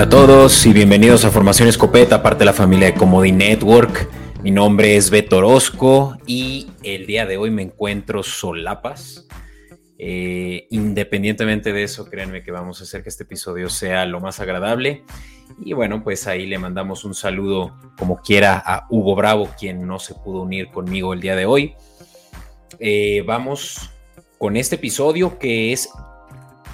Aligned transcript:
Hola 0.00 0.06
a 0.06 0.08
todos 0.08 0.64
y 0.64 0.72
bienvenidos 0.72 1.26
a 1.26 1.30
Formación 1.30 1.68
Escopeta, 1.68 2.22
parte 2.22 2.38
de 2.38 2.44
la 2.46 2.54
familia 2.54 2.86
de 2.86 2.94
Comodi 2.94 3.32
Network. 3.32 4.08
Mi 4.42 4.50
nombre 4.50 4.96
es 4.96 5.10
Beto 5.10 5.36
Orozco 5.36 6.16
y 6.26 6.70
el 6.82 7.06
día 7.06 7.26
de 7.26 7.36
hoy 7.36 7.50
me 7.50 7.60
encuentro 7.60 8.22
solapas. 8.22 9.26
Eh, 9.98 10.66
independientemente 10.70 11.74
de 11.74 11.82
eso, 11.82 12.08
créanme 12.08 12.42
que 12.42 12.50
vamos 12.50 12.80
a 12.80 12.84
hacer 12.84 13.02
que 13.02 13.10
este 13.10 13.24
episodio 13.24 13.68
sea 13.68 14.06
lo 14.06 14.20
más 14.20 14.40
agradable. 14.40 15.04
Y 15.62 15.74
bueno, 15.74 16.02
pues 16.02 16.26
ahí 16.26 16.46
le 16.46 16.56
mandamos 16.56 17.04
un 17.04 17.12
saludo 17.12 17.76
como 17.98 18.22
quiera 18.22 18.56
a 18.64 18.86
Hugo 18.88 19.14
Bravo, 19.14 19.50
quien 19.58 19.86
no 19.86 19.98
se 19.98 20.14
pudo 20.14 20.40
unir 20.40 20.70
conmigo 20.70 21.12
el 21.12 21.20
día 21.20 21.36
de 21.36 21.44
hoy. 21.44 21.74
Eh, 22.78 23.22
vamos 23.26 23.90
con 24.38 24.56
este 24.56 24.76
episodio 24.76 25.38
que 25.38 25.74
es 25.74 25.90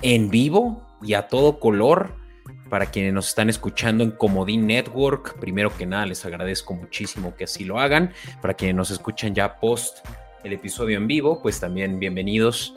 en 0.01 0.31
vivo 0.31 0.87
y 1.03 1.15
a 1.15 1.27
todo 1.27 1.59
color 1.59 2.25
para 2.69 2.87
quienes 2.87 3.13
nos 3.13 3.29
están 3.29 3.49
escuchando 3.49 4.03
en 4.03 4.11
Comodín 4.11 4.67
Network, 4.67 5.39
primero 5.39 5.75
que 5.77 5.87
nada 5.87 6.07
les 6.07 6.25
agradezco 6.25 6.75
muchísimo 6.75 7.35
que 7.35 7.45
así 7.45 7.65
lo 7.65 7.79
hagan. 7.79 8.13
Para 8.43 8.55
quienes 8.55 8.77
nos 8.77 8.91
escuchan 8.91 9.35
ya 9.35 9.59
post 9.61 9.99
el 10.45 10.53
episodio 10.53 10.97
en 10.99 11.07
vivo, 11.07 11.41
pues 11.43 11.61
también 11.61 11.99
bienvenidos 11.99 12.75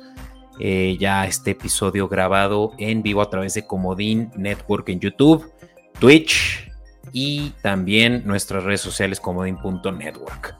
eh, 0.59 0.97
ya 0.99 1.21
a 1.21 1.27
este 1.27 1.51
episodio 1.51 2.07
grabado 2.07 2.73
en 2.77 3.01
vivo 3.01 3.21
a 3.21 3.29
través 3.29 3.53
de 3.53 3.65
Comodín 3.65 4.31
Network 4.35 4.89
en 4.89 4.99
YouTube, 4.99 5.51
Twitch 5.99 6.69
y 7.11 7.51
también 7.61 8.23
nuestras 8.25 8.63
redes 8.63 8.81
sociales 8.81 9.19
comodín.network. 9.19 10.55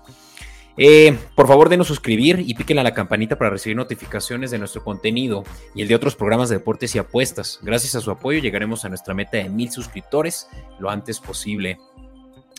Eh, 0.82 1.20
por 1.36 1.50
favor, 1.50 1.68
denos 1.68 1.88
suscribir 1.88 2.42
y 2.48 2.54
piquen 2.54 2.80
a 2.80 2.84
la 2.84 2.94
campanita 2.94 3.38
para 3.38 3.50
recibir 3.50 3.76
notificaciones 3.76 4.50
de 4.50 4.60
nuestro 4.60 4.82
contenido 4.82 5.44
y 5.76 5.82
el 5.82 5.90
de 5.90 5.96
otros 5.96 6.16
programas 6.16 6.48
de 6.48 6.56
deportes 6.56 6.96
y 6.96 7.00
apuestas. 7.00 7.60
Gracias 7.62 7.96
a 7.96 8.02
su 8.02 8.10
apoyo 8.12 8.40
llegaremos 8.40 8.86
a 8.86 8.90
nuestra 8.90 9.14
meta 9.14 9.36
de 9.36 9.50
mil 9.50 9.70
suscriptores 9.74 10.48
lo 10.80 10.90
antes 10.90 11.20
posible. 11.20 11.80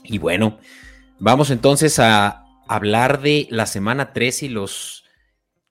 Y 0.05 0.19
bueno, 0.19 0.59
vamos 1.19 1.51
entonces 1.51 1.99
a 1.99 2.45
hablar 2.69 3.23
de 3.23 3.47
la 3.49 3.65
semana 3.65 4.13
3 4.13 4.43
y 4.43 4.49
los 4.51 5.05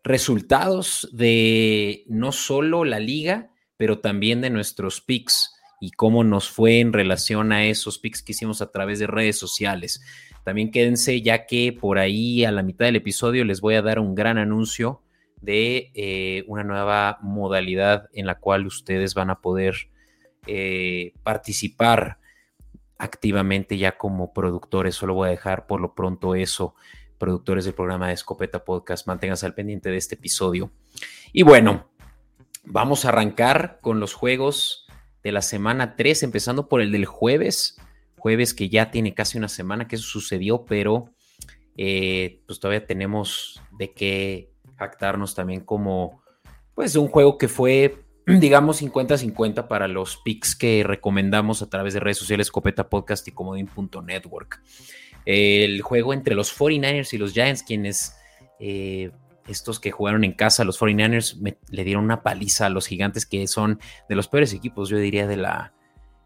resultados 0.04 1.08
de 1.12 2.04
no 2.08 2.32
solo 2.32 2.84
la 2.84 3.00
liga, 3.00 3.52
pero 3.78 4.00
también 4.00 4.42
de 4.42 4.50
nuestros 4.50 5.02
picks 5.02 5.54
y 5.80 5.92
cómo 5.92 6.24
nos 6.24 6.50
fue 6.50 6.80
en 6.80 6.94
relación 6.94 7.52
a 7.52 7.66
esos 7.66 8.00
picks 8.00 8.22
que 8.22 8.34
hicimos 8.34 8.62
a 8.62 8.72
través 8.72 9.00
de 9.00 9.08
redes 9.08 9.38
sociales. 9.38 10.02
También 10.44 10.72
quédense 10.72 11.22
ya 11.22 11.46
que 11.46 11.74
por 11.74 12.00
ahí 12.00 12.44
a 12.46 12.52
la 12.52 12.64
mitad 12.64 12.86
del 12.86 12.98
episodio 12.98 13.46
les 13.46 13.62
voy 13.62 13.76
a 13.76 13.82
dar 13.82 14.00
un 14.00 14.16
gran 14.16 14.38
anuncio 14.38 15.02
de 15.42 15.92
eh, 15.94 16.44
una 16.48 16.64
nueva 16.64 17.20
modalidad 17.22 18.10
en 18.14 18.26
la 18.26 18.36
cual 18.36 18.66
ustedes 18.66 19.14
van 19.14 19.30
a 19.30 19.42
poder 19.42 19.90
eh, 20.48 21.14
participar 21.24 22.18
activamente 22.98 23.78
ya 23.78 23.98
como 23.98 24.34
productores. 24.34 24.96
Solo 24.96 25.14
voy 25.14 25.28
a 25.28 25.32
dejar 25.32 25.66
por 25.66 25.80
lo 25.80 25.96
pronto 25.96 26.36
eso, 26.36 26.76
productores 27.18 27.66
del 27.66 27.74
programa 27.74 28.08
de 28.08 28.14
Escopeta 28.14 28.66
Podcast. 28.66 29.08
Manténganse 29.08 29.46
al 29.46 29.54
pendiente 29.54 29.90
de 29.90 29.98
este 29.98 30.16
episodio. 30.16 30.72
Y 31.32 31.44
bueno, 31.44 31.90
vamos 32.66 33.06
a 33.06 33.10
arrancar 33.10 33.80
con 33.82 34.00
los 34.00 34.14
juegos 34.14 34.89
de 35.24 35.32
la 35.32 35.42
semana 35.42 35.96
3, 35.96 36.24
empezando 36.24 36.68
por 36.68 36.82
el 36.82 36.92
del 36.92 37.06
jueves 37.06 37.78
jueves 38.20 38.54
que 38.54 38.70
ya 38.70 38.92
tiene 38.92 39.16
casi 39.16 39.38
una 39.38 39.48
semana 39.48 39.88
que 39.88 39.96
eso 39.96 40.06
sucedió, 40.06 40.66
pero 40.66 41.10
eh, 41.76 42.42
pues 42.46 42.60
todavía 42.60 42.86
tenemos 42.86 43.62
de 43.78 43.94
qué 43.94 44.52
jactarnos 44.76 45.34
también 45.34 45.62
como 45.62 46.22
pues 46.76 46.96
un 46.96 47.08
juego 47.08 47.38
que 47.38 47.48
fue 47.48 48.06
digamos 48.28 48.82
50-50 48.82 49.68
para 49.68 49.88
los 49.88 50.18
picks 50.18 50.56
que 50.56 50.84
recomendamos 50.84 51.62
a 51.64 51.70
través 51.70 51.96
de 51.96 52.00
redes 52.00 52.18
sociales 52.18 52.52
Copeta 52.52 52.90
Podcast 52.90 53.28
y 53.28 53.32
Comodín.network. 53.32 54.62
El 55.26 55.82
juego 55.82 56.14
entre 56.14 56.36
los 56.36 56.56
49ers 56.58 57.14
y 57.14 57.18
los 57.18 57.34
Giants, 57.34 57.64
quienes 57.64 58.16
eh, 58.60 59.12
estos 59.50 59.80
que 59.80 59.92
jugaron 59.92 60.24
en 60.24 60.34
casa, 60.34 60.64
los 60.64 60.80
49ers, 60.80 61.58
le 61.70 61.84
dieron 61.84 62.04
una 62.04 62.24
paliza 62.24 62.68
a 62.68 62.70
los 62.70 62.88
gigantes 62.88 63.26
que 63.26 63.48
son 63.48 63.80
de 64.08 64.16
los 64.16 64.28
peores 64.28 64.54
equipos, 64.54 64.90
yo 64.90 64.98
diría, 64.98 65.28
de 65.28 65.38
la, 65.38 65.74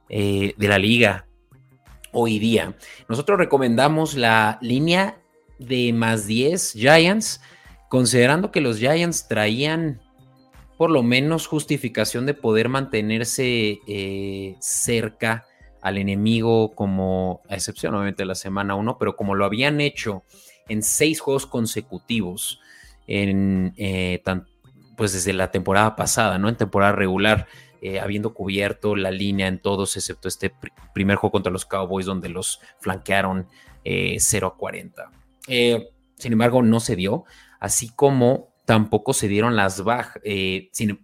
eh, 0.10 0.54
de 0.58 0.68
la 0.68 0.78
liga 0.78 1.28
hoy 2.12 2.40
día. 2.40 2.76
Nosotros 3.10 3.38
recomendamos 3.38 4.16
la 4.16 4.60
línea 4.62 5.18
de 5.60 5.94
más 5.94 6.28
10 6.28 6.74
Giants, 6.74 7.42
considerando 7.90 8.52
que 8.52 8.62
los 8.62 8.78
Giants 8.78 9.28
traían 9.28 10.02
por 10.78 10.92
lo 10.92 11.04
menos 11.04 11.48
justificación 11.48 12.26
de 12.26 12.34
poder 12.34 12.70
mantenerse 12.70 13.80
eh, 13.88 14.56
cerca 14.60 15.46
al 15.82 15.98
enemigo 15.98 16.74
como, 16.76 17.42
a 17.50 17.56
excepción 17.56 17.94
obviamente 17.94 18.24
de 18.24 18.28
la 18.28 18.36
semana 18.36 18.76
1, 18.76 18.98
pero 18.98 19.16
como 19.16 19.36
lo 19.36 19.46
habían 19.46 19.82
hecho 19.82 20.24
en 20.70 20.82
seis 20.82 21.20
juegos 21.20 21.46
consecutivos, 21.46 22.60
en, 23.08 23.74
eh, 23.78 24.22
pues 24.96 25.14
desde 25.14 25.34
la 25.34 25.52
temporada 25.52 25.96
pasada, 25.96 26.38
¿no? 26.38 26.50
En 26.50 26.56
temporada 26.56 26.94
regular, 26.94 27.48
eh, 27.82 28.00
habiendo 28.00 28.34
cubierto 28.34 28.96
la 28.96 29.12
línea 29.12 29.48
en 29.48 29.60
todos, 29.60 29.98
excepto 29.98 30.30
este 30.30 30.54
primer 30.94 31.18
juego 31.18 31.32
contra 31.32 31.52
los 31.52 31.66
Cowboys, 31.66 32.06
donde 32.06 32.30
los 32.30 32.62
flanquearon 32.80 33.48
0 33.84 33.84
eh, 33.84 34.18
a 34.42 34.58
40. 34.58 35.12
Eh, 35.50 35.90
sin 36.16 36.32
embargo, 36.32 36.64
no 36.64 36.80
se 36.80 36.96
dio, 36.96 37.26
así 37.60 37.90
como 37.94 38.54
tampoco 38.66 39.12
se 39.12 39.28
dieron 39.28 39.58
las 39.58 39.84
bajas, 39.84 40.22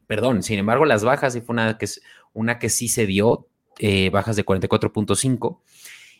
perdón, 0.07 0.41
sin 0.41 0.59
embargo, 0.59 0.85
las 0.85 1.03
bajas, 1.03 1.35
y 1.35 1.41
fue 1.41 1.51
una 1.51 1.77
que, 1.77 1.87
una 2.31 2.57
que 2.59 2.69
sí 2.69 2.87
se 2.87 3.05
dio, 3.05 3.47
bajas 4.13 4.37
de 4.37 4.45
44.5, 4.45 5.59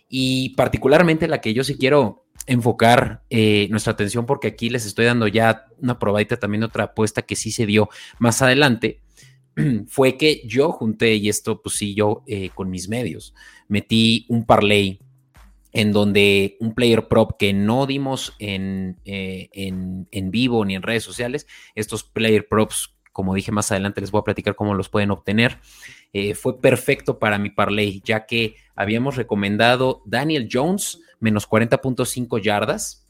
y 0.10 0.56
particularmente 0.56 1.30
la 1.30 1.40
que 1.40 1.54
yo 1.54 1.64
sí 1.64 1.78
quiero 1.78 2.26
enfocar 2.48 3.24
nuestra 3.70 3.94
atención 3.94 4.26
porque 4.26 4.48
aquí 4.48 4.70
les 4.70 4.86
estoy 4.86 5.06
dando 5.06 5.28
ya 5.28 5.66
una 5.80 6.00
probadita 6.00 6.38
también 6.38 6.64
otra 6.64 6.86
apuesta 6.86 7.22
que 7.22 7.36
sí 7.36 7.52
se 7.52 7.66
dio 7.66 7.90
más 8.18 8.42
adelante 8.42 9.02
fue 9.88 10.18
que 10.18 10.42
yo 10.46 10.72
junté, 10.72 11.16
y 11.16 11.30
esto 11.30 11.62
pues 11.62 11.76
sí, 11.76 11.94
yo 11.94 12.24
eh, 12.28 12.50
con 12.54 12.70
mis 12.70 12.90
medios, 12.90 13.34
metí 13.68 14.26
un 14.30 14.46
parlay 14.46 15.00
en 15.72 15.92
donde 15.92 16.58
un 16.60 16.74
player 16.74 17.08
prop 17.08 17.34
que 17.38 17.54
no 17.54 17.86
dimos 17.86 18.34
en, 18.40 18.98
eh, 19.06 19.50
en, 19.54 20.32
vivo 20.32 20.66
ni 20.66 20.76
en 20.76 20.82
redes 20.82 21.04
sociales, 21.04 21.48
estos 21.76 22.04
player 22.04 22.48
props, 22.48 22.96
como 23.12 23.36
dije 23.36 23.52
más 23.52 23.72
adelante, 23.72 24.02
les 24.02 24.12
voy 24.12 24.20
a 24.20 24.24
platicar 24.24 24.56
cómo 24.56 24.74
los 24.74 24.90
pueden 24.90 25.12
obtener, 25.12 25.60
eh, 26.14 26.34
fue 26.34 26.60
perfecto 26.60 27.20
para 27.20 27.38
mi 27.38 27.52
parlay, 27.52 28.02
ya 28.04 28.26
que 28.26 28.56
habíamos 28.76 29.16
recomendado 29.16 30.02
Daniel 30.06 30.50
Jones 30.52 31.00
menos 31.20 31.50
40.5 31.50 32.42
yardas, 32.42 33.06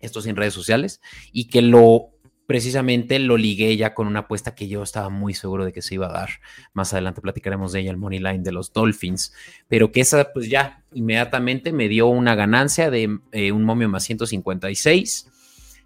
estos 0.00 0.26
en 0.26 0.36
redes 0.36 0.54
sociales, 0.54 1.00
y 1.32 1.48
que 1.48 1.62
lo 1.62 2.14
precisamente 2.46 3.18
lo 3.18 3.36
ligué 3.36 3.76
ya 3.76 3.94
con 3.94 4.06
una 4.06 4.20
apuesta 4.20 4.54
que 4.54 4.68
yo 4.68 4.82
estaba 4.82 5.08
muy 5.08 5.34
seguro 5.34 5.64
de 5.64 5.72
que 5.72 5.82
se 5.82 5.94
iba 5.94 6.06
a 6.06 6.12
dar. 6.12 6.30
Más 6.72 6.92
adelante 6.92 7.20
platicaremos 7.20 7.72
de 7.72 7.80
ella, 7.80 7.90
el 7.90 7.96
money 7.96 8.18
line 8.18 8.40
de 8.40 8.52
los 8.52 8.72
Dolphins, 8.72 9.32
pero 9.68 9.92
que 9.92 10.00
esa 10.00 10.32
pues 10.32 10.48
ya 10.48 10.84
inmediatamente 10.92 11.72
me 11.72 11.88
dio 11.88 12.08
una 12.08 12.34
ganancia 12.34 12.90
de 12.90 13.18
eh, 13.32 13.52
un 13.52 13.64
momio 13.64 13.88
más 13.88 14.04
156, 14.04 15.30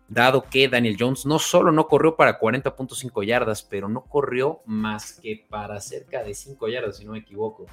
dado 0.08 0.44
que 0.49 0.69
Daniel 0.69 0.96
Jones 0.99 1.26
no 1.26 1.38
solo 1.38 1.70
no 1.70 1.87
corrió 1.87 2.16
para 2.16 2.40
40.5 2.40 3.25
yardas, 3.25 3.62
pero 3.62 3.88
no 3.88 4.05
corrió 4.05 4.60
más 4.66 5.12
que 5.20 5.46
para 5.49 5.81
cerca 5.81 6.22
de 6.22 6.34
5 6.34 6.69
yardas, 6.69 6.96
si 6.96 7.05
no 7.05 7.12
me 7.12 7.19
equivoco. 7.19 7.66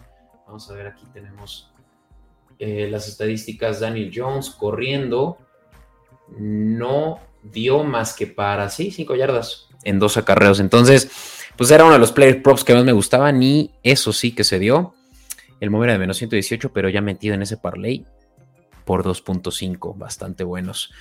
Vamos 0.46 0.70
a 0.70 0.76
ver, 0.76 0.88
aquí 0.88 1.06
tenemos 1.12 1.72
eh, 2.60 2.88
las 2.90 3.08
estadísticas. 3.08 3.80
Daniel 3.80 4.12
Jones 4.14 4.50
corriendo 4.50 5.38
no 6.38 7.20
dio 7.44 7.84
más 7.84 8.14
que 8.14 8.28
para, 8.28 8.70
sí, 8.70 8.92
5 8.92 9.16
yardas 9.16 9.66
en 9.86 10.00
dos 10.00 10.18
acarreos. 10.18 10.60
Entonces, 10.60 11.10
pues 11.56 11.72
era 11.72 11.86
uno 11.86 11.94
de 11.94 12.00
los 12.00 12.12
player 12.12 12.44
props 12.44 12.66
que 12.66 12.74
más 12.74 12.84
me 12.84 12.92
gustaban 12.92 13.42
y 13.42 13.72
eso 13.84 14.12
sí 14.12 14.34
que 14.34 14.44
se 14.44 14.60
dio. 14.60 14.94
El 15.62 15.70
móvil 15.70 15.92
de 15.92 15.98
menos 15.98 16.18
118, 16.18 16.74
pero 16.74 16.90
ya 16.90 17.00
metido 17.00 17.34
en 17.34 17.42
ese 17.42 17.56
parlay 17.56 18.06
por 18.84 19.06
2.5, 19.06 19.98
bastante 19.98 20.44
buenos. 20.44 20.92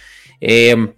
Em, 0.41 0.95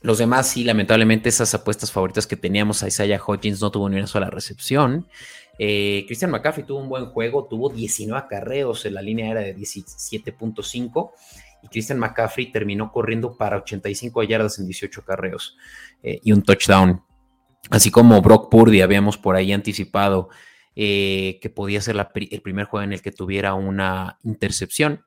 los 0.00 0.18
demás, 0.18 0.48
sí, 0.48 0.64
lamentablemente, 0.64 1.28
esas 1.28 1.52
apuestas 1.54 1.92
favoritas 1.92 2.26
que 2.26 2.36
teníamos, 2.36 2.82
a 2.82 2.88
Isaiah 2.88 3.20
Hodgins 3.24 3.60
no 3.60 3.70
tuvo 3.70 3.88
ni 3.88 3.96
una 3.96 4.06
sola 4.06 4.30
recepción. 4.30 5.06
Eh, 5.58 6.04
Christian 6.06 6.30
McCaffrey 6.30 6.66
tuvo 6.66 6.80
un 6.80 6.88
buen 6.88 7.06
juego, 7.06 7.46
tuvo 7.46 7.70
19 7.70 8.18
acarreos, 8.18 8.84
en 8.84 8.94
la 8.94 9.02
línea 9.02 9.30
era 9.30 9.40
de 9.40 9.56
17.5 9.56 11.12
y 11.62 11.68
Christian 11.68 11.98
McCaffrey 11.98 12.52
terminó 12.52 12.92
corriendo 12.92 13.36
para 13.36 13.56
85 13.58 14.22
yardas 14.24 14.58
en 14.58 14.66
18 14.66 15.04
carreos 15.04 15.56
eh, 16.02 16.20
y 16.22 16.32
un 16.32 16.42
touchdown. 16.42 17.02
Así 17.70 17.90
como 17.90 18.20
Brock 18.22 18.50
Purdy 18.50 18.80
habíamos 18.82 19.18
por 19.18 19.34
ahí 19.34 19.52
anticipado 19.52 20.28
eh, 20.74 21.38
que 21.40 21.50
podía 21.50 21.80
ser 21.80 21.96
el 22.14 22.42
primer 22.42 22.66
juego 22.66 22.84
en 22.84 22.92
el 22.92 23.02
que 23.02 23.10
tuviera 23.10 23.54
una 23.54 24.18
intercepción, 24.22 25.04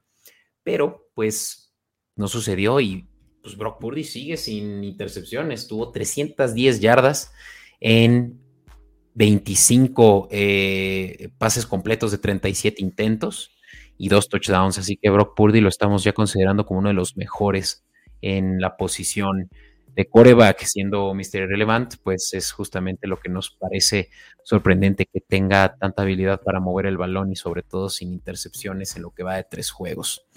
pero 0.64 1.10
pues 1.14 1.74
no 2.16 2.28
sucedió 2.28 2.80
y 2.82 3.08
pues 3.42 3.56
Brock 3.56 3.80
Purdy 3.80 4.04
sigue 4.04 4.36
sin 4.36 4.84
intercepciones, 4.84 5.68
tuvo 5.68 5.92
310 5.92 6.82
yardas 6.82 7.32
en 7.80 8.42
25 9.20 10.30
eh, 10.32 11.28
pases 11.38 11.66
completos 11.66 12.12
de 12.12 12.20
37 12.20 12.82
intentos 12.82 13.52
y 13.98 14.08
dos 14.08 14.30
touchdowns. 14.30 14.78
Así 14.78 14.96
que 14.96 15.10
Brock 15.10 15.36
Purdy 15.36 15.60
lo 15.60 15.68
estamos 15.68 16.06
ya 16.06 16.14
considerando 16.14 16.66
como 16.66 16.80
uno 16.80 16.88
de 16.88 16.96
los 16.96 17.18
mejores 17.18 17.84
en 18.22 18.62
la 18.62 18.78
posición 18.78 19.50
de 19.94 20.06
coreback, 20.06 20.64
siendo 20.64 21.14
Mr. 21.14 21.50
Relevant, 21.50 21.96
pues 22.02 22.34
es 22.34 22.54
justamente 22.54 23.08
lo 23.08 23.20
que 23.20 23.28
nos 23.28 23.50
parece 23.50 24.10
sorprendente 24.42 25.06
que 25.06 25.20
tenga 25.20 25.76
tanta 25.76 26.04
habilidad 26.04 26.42
para 26.42 26.62
mover 26.62 26.86
el 26.86 26.96
balón 26.96 27.34
y 27.34 27.36
sobre 27.36 27.62
todo 27.62 27.90
sin 27.90 28.14
intercepciones 28.14 28.96
en 28.96 29.02
lo 29.02 29.12
que 29.12 29.24
va 29.24 29.36
de 29.36 29.44
tres 29.44 29.70
juegos. 29.70 30.28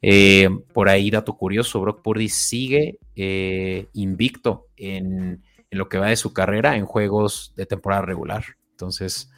Eh, 0.00 0.48
por 0.72 0.88
ahí, 0.88 1.10
dato 1.10 1.36
curioso, 1.36 1.78
Brock 1.78 2.00
Purdy 2.00 2.30
sigue 2.30 2.96
eh, 3.16 3.88
invicto 3.92 4.68
en, 4.78 5.42
lo 5.70 5.88
que 5.88 5.98
va 5.98 6.08
de 6.08 6.16
su 6.16 6.32
carrera 6.32 6.76
en 6.76 6.86
juegos 6.86 7.52
de 7.56 7.66
temporada 7.66 8.02
regular. 8.02 8.44
Entonces, 8.70 9.30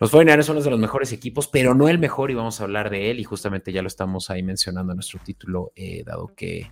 los 0.00 0.12
49ers 0.12 0.44
son 0.44 0.56
uno 0.56 0.64
de 0.64 0.70
los 0.70 0.80
mejores 0.80 1.12
equipos, 1.12 1.46
pero 1.46 1.74
no 1.74 1.88
el 1.88 1.98
mejor 1.98 2.30
y 2.30 2.34
vamos 2.34 2.60
a 2.60 2.64
hablar 2.64 2.88
de 2.88 3.10
él 3.10 3.20
y 3.20 3.24
justamente 3.24 3.70
ya 3.70 3.82
lo 3.82 3.88
estamos 3.88 4.30
ahí 4.30 4.42
mencionando 4.42 4.92
en 4.92 4.96
nuestro 4.96 5.20
título, 5.22 5.72
eh, 5.76 6.02
dado 6.04 6.32
que 6.34 6.70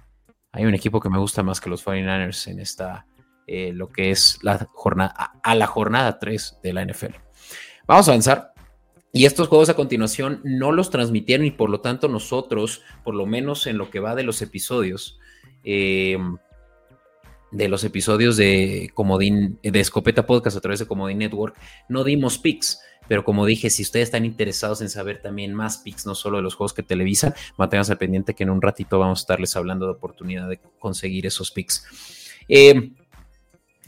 hay 0.52 0.64
un 0.64 0.74
equipo 0.74 0.98
que 0.98 1.10
me 1.10 1.18
gusta 1.18 1.42
más 1.42 1.60
que 1.60 1.68
los 1.68 1.84
49ers 1.84 2.50
en 2.50 2.58
esta, 2.58 3.06
eh, 3.46 3.72
lo 3.74 3.90
que 3.90 4.10
es 4.10 4.38
la 4.42 4.66
jornada, 4.72 5.32
a, 5.42 5.54
la 5.54 5.66
jornada 5.66 6.18
3 6.18 6.60
de 6.62 6.72
la 6.72 6.82
NFL. 6.82 7.16
Vamos 7.86 8.08
a 8.08 8.12
avanzar. 8.12 8.52
Y 9.12 9.26
estos 9.26 9.48
juegos 9.48 9.68
a 9.68 9.74
continuación 9.74 10.40
no 10.44 10.72
los 10.72 10.90
transmitieron 10.90 11.46
y 11.46 11.50
por 11.50 11.68
lo 11.68 11.80
tanto 11.80 12.08
nosotros, 12.08 12.82
por 13.04 13.14
lo 13.14 13.26
menos 13.26 13.66
en 13.66 13.76
lo 13.76 13.90
que 13.90 14.00
va 14.00 14.14
de 14.14 14.22
los 14.22 14.40
episodios, 14.40 15.18
em, 15.64 16.38
de 17.50 17.68
los 17.68 17.84
episodios 17.84 18.36
de 18.36 18.90
Comodín, 18.94 19.58
de 19.62 19.80
Escopeta 19.80 20.26
Podcast 20.26 20.56
a 20.56 20.60
través 20.60 20.80
de 20.80 20.86
Comodín 20.86 21.18
Network, 21.18 21.56
no 21.88 22.04
dimos 22.04 22.38
picks. 22.38 22.80
Pero 23.08 23.24
como 23.24 23.46
dije, 23.46 23.70
si 23.70 23.82
ustedes 23.82 24.08
están 24.08 24.26
interesados 24.26 24.82
en 24.82 24.90
saber 24.90 25.22
también 25.22 25.54
más 25.54 25.78
picks, 25.78 26.04
no 26.04 26.14
solo 26.14 26.36
de 26.36 26.42
los 26.42 26.54
juegos 26.54 26.74
que 26.74 26.82
televisa, 26.82 27.34
manténganse 27.56 27.96
pendiente 27.96 28.34
que 28.34 28.42
en 28.42 28.50
un 28.50 28.60
ratito 28.60 28.98
vamos 28.98 29.20
a 29.20 29.22
estarles 29.22 29.56
hablando 29.56 29.86
de 29.86 29.92
oportunidad 29.92 30.48
de 30.48 30.60
conseguir 30.78 31.24
esos 31.24 31.50
picks. 31.50 31.86
Eh, 32.48 32.92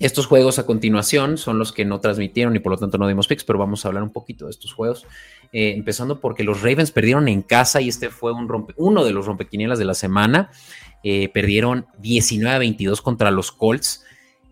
estos 0.01 0.27
juegos 0.27 0.59
a 0.59 0.65
continuación 0.65 1.37
son 1.37 1.59
los 1.59 1.73
que 1.73 1.85
no 1.85 2.01
transmitieron 2.01 2.57
y 2.57 2.61
por 2.61 2.73
lo 2.73 2.79
tanto 2.79 2.97
no 2.97 3.07
dimos 3.07 3.29
picks, 3.29 3.45
pero 3.45 3.59
vamos 3.59 3.85
a 3.85 3.89
hablar 3.89 4.03
un 4.03 4.11
poquito 4.11 4.47
de 4.47 4.53
estos 4.53 4.73
juegos. 4.73 5.07
Eh, 5.53 5.73
empezando 5.77 6.21
porque 6.21 6.45
los 6.45 6.63
Ravens 6.63 6.93
perdieron 6.93 7.27
en 7.27 7.43
casa 7.43 7.81
y 7.81 7.89
este 7.89 8.11
fue 8.11 8.33
un 8.33 8.49
rompe, 8.49 8.73
uno 8.77 9.05
de 9.05 9.13
los 9.13 9.27
rompequinielas 9.27 9.79
de 9.79 9.85
la 9.85 9.95
semana. 9.95 10.51
Eh, 11.03 11.29
perdieron 11.31 11.87
19 11.99 12.55
a 12.55 12.59
22 12.59 13.03
contra 13.03 13.31
los 13.31 13.51
Colts 13.51 14.05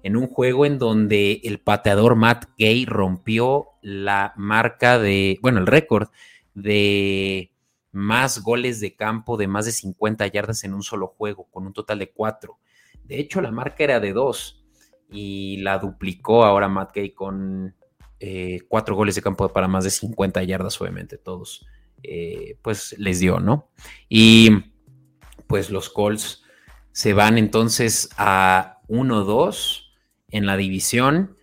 en 0.02 0.16
un 0.16 0.26
juego 0.26 0.66
en 0.66 0.78
donde 0.78 1.40
el 1.44 1.60
pateador 1.60 2.16
Matt 2.16 2.46
Gay 2.56 2.84
rompió 2.84 3.68
la 3.82 4.32
marca 4.36 4.98
de, 4.98 5.38
bueno, 5.42 5.60
el 5.60 5.66
récord 5.66 6.08
de 6.54 7.52
más 7.92 8.42
goles 8.42 8.80
de 8.80 8.96
campo 8.96 9.36
de 9.36 9.46
más 9.46 9.66
de 9.66 9.72
50 9.72 10.26
yardas 10.28 10.64
en 10.64 10.74
un 10.74 10.82
solo 10.82 11.08
juego, 11.08 11.48
con 11.50 11.66
un 11.66 11.72
total 11.72 11.98
de 11.98 12.10
cuatro. 12.10 12.58
De 13.04 13.18
hecho, 13.18 13.40
la 13.40 13.50
marca 13.50 13.84
era 13.84 14.00
de 14.00 14.12
dos 14.12 14.64
y 15.10 15.58
la 15.58 15.78
duplicó 15.78 16.44
ahora 16.44 16.68
Matt 16.68 16.94
Gay 16.94 17.10
con 17.10 17.74
eh, 18.20 18.60
cuatro 18.68 18.96
goles 18.96 19.14
de 19.14 19.22
campo 19.22 19.48
para 19.48 19.68
más 19.68 19.84
de 19.84 19.90
50 19.90 20.42
yardas, 20.42 20.80
obviamente, 20.80 21.18
todos, 21.18 21.66
eh, 22.02 22.56
pues 22.62 22.96
les 22.98 23.20
dio, 23.20 23.40
¿no? 23.40 23.70
Y 24.08 24.50
pues 25.46 25.70
los 25.70 25.88
Colts 25.90 26.42
se 26.92 27.12
van 27.12 27.38
entonces 27.38 28.08
a 28.16 28.80
1-2 28.88 29.92
en 30.30 30.46
la 30.46 30.56
división, 30.56 31.36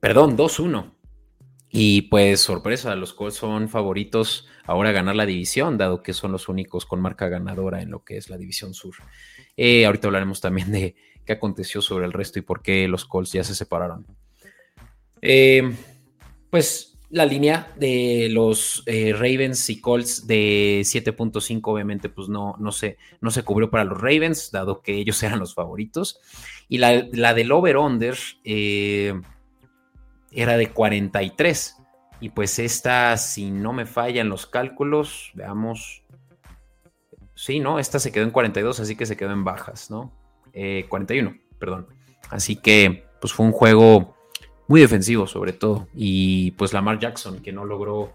perdón, 0.00 0.36
2-1. 0.36 0.92
Y 1.70 2.02
pues 2.02 2.40
sorpresa, 2.40 2.94
los 2.94 3.14
Colts 3.14 3.36
son 3.36 3.68
favoritos 3.68 4.46
ahora 4.64 4.90
a 4.90 4.92
ganar 4.92 5.16
la 5.16 5.26
división, 5.26 5.76
dado 5.76 6.02
que 6.02 6.12
son 6.12 6.30
los 6.30 6.48
únicos 6.48 6.86
con 6.86 7.00
marca 7.00 7.28
ganadora 7.28 7.82
en 7.82 7.90
lo 7.90 8.04
que 8.04 8.16
es 8.16 8.30
la 8.30 8.38
división 8.38 8.74
sur. 8.74 8.94
Eh, 9.56 9.84
ahorita 9.84 10.06
hablaremos 10.06 10.40
también 10.40 10.70
de 10.70 10.94
qué 11.24 11.32
aconteció 11.32 11.82
sobre 11.82 12.06
el 12.06 12.12
resto 12.12 12.38
y 12.38 12.42
por 12.42 12.62
qué 12.62 12.86
los 12.86 13.04
Colts 13.04 13.32
ya 13.32 13.42
se 13.42 13.54
separaron. 13.54 14.06
Eh, 15.20 15.74
pues 16.54 16.96
la 17.10 17.26
línea 17.26 17.72
de 17.74 18.28
los 18.30 18.84
eh, 18.86 19.12
Ravens 19.12 19.68
y 19.70 19.80
Colts 19.80 20.24
de 20.28 20.82
7.5 20.82 21.60
obviamente 21.64 22.08
pues 22.08 22.28
no, 22.28 22.54
no, 22.60 22.70
se, 22.70 22.96
no 23.20 23.32
se 23.32 23.42
cubrió 23.42 23.72
para 23.72 23.82
los 23.82 24.00
Ravens, 24.00 24.52
dado 24.52 24.80
que 24.80 24.94
ellos 24.94 25.20
eran 25.24 25.40
los 25.40 25.52
favoritos. 25.52 26.20
Y 26.68 26.78
la, 26.78 27.08
la 27.10 27.34
del 27.34 27.50
over-under 27.50 28.16
eh, 28.44 29.20
era 30.30 30.56
de 30.56 30.70
43. 30.70 31.76
Y 32.20 32.28
pues 32.28 32.60
esta, 32.60 33.16
si 33.16 33.50
no 33.50 33.72
me 33.72 33.84
fallan 33.84 34.28
los 34.28 34.46
cálculos, 34.46 35.32
veamos. 35.34 36.04
Sí, 37.34 37.58
¿no? 37.58 37.80
Esta 37.80 37.98
se 37.98 38.12
quedó 38.12 38.22
en 38.22 38.30
42, 38.30 38.78
así 38.78 38.94
que 38.94 39.06
se 39.06 39.16
quedó 39.16 39.32
en 39.32 39.42
bajas, 39.42 39.90
¿no? 39.90 40.12
41, 40.88 41.30
eh, 41.30 41.40
perdón. 41.58 41.88
Así 42.30 42.54
que 42.54 43.08
pues 43.20 43.32
fue 43.32 43.44
un 43.44 43.50
juego 43.50 44.14
muy 44.68 44.80
defensivo 44.80 45.26
sobre 45.26 45.52
todo. 45.52 45.88
Y 45.94 46.52
pues 46.52 46.72
Lamar 46.72 46.98
Jackson, 46.98 47.40
que 47.40 47.52
no 47.52 47.64
logró 47.64 48.12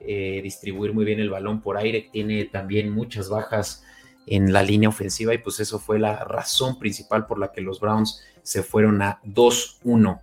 eh, 0.00 0.40
distribuir 0.42 0.92
muy 0.92 1.04
bien 1.04 1.20
el 1.20 1.30
balón 1.30 1.60
por 1.60 1.76
aire, 1.76 2.08
tiene 2.12 2.44
también 2.46 2.90
muchas 2.90 3.28
bajas 3.28 3.84
en 4.26 4.52
la 4.52 4.62
línea 4.62 4.88
ofensiva 4.88 5.34
y 5.34 5.38
pues 5.38 5.60
eso 5.60 5.78
fue 5.78 5.98
la 5.98 6.24
razón 6.24 6.78
principal 6.78 7.26
por 7.26 7.38
la 7.38 7.52
que 7.52 7.60
los 7.60 7.80
Browns 7.80 8.22
se 8.42 8.62
fueron 8.62 9.02
a 9.02 9.20
2-1. 9.24 10.20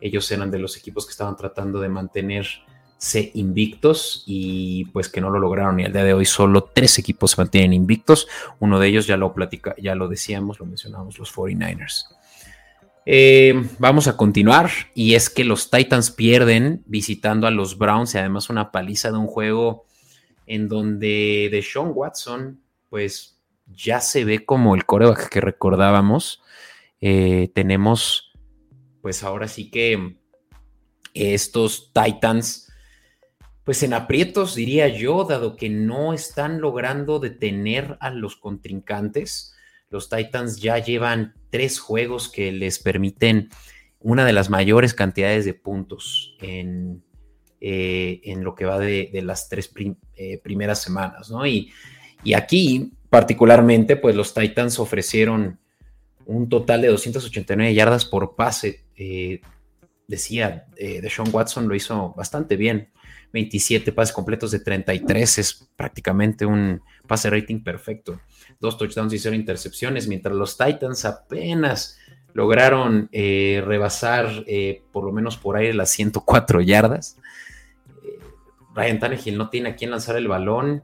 Ellos 0.00 0.30
eran 0.30 0.50
de 0.50 0.58
los 0.58 0.76
equipos 0.76 1.06
que 1.06 1.12
estaban 1.12 1.36
tratando 1.36 1.80
de 1.80 1.88
mantenerse 1.88 3.30
invictos 3.34 4.24
y 4.26 4.86
pues 4.86 5.08
que 5.08 5.20
no 5.20 5.30
lo 5.30 5.38
lograron 5.38 5.78
y 5.80 5.84
al 5.84 5.92
día 5.92 6.04
de 6.04 6.14
hoy 6.14 6.24
solo 6.24 6.70
tres 6.72 6.98
equipos 6.98 7.32
se 7.32 7.40
mantienen 7.40 7.72
invictos. 7.72 8.28
Uno 8.60 8.78
de 8.78 8.88
ellos 8.88 9.06
ya 9.06 9.16
lo 9.16 9.34
platica, 9.34 9.74
ya 9.78 9.94
lo 9.94 10.08
decíamos, 10.08 10.58
lo 10.58 10.66
mencionamos, 10.66 11.18
los 11.18 11.34
49ers. 11.34 12.19
Eh, 13.06 13.54
vamos 13.78 14.08
a 14.08 14.16
continuar 14.16 14.70
y 14.94 15.14
es 15.14 15.30
que 15.30 15.44
los 15.44 15.70
Titans 15.70 16.10
pierden 16.10 16.82
visitando 16.86 17.46
a 17.46 17.50
los 17.50 17.78
Browns 17.78 18.14
y 18.14 18.18
además 18.18 18.50
una 18.50 18.70
paliza 18.70 19.10
de 19.10 19.18
un 19.18 19.26
juego 19.26 19.86
en 20.46 20.68
donde 20.68 21.48
Deshaun 21.50 21.92
Watson 21.94 22.60
pues 22.88 23.40
ya 23.66 24.00
se 24.00 24.24
ve 24.24 24.44
como 24.44 24.74
el 24.74 24.84
coreback 24.84 25.28
que 25.28 25.40
recordábamos. 25.40 26.42
Eh, 27.00 27.50
tenemos, 27.54 28.32
pues 29.00 29.22
ahora 29.22 29.48
sí 29.48 29.70
que 29.70 30.18
estos 31.14 31.92
Titans, 31.92 32.70
pues 33.64 33.82
en 33.82 33.94
aprietos 33.94 34.54
diría 34.54 34.88
yo, 34.88 35.24
dado 35.24 35.56
que 35.56 35.70
no 35.70 36.12
están 36.12 36.60
logrando 36.60 37.18
detener 37.18 37.96
a 38.00 38.10
los 38.10 38.36
contrincantes. 38.36 39.54
Los 39.90 40.08
Titans 40.08 40.60
ya 40.60 40.78
llevan 40.78 41.34
tres 41.50 41.78
juegos 41.78 42.28
que 42.28 42.52
les 42.52 42.78
permiten 42.78 43.50
una 43.98 44.24
de 44.24 44.32
las 44.32 44.48
mayores 44.48 44.94
cantidades 44.94 45.44
de 45.44 45.52
puntos 45.52 46.36
en, 46.40 47.02
eh, 47.60 48.20
en 48.24 48.44
lo 48.44 48.54
que 48.54 48.64
va 48.64 48.78
de, 48.78 49.10
las 49.22 49.48
tres 49.48 49.70
eh, 50.14 50.38
primeras 50.38 50.80
semanas, 50.80 51.30
¿no? 51.30 51.46
Y, 51.46 51.70
y 52.24 52.32
aquí 52.32 52.92
Particularmente, 53.10 53.96
pues 53.96 54.14
los 54.14 54.32
Titans 54.32 54.78
ofrecieron 54.78 55.58
un 56.26 56.48
total 56.48 56.82
de 56.82 56.88
289 56.88 57.74
yardas 57.74 58.04
por 58.04 58.36
pase. 58.36 58.84
Eh, 58.94 59.40
decía, 60.10 60.66
eh, 60.76 61.00
Deshaun 61.00 61.30
Watson 61.32 61.68
lo 61.68 61.74
hizo 61.74 62.12
bastante 62.16 62.56
bien. 62.56 62.90
27 63.32 63.92
pases 63.92 64.12
completos 64.12 64.50
de 64.50 64.58
33 64.58 65.38
es 65.38 65.68
prácticamente 65.76 66.44
un 66.44 66.82
pase 67.06 67.30
rating 67.30 67.62
perfecto. 67.62 68.20
Dos 68.58 68.76
touchdowns 68.76 69.12
y 69.12 69.18
cero 69.18 69.36
intercepciones, 69.36 70.08
mientras 70.08 70.34
los 70.34 70.58
Titans 70.58 71.04
apenas 71.04 71.98
lograron 72.34 73.08
eh, 73.12 73.62
rebasar 73.64 74.44
por 74.92 75.04
lo 75.04 75.12
menos 75.12 75.36
por 75.36 75.56
aire 75.56 75.74
las 75.74 75.90
104 75.90 76.60
yardas. 76.60 77.16
Ryan 78.74 78.98
Tannehill 78.98 79.38
no 79.38 79.48
tiene 79.48 79.70
a 79.70 79.76
quién 79.76 79.90
lanzar 79.90 80.16
el 80.16 80.28
balón 80.28 80.82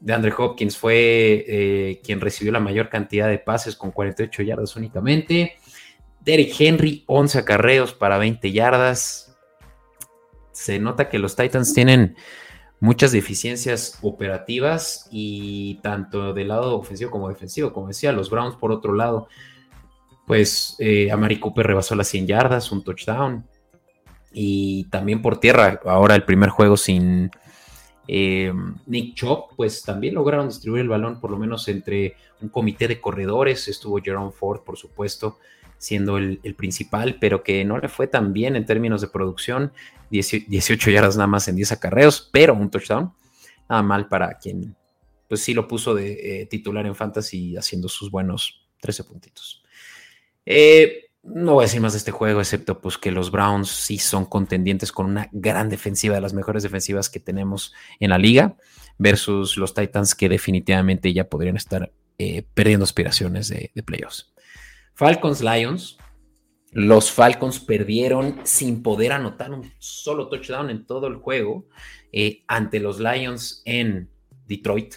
de 0.00 0.12
Andre 0.12 0.32
Hopkins 0.36 0.76
fue 0.76 1.44
eh, 1.48 2.00
quien 2.04 2.20
recibió 2.20 2.52
la 2.52 2.60
mayor 2.60 2.88
cantidad 2.88 3.28
de 3.28 3.38
pases 3.38 3.76
con 3.76 3.90
48 3.90 4.42
yardas 4.42 4.76
únicamente. 4.76 5.57
Derek 6.28 6.54
Henry, 6.58 7.04
11 7.06 7.38
acarreos 7.38 7.94
para 7.94 8.18
20 8.18 8.52
yardas. 8.52 9.34
Se 10.52 10.78
nota 10.78 11.08
que 11.08 11.18
los 11.18 11.34
Titans 11.34 11.72
tienen 11.72 12.16
muchas 12.80 13.12
deficiencias 13.12 13.98
operativas 14.02 15.08
y 15.10 15.76
tanto 15.76 16.34
del 16.34 16.48
lado 16.48 16.76
ofensivo 16.76 17.10
como 17.10 17.30
defensivo. 17.30 17.72
Como 17.72 17.88
decía, 17.88 18.12
los 18.12 18.28
Browns 18.28 18.56
por 18.56 18.72
otro 18.72 18.92
lado, 18.92 19.28
pues 20.26 20.76
eh, 20.80 21.10
Amari 21.10 21.40
Cooper 21.40 21.66
rebasó 21.66 21.94
las 21.94 22.08
100 22.08 22.26
yardas, 22.26 22.72
un 22.72 22.84
touchdown. 22.84 23.46
Y 24.30 24.84
también 24.90 25.22
por 25.22 25.40
tierra, 25.40 25.80
ahora 25.86 26.14
el 26.14 26.24
primer 26.24 26.50
juego 26.50 26.76
sin, 26.76 27.30
Eh, 28.06 28.52
Nick 28.86 29.14
Chop, 29.14 29.52
pues 29.56 29.82
también 29.82 30.14
lograron 30.14 30.48
distribuir 30.48 30.82
el 30.82 30.88
balón 30.88 31.20
por 31.20 31.30
lo 31.30 31.38
menos 31.38 31.68
entre 31.68 32.16
un 32.42 32.50
comité 32.50 32.86
de 32.86 33.00
corredores. 33.00 33.66
Estuvo 33.66 33.98
Jerome 33.98 34.32
Ford, 34.32 34.60
por 34.62 34.76
supuesto, 34.76 35.38
siendo 35.78 36.18
el, 36.18 36.54
principal, 36.56 37.18
pero 37.20 37.42
que 37.42 37.64
no 37.64 37.78
le 37.78 37.88
fue 37.88 38.06
tan 38.06 38.32
bien 38.32 38.56
en 38.56 38.66
términos 38.66 39.00
de 39.00 39.08
producción. 39.08 39.72
18 40.10 40.90
yardas 40.90 41.16
nada 41.16 41.26
más 41.26 41.48
en 41.48 41.56
10 41.56 41.72
acarreos, 41.72 42.28
pero 42.32 42.54
un 42.54 42.70
touchdown. 42.70 43.12
Nada 43.68 43.82
mal 43.82 44.08
para 44.08 44.38
quien, 44.38 44.74
pues 45.28 45.42
sí 45.42 45.54
lo 45.54 45.68
puso 45.68 45.94
de 45.94 46.42
eh, 46.42 46.46
titular 46.46 46.86
en 46.86 46.94
Fantasy 46.94 47.56
haciendo 47.56 47.88
sus 47.88 48.10
buenos 48.10 48.66
13 48.80 49.04
puntitos. 49.04 49.62
Eh, 50.46 51.08
no 51.22 51.54
voy 51.54 51.64
a 51.64 51.66
decir 51.66 51.80
más 51.80 51.92
de 51.92 51.98
este 51.98 52.10
juego, 52.10 52.40
excepto 52.40 52.80
pues 52.80 52.96
que 52.96 53.10
los 53.10 53.30
Browns 53.30 53.68
sí 53.68 53.98
son 53.98 54.24
contendientes 54.24 54.92
con 54.92 55.06
una 55.06 55.28
gran 55.32 55.68
defensiva, 55.68 56.14
de 56.14 56.20
las 56.20 56.32
mejores 56.32 56.62
defensivas 56.62 57.10
que 57.10 57.20
tenemos 57.20 57.74
en 58.00 58.10
la 58.10 58.18
liga, 58.18 58.56
versus 58.98 59.56
los 59.56 59.74
Titans 59.74 60.14
que 60.14 60.28
definitivamente 60.28 61.12
ya 61.12 61.28
podrían 61.28 61.56
estar 61.56 61.92
eh, 62.18 62.44
perdiendo 62.54 62.84
aspiraciones 62.84 63.48
de, 63.48 63.70
playoffs. 63.84 64.32
Falcons 64.98 65.40
Lions. 65.42 65.96
Los 66.72 67.10
Falcons 67.10 67.60
perdieron 67.60 68.40
sin 68.42 68.82
poder 68.82 69.12
anotar 69.12 69.52
un 69.52 69.72
solo 69.78 70.28
touchdown 70.28 70.68
en 70.68 70.84
todo 70.84 71.06
el 71.06 71.14
juego 71.16 71.66
eh, 72.12 72.42
ante 72.46 72.78
los 72.78 73.00
Lions 73.00 73.62
en 73.64 74.10
Detroit. 74.46 74.96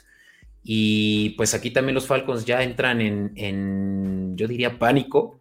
Y 0.63 1.29
pues 1.37 1.53
aquí 1.53 1.71
también 1.71 1.95
los 1.95 2.07
Falcons 2.07 2.45
ya 2.45 2.61
entran 2.61 2.99
en 2.99 4.35
yo 4.35 4.47
diría, 4.47 4.79
pánico 4.79 5.39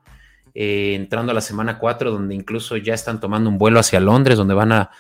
eh, 0.55 0.95
entrando 0.95 1.33
a 1.33 1.35
la 1.35 1.40
semana 1.40 1.79
4, 1.79 2.11
donde 2.11 2.35
incluso 2.35 2.76
ya 2.76 2.95
están 2.95 3.21
tomando 3.21 3.49
un 3.50 3.59
vuelo 3.59 3.81
hacia 3.81 4.00
Londres, 4.00 4.37
donde 4.37 4.55
van 4.55 4.73
a 4.73 4.90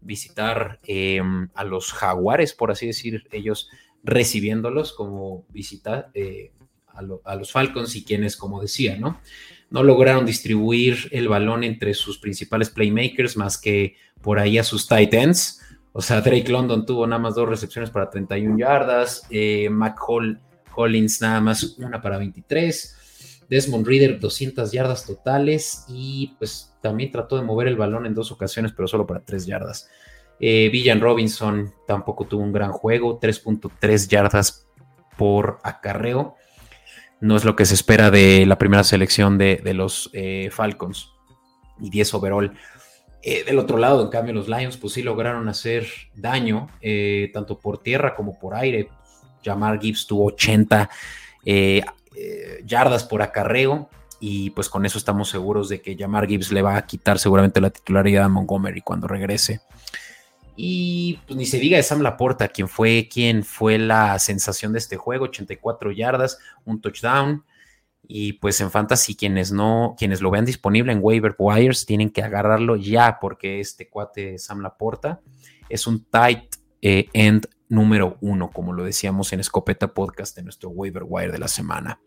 visitar 0.00 0.78
eh, 0.84 1.20
a 1.54 1.64
los 1.64 1.92
jaguares, 1.92 2.54
por 2.54 2.70
así 2.70 2.86
decir, 2.86 3.26
ellos 3.32 3.68
recibiéndolos 4.04 4.92
como 4.92 5.44
visita 5.48 6.10
eh, 6.14 6.52
a, 7.24 7.34
los 7.36 7.52
Falcons 7.52 7.94
y 7.96 8.04
quienes, 8.04 8.36
como 8.36 8.60
decía, 8.60 8.96
¿no? 8.96 9.20
No 9.70 9.82
lograron 9.82 10.26
distribuir 10.26 11.08
el 11.12 11.28
balón 11.28 11.64
entre 11.64 11.94
sus 11.94 12.18
principales 12.18 12.70
playmakers 12.70 13.36
más 13.36 13.58
que 13.58 13.96
por 14.22 14.38
ahí 14.38 14.58
a 14.58 14.64
sus 14.64 14.88
tight 14.88 15.12
ends. 15.14 15.60
O 15.92 16.00
sea, 16.00 16.20
Drake 16.20 16.48
London 16.48 16.86
tuvo 16.86 17.06
nada 17.06 17.20
más 17.20 17.34
dos 17.34 17.48
recepciones 17.48 17.90
para 17.90 18.08
31 18.08 18.58
yardas, 18.58 19.26
Mac 19.70 19.98
Collins 20.74 21.20
nada 21.20 21.40
más 21.40 21.76
una 21.78 22.00
para 22.00 22.18
23. 22.18 22.96
Desmond 23.48 23.86
Reader 23.86 24.20
200 24.20 24.72
yardas 24.72 25.06
totales 25.06 25.84
y 25.88 26.34
pues 26.38 26.74
también 26.82 27.10
trató 27.10 27.36
de 27.36 27.42
mover 27.42 27.68
el 27.68 27.76
balón 27.76 28.06
en 28.06 28.14
dos 28.14 28.30
ocasiones, 28.30 28.72
pero 28.72 28.88
solo 28.88 29.06
para 29.06 29.20
3 29.20 29.46
yardas. 29.46 29.88
Eh, 30.40 30.68
Villan 30.70 31.00
Robinson 31.00 31.72
tampoco 31.86 32.26
tuvo 32.26 32.42
un 32.42 32.52
gran 32.52 32.72
juego, 32.72 33.18
3.3 33.18 34.08
yardas 34.08 34.68
por 35.16 35.58
acarreo. 35.62 36.36
No 37.20 37.36
es 37.36 37.44
lo 37.44 37.56
que 37.56 37.66
se 37.66 37.74
espera 37.74 38.10
de 38.10 38.46
la 38.46 38.58
primera 38.58 38.84
selección 38.84 39.38
de, 39.38 39.60
los 39.74 40.10
eh, 40.12 40.50
Falcons 40.52 41.12
y 41.80 41.90
10 41.90 42.14
overall. 42.14 42.52
Eh, 43.22 43.44
del 43.44 43.58
otro 43.58 43.78
lado, 43.78 44.02
en 44.02 44.10
cambio, 44.10 44.34
los 44.34 44.48
Lions 44.48 44.76
pues 44.76 44.92
sí 44.92 45.02
lograron 45.02 45.48
hacer 45.48 45.86
daño, 46.14 46.68
tanto 47.32 47.58
por 47.58 47.82
tierra 47.82 48.14
como 48.14 48.38
por 48.38 48.54
aire. 48.54 48.88
Jamar 49.44 49.80
Gibbs 49.80 50.06
tuvo 50.06 50.26
80 50.26 50.88
eh, 52.20 52.60
yardas 52.64 53.04
por 53.04 53.22
acarreo 53.22 53.88
y 54.18 54.50
pues 54.50 54.68
con 54.68 54.84
eso 54.84 54.98
estamos 54.98 55.28
seguros 55.28 55.68
de 55.68 55.80
que 55.80 55.96
Jamar 55.96 56.26
Gibbs 56.26 56.50
le 56.50 56.62
va 56.62 56.76
a 56.76 56.84
quitar 56.84 57.20
seguramente 57.20 57.60
la 57.60 57.70
titularidad 57.70 58.24
a 58.24 58.28
Montgomery 58.28 58.80
cuando 58.80 59.06
regrese. 59.06 59.60
Y 60.60 61.20
pues 61.24 61.36
ni 61.36 61.46
se 61.46 61.60
diga 61.60 61.76
de 61.76 61.84
Sam 61.84 62.00
Laporta, 62.00 62.48
quien 62.48 62.66
fue, 62.66 63.08
quien 63.08 63.44
fue 63.44 63.78
la 63.78 64.18
sensación 64.18 64.72
de 64.72 64.80
este 64.80 64.96
juego, 64.96 65.26
84 65.26 65.92
yardas, 65.92 66.40
un 66.64 66.80
touchdown. 66.80 67.44
Y 68.02 68.32
pues 68.32 68.60
en 68.60 68.72
Fantasy, 68.72 69.14
quienes 69.14 69.52
no, 69.52 69.94
quienes 69.96 70.20
lo 70.20 70.32
vean 70.32 70.44
disponible 70.44 70.90
en 70.90 70.98
waiver 71.00 71.36
wires, 71.38 71.86
tienen 71.86 72.10
que 72.10 72.24
agarrarlo 72.24 72.74
ya, 72.74 73.18
porque 73.20 73.60
este 73.60 73.88
cuate 73.88 74.36
Sam 74.40 74.60
Laporta 74.60 75.20
es 75.68 75.86
un 75.86 76.04
tight 76.06 76.56
eh, 76.82 77.06
end 77.12 77.46
número 77.68 78.18
uno, 78.20 78.50
como 78.50 78.72
lo 78.72 78.82
decíamos 78.82 79.32
en 79.32 79.38
Escopeta 79.38 79.94
Podcast 79.94 80.34
de 80.34 80.42
nuestro 80.42 80.70
waiver 80.70 81.04
wire 81.06 81.30
de 81.30 81.38
la 81.38 81.46
semana. 81.46 82.00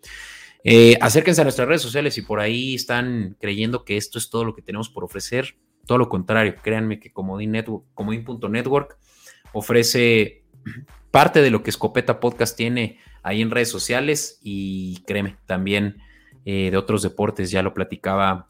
Eh, 0.66 0.98
acérquense 1.00 1.40
a 1.40 1.46
nuestras 1.46 1.70
redes 1.70 1.84
sociales 1.84 2.18
y 2.18 2.22
por 2.24 2.42
ahí 2.42 2.76
están 2.76 3.38
creyendo 3.40 3.86
que 3.86 3.96
esto 3.96 4.18
es 4.18 4.30
todo 4.30 4.44
lo 4.44 4.54
que 4.54 4.62
tenemos 4.62 4.90
por 4.90 5.06
ofrecer. 5.06 5.56
Todo 5.86 5.98
lo 5.98 6.10
contrario, 6.10 6.56
créanme 6.62 7.00
que 7.00 7.12
Network, 7.48 7.86
Comodín.network 7.94 8.98
ofrece 9.54 10.44
parte 11.12 11.42
de 11.42 11.52
lo 11.52 11.64
que 11.64 11.70
Escopeta 11.70 12.20
Podcast 12.20 12.56
tiene 12.56 13.00
ahí 13.24 13.42
en 13.42 13.52
redes 13.52 13.70
sociales 13.70 14.40
y 14.42 15.04
créeme, 15.06 15.38
también 15.46 15.98
eh, 16.46 16.72
de 16.72 16.78
otros 16.78 17.02
deportes, 17.02 17.52
ya 17.52 17.62
lo 17.62 17.74
platicaba 17.74 18.48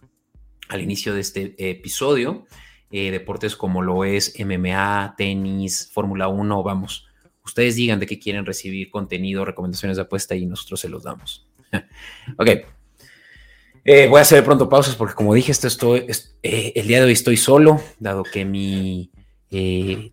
al 0.70 0.82
inicio 0.82 1.14
de 1.14 1.22
este 1.22 1.70
episodio. 1.70 2.46
Eh, 2.92 3.12
deportes 3.12 3.56
como 3.56 3.82
lo 3.82 4.04
es 4.04 4.36
MMA, 4.38 5.16
tenis, 5.18 5.90
Fórmula 5.94 6.28
1, 6.28 6.64
vamos, 6.64 7.08
ustedes 7.44 7.76
digan 7.76 8.00
de 8.00 8.06
qué 8.06 8.20
quieren 8.20 8.46
recibir 8.46 8.92
contenido, 8.92 9.46
recomendaciones 9.46 9.98
de 9.98 10.04
apuesta 10.04 10.36
y 10.36 10.46
nosotros 10.46 10.80
se 10.82 10.90
los 10.90 11.04
damos. 11.04 11.48
ok. 12.38 12.50
Eh, 13.84 14.08
voy 14.08 14.20
a 14.20 14.22
hacer 14.22 14.44
pronto 14.44 14.70
pausas 14.70 14.96
porque 14.96 15.16
como 15.16 15.34
dije, 15.34 15.52
esto 15.52 15.68
estoy, 15.68 16.06
eh, 16.44 16.74
el 16.76 16.88
día 16.88 17.00
de 17.00 17.06
hoy 17.06 17.14
estoy 17.14 17.38
solo, 17.38 17.82
dado 18.00 18.24
que 18.24 18.46
mi 18.46 19.12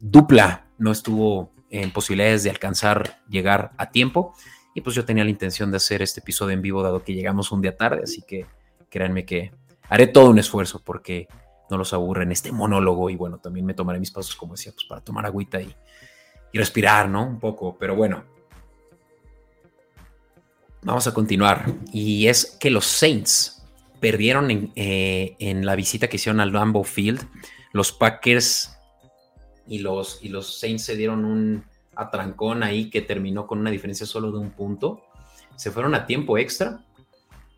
dupla 0.00 0.66
no 0.78 0.90
estuvo 0.90 1.52
en 1.70 1.92
posibilidades 1.92 2.42
de 2.44 2.50
alcanzar 2.50 3.20
llegar 3.28 3.72
a 3.76 3.90
tiempo. 3.90 4.34
Y 4.74 4.80
pues 4.80 4.94
yo 4.94 5.04
tenía 5.04 5.24
la 5.24 5.30
intención 5.30 5.70
de 5.70 5.78
hacer 5.78 6.02
este 6.02 6.20
episodio 6.20 6.54
en 6.54 6.62
vivo, 6.62 6.82
dado 6.82 7.02
que 7.02 7.14
llegamos 7.14 7.50
un 7.50 7.60
día 7.60 7.76
tarde, 7.76 8.02
así 8.04 8.22
que 8.22 8.46
créanme 8.88 9.24
que 9.24 9.52
haré 9.88 10.06
todo 10.06 10.30
un 10.30 10.38
esfuerzo 10.38 10.80
porque 10.84 11.28
no 11.70 11.76
los 11.76 11.92
aburre 11.92 12.22
en 12.22 12.32
este 12.32 12.52
monólogo 12.52 13.10
y 13.10 13.16
bueno, 13.16 13.38
también 13.38 13.66
me 13.66 13.74
tomaré 13.74 13.98
mis 13.98 14.10
pasos, 14.10 14.36
como 14.36 14.54
decía, 14.54 14.72
pues 14.72 14.86
para 14.86 15.00
tomar 15.00 15.26
agüita 15.26 15.60
y, 15.60 15.74
respirar, 16.52 17.08
¿no? 17.08 17.24
Un 17.26 17.38
poco, 17.38 17.76
pero 17.78 17.94
bueno. 17.94 18.24
Vamos 20.82 21.06
a 21.06 21.12
continuar. 21.12 21.66
Y 21.92 22.26
es 22.26 22.56
que 22.58 22.70
los 22.70 22.86
Saints 22.86 23.57
perdieron 24.00 24.50
en, 24.50 24.72
eh, 24.76 25.36
la 25.62 25.76
visita 25.76 26.08
que 26.08 26.16
hicieron 26.16 26.40
al 26.40 26.52
Lambeau 26.52 26.84
Field. 26.84 27.26
Los 27.72 27.92
Packers 27.92 28.76
y 29.66 29.78
los, 29.80 30.18
y 30.22 30.28
los 30.28 30.58
Saints 30.58 30.84
se 30.84 30.96
dieron 30.96 31.24
un 31.24 31.64
atrancón 31.94 32.62
ahí 32.62 32.90
que 32.90 33.02
terminó 33.02 33.46
con 33.46 33.58
una 33.58 33.70
diferencia 33.70 34.06
solo 34.06 34.30
de 34.30 34.38
un 34.38 34.50
punto. 34.50 35.02
Se 35.56 35.70
fueron 35.70 35.94
a 35.94 36.06
tiempo 36.06 36.38
extra 36.38 36.80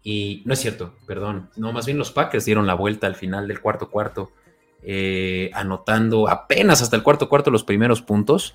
y 0.02 0.42
no 0.46 0.54
es 0.54 0.60
cierto, 0.60 0.94
perdón. 1.06 1.50
No, 1.56 1.72
más 1.72 1.86
bien 1.86 1.98
los 1.98 2.10
Packers 2.10 2.44
dieron 2.44 2.66
la 2.66 2.74
vuelta 2.74 3.06
al 3.06 3.16
final 3.16 3.46
del 3.46 3.60
cuarto 3.60 3.90
cuarto, 3.90 4.32
eh, 4.82 5.50
anotando 5.52 6.28
apenas 6.28 6.80
hasta 6.80 6.96
el 6.96 7.02
cuarto 7.02 7.28
cuarto 7.28 7.50
los 7.50 7.64
primeros 7.64 8.02
puntos. 8.02 8.54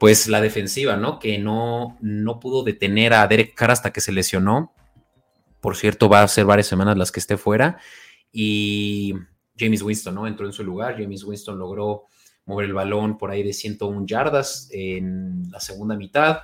Pues 0.00 0.28
la 0.28 0.40
defensiva, 0.40 0.96
¿no? 0.96 1.18
Que 1.18 1.38
no, 1.38 1.96
no 2.00 2.38
pudo 2.38 2.62
detener 2.62 3.14
a 3.14 3.26
Derek 3.26 3.54
Carr 3.54 3.72
hasta 3.72 3.92
que 3.92 4.00
se 4.00 4.12
lesionó. 4.12 4.72
Por 5.60 5.76
cierto, 5.76 6.08
va 6.08 6.22
a 6.22 6.28
ser 6.28 6.44
varias 6.44 6.66
semanas 6.66 6.96
las 6.96 7.12
que 7.12 7.20
esté 7.20 7.36
fuera. 7.36 7.78
Y 8.32 9.14
James 9.58 9.82
Winston, 9.82 10.14
¿no? 10.14 10.26
Entró 10.26 10.46
en 10.46 10.52
su 10.52 10.64
lugar. 10.64 10.96
James 10.98 11.24
Winston 11.24 11.58
logró 11.58 12.04
mover 12.46 12.66
el 12.66 12.72
balón 12.72 13.18
por 13.18 13.30
ahí 13.30 13.42
de 13.42 13.52
101 13.52 14.06
yardas 14.06 14.68
en 14.72 15.50
la 15.50 15.60
segunda 15.60 15.96
mitad, 15.96 16.40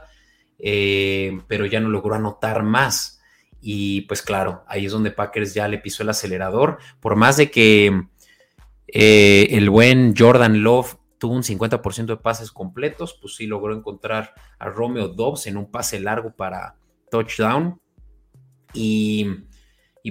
eh, 0.58 1.40
pero 1.48 1.64
ya 1.64 1.80
no 1.80 1.88
logró 1.88 2.14
anotar 2.14 2.62
más. 2.62 3.20
Y 3.60 4.02
pues 4.02 4.20
claro, 4.20 4.62
ahí 4.68 4.84
es 4.84 4.92
donde 4.92 5.10
Packers 5.10 5.54
ya 5.54 5.66
le 5.66 5.78
pisó 5.78 6.02
el 6.02 6.10
acelerador. 6.10 6.78
Por 7.00 7.16
más 7.16 7.38
de 7.38 7.50
que 7.50 8.02
eh, 8.88 9.48
el 9.50 9.70
buen 9.70 10.14
Jordan 10.16 10.62
Love 10.62 10.96
tuvo 11.16 11.34
un 11.34 11.42
50% 11.42 12.04
de 12.04 12.16
pases 12.18 12.52
completos, 12.52 13.18
pues 13.18 13.36
sí 13.36 13.46
logró 13.46 13.74
encontrar 13.74 14.34
a 14.58 14.68
Romeo 14.68 15.08
Dobbs 15.08 15.46
en 15.46 15.56
un 15.56 15.70
pase 15.70 15.98
largo 16.00 16.36
para 16.36 16.76
touchdown. 17.10 17.80
Y, 18.74 19.44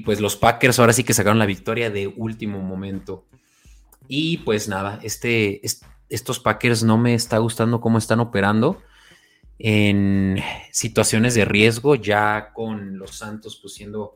pues 0.05 0.20
los 0.20 0.36
Packers 0.36 0.79
ahora 0.79 0.93
sí 0.93 1.03
que 1.03 1.13
sacaron 1.13 1.39
la 1.39 1.46
victoria 1.46 1.89
de 1.89 2.08
último 2.08 2.62
momento. 2.62 3.25
Y 4.08 4.38
pues 4.39 4.67
nada, 4.67 5.00
este, 5.03 5.62
estos 6.10 6.39
Packers 6.39 6.84
no 6.84 6.98
me 6.98 7.13
está 7.13 7.38
gustando 7.38 7.79
cómo 7.79 7.98
están 7.98 8.20
operando 8.20 8.82
en 9.60 10.39
situaciones 10.72 11.36
de 11.36 11.46
riesgo, 11.46 11.96
ya 11.96 12.51
con 12.53 12.98
los 12.98 13.15
Santos 13.17 13.60
pues 13.62 13.75
siendo 13.75 14.13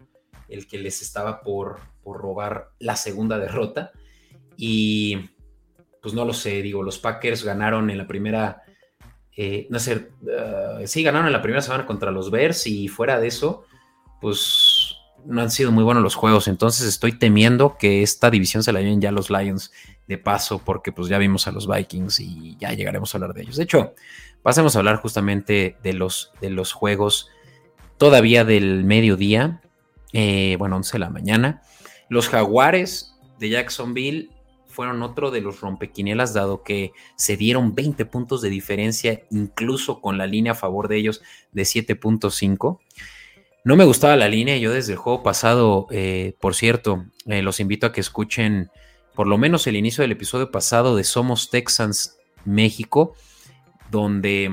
el 0.50 0.68
que 0.68 0.78
les 0.78 1.02
estaba 1.02 1.42
por, 1.42 1.80
robar 2.06 2.70
la 2.80 2.96
segunda 2.96 3.38
derrota. 3.40 3.92
Y 4.56 5.30
pues 6.02 6.14
no 6.14 6.26
lo 6.26 6.34
sé, 6.34 6.62
digo, 6.62 6.84
los 6.84 7.00
Packers 7.00 7.44
ganaron 7.44 7.90
en 7.90 7.98
la 7.98 8.08
primera, 8.08 8.64
eh, 9.36 9.68
no 9.70 9.80
sé, 9.80 10.10
uh, 10.22 10.86
sí, 10.86 11.04
ganaron 11.04 11.28
en 11.28 11.34
la 11.34 11.42
primera 11.42 11.62
semana 11.62 11.86
contra 11.86 12.12
los 12.12 12.32
Bears 12.32 12.66
y 12.66 12.88
fuera 12.88 13.20
de 13.20 13.28
eso, 13.28 13.66
pues 14.22 14.96
no 15.26 15.42
han 15.42 15.52
sido 15.52 15.72
muy 15.72 15.84
buenos 15.84 16.04
los 16.04 16.16
juegos. 16.16 16.48
Entonces 16.48 16.88
estoy 16.88 17.18
temiendo 17.18 17.78
que 17.78 18.02
esta 18.02 18.30
división 18.30 18.64
se 18.64 18.72
la 18.72 18.82
lleven 18.82 19.02
ya 19.02 19.12
los 19.12 19.30
Lions, 19.30 19.72
de 20.08 20.18
paso 20.18 20.62
porque 20.64 20.92
pues 20.92 21.10
ya 21.10 21.18
vimos 21.18 21.48
a 21.48 21.52
los 21.52 21.68
Vikings 21.68 22.20
y 22.22 22.56
ya 22.60 22.74
llegaremos 22.74 23.14
a 23.14 23.18
hablar 23.18 23.34
de 23.34 23.42
ellos. 23.42 23.58
De 23.58 23.64
hecho, 23.64 23.94
pasemos 24.42 24.76
a 24.76 24.80
hablar 24.80 24.98
justamente 24.98 25.78
de 25.84 25.94
los, 25.94 26.32
de 26.42 26.50
los 26.50 26.72
juegos 26.72 27.30
todavía 27.98 28.46
del 28.46 28.84
mediodía, 28.86 29.62
eh, 30.14 30.56
bueno, 30.58 30.78
11 30.78 30.94
de 30.94 31.00
la 31.00 31.10
mañana. 31.10 31.62
Los 32.10 32.30
Jaguares 32.30 33.16
de 33.40 33.50
Jacksonville 33.50 34.30
fueron 34.68 35.02
otro 35.02 35.32
de 35.32 35.42
los 35.42 35.60
rompequinielas, 35.60 36.34
dado 36.34 36.64
que 36.64 36.94
se 37.16 37.36
dieron 37.36 37.76
20 37.76 38.06
puntos 38.06 38.42
de 38.42 38.50
diferencia, 38.50 39.24
incluso 39.32 40.02
con 40.02 40.18
la 40.18 40.28
línea 40.28 40.54
a 40.54 40.56
favor 40.56 40.88
de 40.88 40.98
ellos 40.98 41.22
de 41.52 41.64
7.5. 41.64 42.80
No 43.68 43.76
me 43.76 43.84
gustaba 43.84 44.16
la 44.16 44.30
línea, 44.30 44.56
yo 44.56 44.72
desde 44.72 44.94
el 44.94 44.98
juego 44.98 45.24
pasado, 45.24 45.88
eh, 45.92 46.38
por 46.40 46.56
cierto, 46.56 47.06
eh, 47.26 47.42
los 47.42 47.60
invito 47.60 47.86
a 47.86 47.92
que 47.92 48.00
escuchen 48.00 48.72
por 49.14 49.28
lo 49.28 49.38
menos 49.38 49.68
el 49.68 49.76
inicio 49.76 50.04
del 50.04 50.14
episodio 50.14 50.52
pasado 50.52 50.96
de 50.96 51.04
Somos 51.04 51.50
Texans 51.50 52.18
México, 52.46 53.14
donde, 53.92 54.50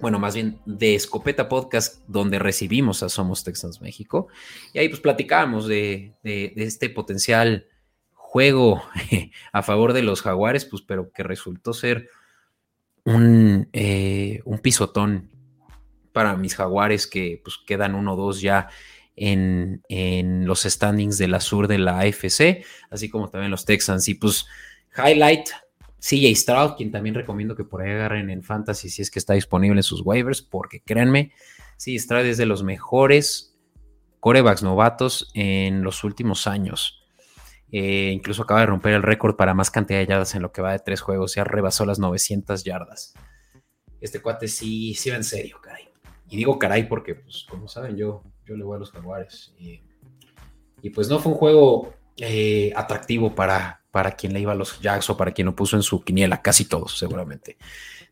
bueno, 0.00 0.18
más 0.18 0.34
bien 0.34 0.58
de 0.66 0.96
Escopeta 0.96 1.48
Podcast, 1.48 2.02
donde 2.08 2.40
recibimos 2.40 3.04
a 3.04 3.08
Somos 3.08 3.44
Texans 3.44 3.80
México. 3.80 4.26
Y 4.72 4.80
ahí 4.80 4.88
pues 4.88 5.00
platicábamos 5.00 5.68
de, 5.68 6.16
este 6.24 6.90
potencial 6.90 7.66
juego 8.14 8.82
a 9.52 9.62
favor 9.62 9.92
de 9.92 10.02
los 10.02 10.22
jaguares, 10.22 10.64
pues, 10.64 10.82
pero 10.82 11.12
que 11.12 11.22
resultó 11.22 11.72
ser 11.72 12.08
un, 13.04 13.68
eh, 13.72 14.40
un 14.44 14.58
pisotón 14.58 15.37
para 16.18 16.34
mis 16.34 16.56
jaguares 16.56 17.06
que 17.06 17.40
pues, 17.44 17.58
quedan 17.64 17.94
1-2 17.94 18.40
ya 18.40 18.66
en, 19.14 19.84
en, 19.88 20.48
los 20.48 20.62
standings 20.62 21.16
de 21.16 21.28
la 21.28 21.38
sur 21.38 21.68
de 21.68 21.78
la 21.78 22.00
AFC, 22.00 22.64
así 22.90 23.08
como 23.08 23.30
también 23.30 23.52
los 23.52 23.64
Texans. 23.64 24.08
Y 24.08 24.14
pues, 24.14 24.44
highlight, 24.96 25.48
CJ 26.00 26.34
Stroud, 26.34 26.72
quien 26.76 26.90
también 26.90 27.14
recomiendo 27.14 27.54
que 27.54 27.62
por 27.62 27.82
ahí 27.82 27.92
agarren 27.92 28.30
en 28.30 28.42
Fantasy 28.42 28.90
si 28.90 29.00
es 29.00 29.12
que 29.12 29.20
está 29.20 29.34
disponible 29.34 29.78
en 29.78 29.84
sus 29.84 30.00
waivers, 30.04 30.42
porque 30.42 30.80
créanme, 30.80 31.30
CJ 31.76 32.00
Stroud 32.00 32.26
es 32.26 32.36
de 32.36 32.46
los 32.46 32.64
mejores 32.64 33.56
corebacks 34.18 34.64
novatos 34.64 35.30
en 35.34 35.84
los 35.84 36.02
últimos 36.02 36.48
años. 36.48 37.06
Eh, 37.70 38.10
incluso 38.12 38.42
acaba 38.42 38.58
de 38.58 38.66
romper 38.66 38.94
el 38.94 39.04
récord 39.04 39.36
para 39.36 39.54
más 39.54 39.70
cantidad 39.70 40.00
de 40.00 40.06
yardas 40.08 40.34
en 40.34 40.42
lo 40.42 40.50
que 40.50 40.62
va 40.62 40.72
de 40.72 40.80
tres 40.80 41.00
juegos. 41.00 41.36
Ya 41.36 41.44
rebasó 41.44 41.86
las 41.86 42.00
900 42.00 42.64
yardas. 42.64 43.14
Este 44.00 44.20
cuate 44.20 44.48
sí, 44.48 44.94
sí 44.94 45.10
va 45.10 45.16
en 45.16 45.22
serio, 45.22 45.60
caray. 45.62 45.87
Y 46.28 46.36
digo 46.36 46.58
caray 46.58 46.88
porque, 46.88 47.14
pues, 47.14 47.46
como 47.48 47.68
saben, 47.68 47.96
yo, 47.96 48.22
yo 48.44 48.56
le 48.56 48.64
voy 48.64 48.76
a 48.76 48.78
los 48.78 48.90
jaguares. 48.90 49.54
Y, 49.58 49.80
pues 50.90 51.08
no 51.08 51.18
fue 51.18 51.32
un 51.32 51.38
juego 51.38 51.92
eh, 52.16 52.72
atractivo 52.74 53.34
para, 53.34 53.82
para 53.90 54.12
quien 54.12 54.32
le 54.32 54.40
iba 54.40 54.52
a 54.52 54.54
los 54.54 54.80
Jacks 54.80 55.10
o 55.10 55.16
para 55.16 55.32
quien 55.32 55.46
lo 55.46 55.56
puso 55.56 55.76
en 55.76 55.82
su 55.82 56.02
quiniela. 56.02 56.40
Casi 56.40 56.66
todos, 56.66 56.98
seguramente. 56.98 57.56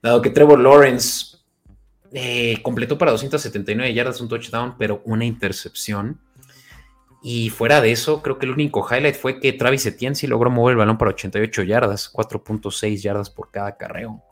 Dado 0.03 0.21
que 0.21 0.31
Trevor 0.31 0.59
Lawrence 0.61 1.39
eh, 2.13 2.61
completó 2.63 2.99
para 2.99 3.13
279 3.13 3.93
yardas 3.93 4.21
un 4.21 4.29
touchdown, 4.29 4.77
pero 4.79 5.03
una 5.05 5.25
intercepción. 5.25 6.21
Y 7.23 7.51
fuera 7.51 7.81
de 7.81 7.93
eso, 7.93 8.23
creo 8.23 8.39
que 8.39 8.47
el 8.47 8.53
único 8.53 8.87
highlight 8.89 9.17
fue 9.17 9.41
que 9.41 9.53
Travis 9.53 9.87
Etienne 9.87 10.17
logró 10.29 10.51
mover 10.51 10.73
el 10.73 10.79
balón 10.79 10.99
para 10.99 11.11
88 11.11 11.63
yardas, 11.65 12.13
4.6 12.13 13.03
yardas 13.03 13.31
por 13.31 13.51
cada 13.51 13.77
carreo. 13.77 14.23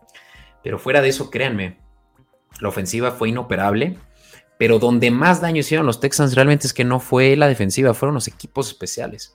Pero 0.63 0.79
fuera 0.79 1.03
de 1.03 1.09
eso, 1.09 1.31
créanme, 1.31 1.79
la 2.61 2.69
ofensiva 2.69 3.13
fue 3.13 3.31
inoperable. 3.31 3.99
Pero 4.59 4.79
donde 4.79 5.11
más 5.11 5.41
daño 5.41 5.61
hicieron 5.61 5.85
los 5.85 5.99
Texans 5.99 6.35
realmente 6.35 6.67
es 6.67 6.73
que 6.73 6.85
no 6.85 7.01
fue 7.01 7.37
la 7.37 7.49
defensiva, 7.49 7.93
fueron 7.93 8.15
los 8.15 8.29
equipos 8.29 8.69
especiales. 8.69 9.35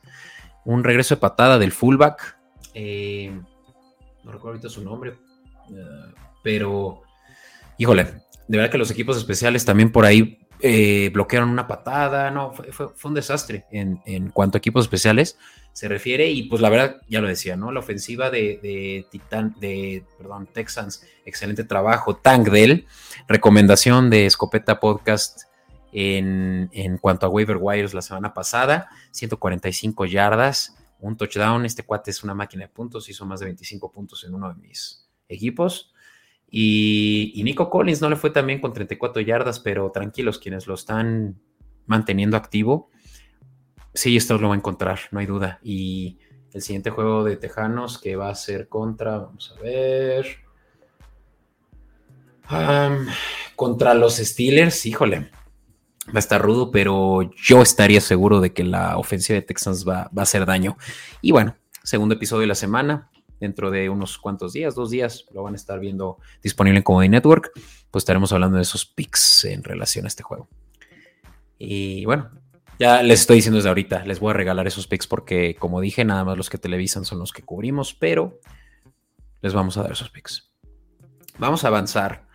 Un 0.63 0.83
regreso 0.83 1.15
de 1.15 1.21
patada 1.21 1.59
del 1.59 1.71
fullback. 1.71 2.37
Eh, 2.73 3.31
no 4.23 4.31
recuerdo 4.31 4.55
ahorita 4.55 4.69
su 4.69 4.81
nombre. 4.81 5.17
Eh, 5.71 6.13
pero, 6.41 7.03
híjole, 7.77 8.05
de 8.47 8.57
verdad 8.57 8.71
que 8.71 8.77
los 8.77 8.91
equipos 8.91 9.17
especiales 9.17 9.65
también 9.65 9.91
por 9.91 10.05
ahí 10.05 10.39
eh, 10.61 11.09
bloquearon 11.13 11.49
una 11.49 11.67
patada, 11.67 12.31
no, 12.31 12.53
fue, 12.53 12.87
un 13.03 13.13
desastre 13.13 13.65
en, 13.71 14.29
cuanto 14.31 14.57
a 14.57 14.59
equipos 14.59 14.85
especiales 14.85 15.37
se 15.71 15.87
refiere 15.87 16.29
y 16.29 16.43
pues 16.43 16.61
la 16.61 16.69
verdad, 16.69 16.97
ya 17.07 17.21
lo 17.21 17.27
decía, 17.27 17.55
¿no? 17.55 17.71
La 17.71 17.79
ofensiva 17.79 18.29
de, 18.29 18.59
de 18.61 19.05
Titan, 19.09 19.55
de, 19.59 20.03
perdón, 20.17 20.49
Texans, 20.51 21.05
excelente 21.25 21.63
trabajo, 21.63 22.17
Tank 22.17 22.49
Dell, 22.49 22.85
recomendación 23.27 24.09
de 24.09 24.25
Escopeta 24.25 24.79
Podcast 24.79 25.43
en, 25.93 26.69
en 26.73 26.97
cuanto 26.97 27.25
a 27.25 27.29
waiver 27.29 27.57
wires 27.59 27.93
la 27.93 28.01
semana 28.01 28.33
pasada, 28.33 28.89
145 29.11 30.05
yardas, 30.05 30.75
un 30.99 31.15
touchdown, 31.15 31.65
este 31.65 31.83
cuate 31.83 32.11
es 32.11 32.23
una 32.23 32.33
máquina 32.33 32.65
de 32.65 32.69
puntos, 32.69 33.07
hizo 33.09 33.25
más 33.25 33.39
de 33.39 33.45
25 33.45 33.91
puntos 33.91 34.23
en 34.25 34.33
uno 34.33 34.49
de 34.49 34.55
mis 34.55 35.07
equipos. 35.29 35.93
Y, 36.51 37.41
Nico 37.43 37.69
Collins 37.69 38.01
no 38.01 38.09
le 38.09 38.15
fue 38.15 38.31
también 38.31 38.59
con 38.59 38.73
34 38.73 39.21
yardas, 39.21 39.59
pero 39.59 39.91
tranquilos, 39.91 40.39
quienes 40.39 40.67
lo 40.67 40.73
están 40.73 41.39
manteniendo 41.85 42.37
activo, 42.37 42.89
sí, 43.93 44.17
esto 44.17 44.37
lo 44.37 44.49
va 44.49 44.55
a 44.55 44.57
encontrar, 44.57 44.99
no 45.11 45.19
hay 45.19 45.25
duda. 45.25 45.59
Y 45.63 46.19
el 46.53 46.61
siguiente 46.61 46.89
juego 46.89 47.23
de 47.23 47.37
Tejanos 47.37 47.99
que 47.99 48.15
va 48.15 48.29
a 48.29 48.35
ser 48.35 48.67
contra, 48.67 49.19
vamos 49.19 49.55
a 49.55 49.61
ver, 49.61 50.25
contra 53.55 53.93
los 53.93 54.17
Steelers, 54.17 54.85
híjole, 54.85 55.29
va 56.07 56.15
a 56.15 56.19
estar 56.19 56.41
rudo, 56.41 56.71
pero 56.71 57.31
yo 57.35 57.61
estaría 57.61 58.01
seguro 58.01 58.41
de 58.41 58.53
que 58.53 58.63
la 58.63 58.97
ofensiva 58.97 59.35
de 59.35 59.43
Texans 59.43 59.87
va, 59.87 60.09
va 60.15 60.21
a 60.21 60.23
hacer 60.23 60.47
daño. 60.47 60.77
Y 61.21 61.31
bueno, 61.31 61.55
segundo 61.83 62.15
episodio 62.15 62.41
de 62.41 62.47
la 62.47 62.55
semana, 62.55 63.11
dentro 63.39 63.71
de 63.71 63.89
unos 63.89 64.17
cuantos 64.17 64.53
días, 64.53 64.75
dos 64.75 64.89
días, 64.89 65.25
lo 65.33 65.43
van 65.43 65.53
a 65.53 65.57
estar 65.57 65.79
viendo 65.79 66.17
disponible 66.43 66.77
en 66.79 66.83
Comedy 66.83 67.09
Network, 67.09 67.51
pues 67.91 68.03
estaremos 68.03 68.31
hablando 68.33 68.57
de 68.57 68.63
esos 68.63 68.85
picks 68.85 69.45
en 69.45 69.63
relación 69.63 70.05
a 70.05 70.07
este 70.07 70.23
juego. 70.23 70.47
Y 71.57 72.05
bueno, 72.05 72.29
ya 72.79 73.03
les 73.03 73.21
estoy 73.21 73.37
diciendo 73.37 73.57
desde 73.57 73.69
ahorita, 73.69 74.05
les 74.05 74.19
voy 74.19 74.31
a 74.31 74.33
regalar 74.33 74.67
esos 74.67 74.87
picks 74.87 75.07
porque, 75.07 75.55
como 75.55 75.81
dije, 75.81 76.05
nada 76.05 76.23
más 76.23 76.37
los 76.37 76.49
que 76.49 76.57
televisan 76.57 77.03
son 77.05 77.19
los 77.19 77.33
que 77.33 77.43
cubrimos, 77.43 77.93
pero 77.93 78.39
les 79.41 79.53
vamos 79.53 79.77
a 79.77 79.83
dar 79.83 79.91
esos 79.91 80.09
picks. 80.09 80.51
Vamos 81.37 81.63
a 81.63 81.67
avanzar. 81.67 82.27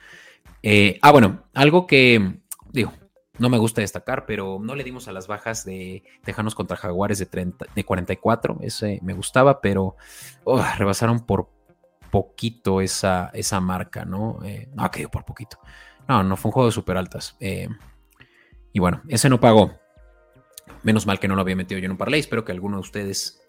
Eh, 0.62 0.98
ah, 1.02 1.12
bueno, 1.12 1.44
algo 1.54 1.86
que, 1.86 2.40
digo, 2.72 2.92
no 3.38 3.48
me 3.48 3.58
gusta 3.58 3.80
destacar, 3.80 4.26
pero 4.26 4.58
no 4.62 4.74
le 4.74 4.84
dimos 4.84 5.08
a 5.08 5.12
las 5.12 5.26
bajas 5.26 5.64
de 5.64 6.04
Tejanos 6.22 6.54
contra 6.54 6.76
Jaguares 6.76 7.18
de, 7.18 7.26
30, 7.26 7.66
de 7.74 7.84
44. 7.84 8.58
Ese 8.62 9.00
me 9.02 9.12
gustaba, 9.12 9.60
pero 9.60 9.96
rebasaron 10.78 11.26
por 11.26 11.50
poquito 12.10 12.80
esa, 12.80 13.30
esa 13.34 13.60
marca, 13.60 14.04
¿no? 14.04 14.38
Eh, 14.44 14.68
no, 14.74 14.88
que 14.90 15.08
por 15.08 15.24
poquito. 15.24 15.58
No, 16.06 16.22
no 16.22 16.36
fue 16.36 16.50
un 16.50 16.52
juego 16.52 16.66
de 16.68 16.72
super 16.72 16.96
altas. 16.96 17.36
Eh, 17.40 17.68
y 18.72 18.78
bueno, 18.78 19.02
ese 19.08 19.28
no 19.28 19.40
pagó. 19.40 19.74
Menos 20.84 21.06
mal 21.06 21.18
que 21.18 21.26
no 21.26 21.34
lo 21.34 21.40
había 21.40 21.56
metido 21.56 21.80
yo 21.80 21.86
en 21.86 21.92
un 21.92 21.98
parlay. 21.98 22.20
Espero 22.20 22.44
que 22.44 22.52
alguno 22.52 22.76
de 22.76 22.82
ustedes 22.82 23.42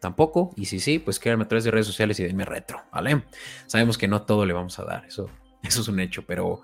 tampoco. 0.00 0.52
Y 0.56 0.66
si 0.66 0.80
sí, 0.80 0.98
pues 0.98 1.18
créanme 1.18 1.44
a 1.44 1.48
través 1.48 1.64
de 1.64 1.70
redes 1.70 1.86
sociales 1.86 2.20
y 2.20 2.24
denme 2.24 2.44
retro, 2.44 2.82
¿vale? 2.92 3.24
Sabemos 3.66 3.96
que 3.96 4.06
no 4.06 4.22
todo 4.22 4.44
le 4.44 4.52
vamos 4.52 4.78
a 4.78 4.84
dar. 4.84 5.06
Eso, 5.06 5.30
eso 5.62 5.80
es 5.80 5.88
un 5.88 5.98
hecho, 5.98 6.26
pero 6.26 6.60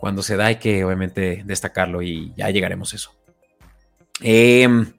cuando 0.00 0.22
se 0.22 0.36
da 0.36 0.46
hay 0.46 0.56
que 0.56 0.82
obviamente 0.82 1.42
destacarlo 1.44 2.00
y 2.00 2.32
ya 2.34 2.48
llegaremos 2.48 2.92
a 2.92 2.96
eso. 2.96 3.12
Em, 4.22 4.94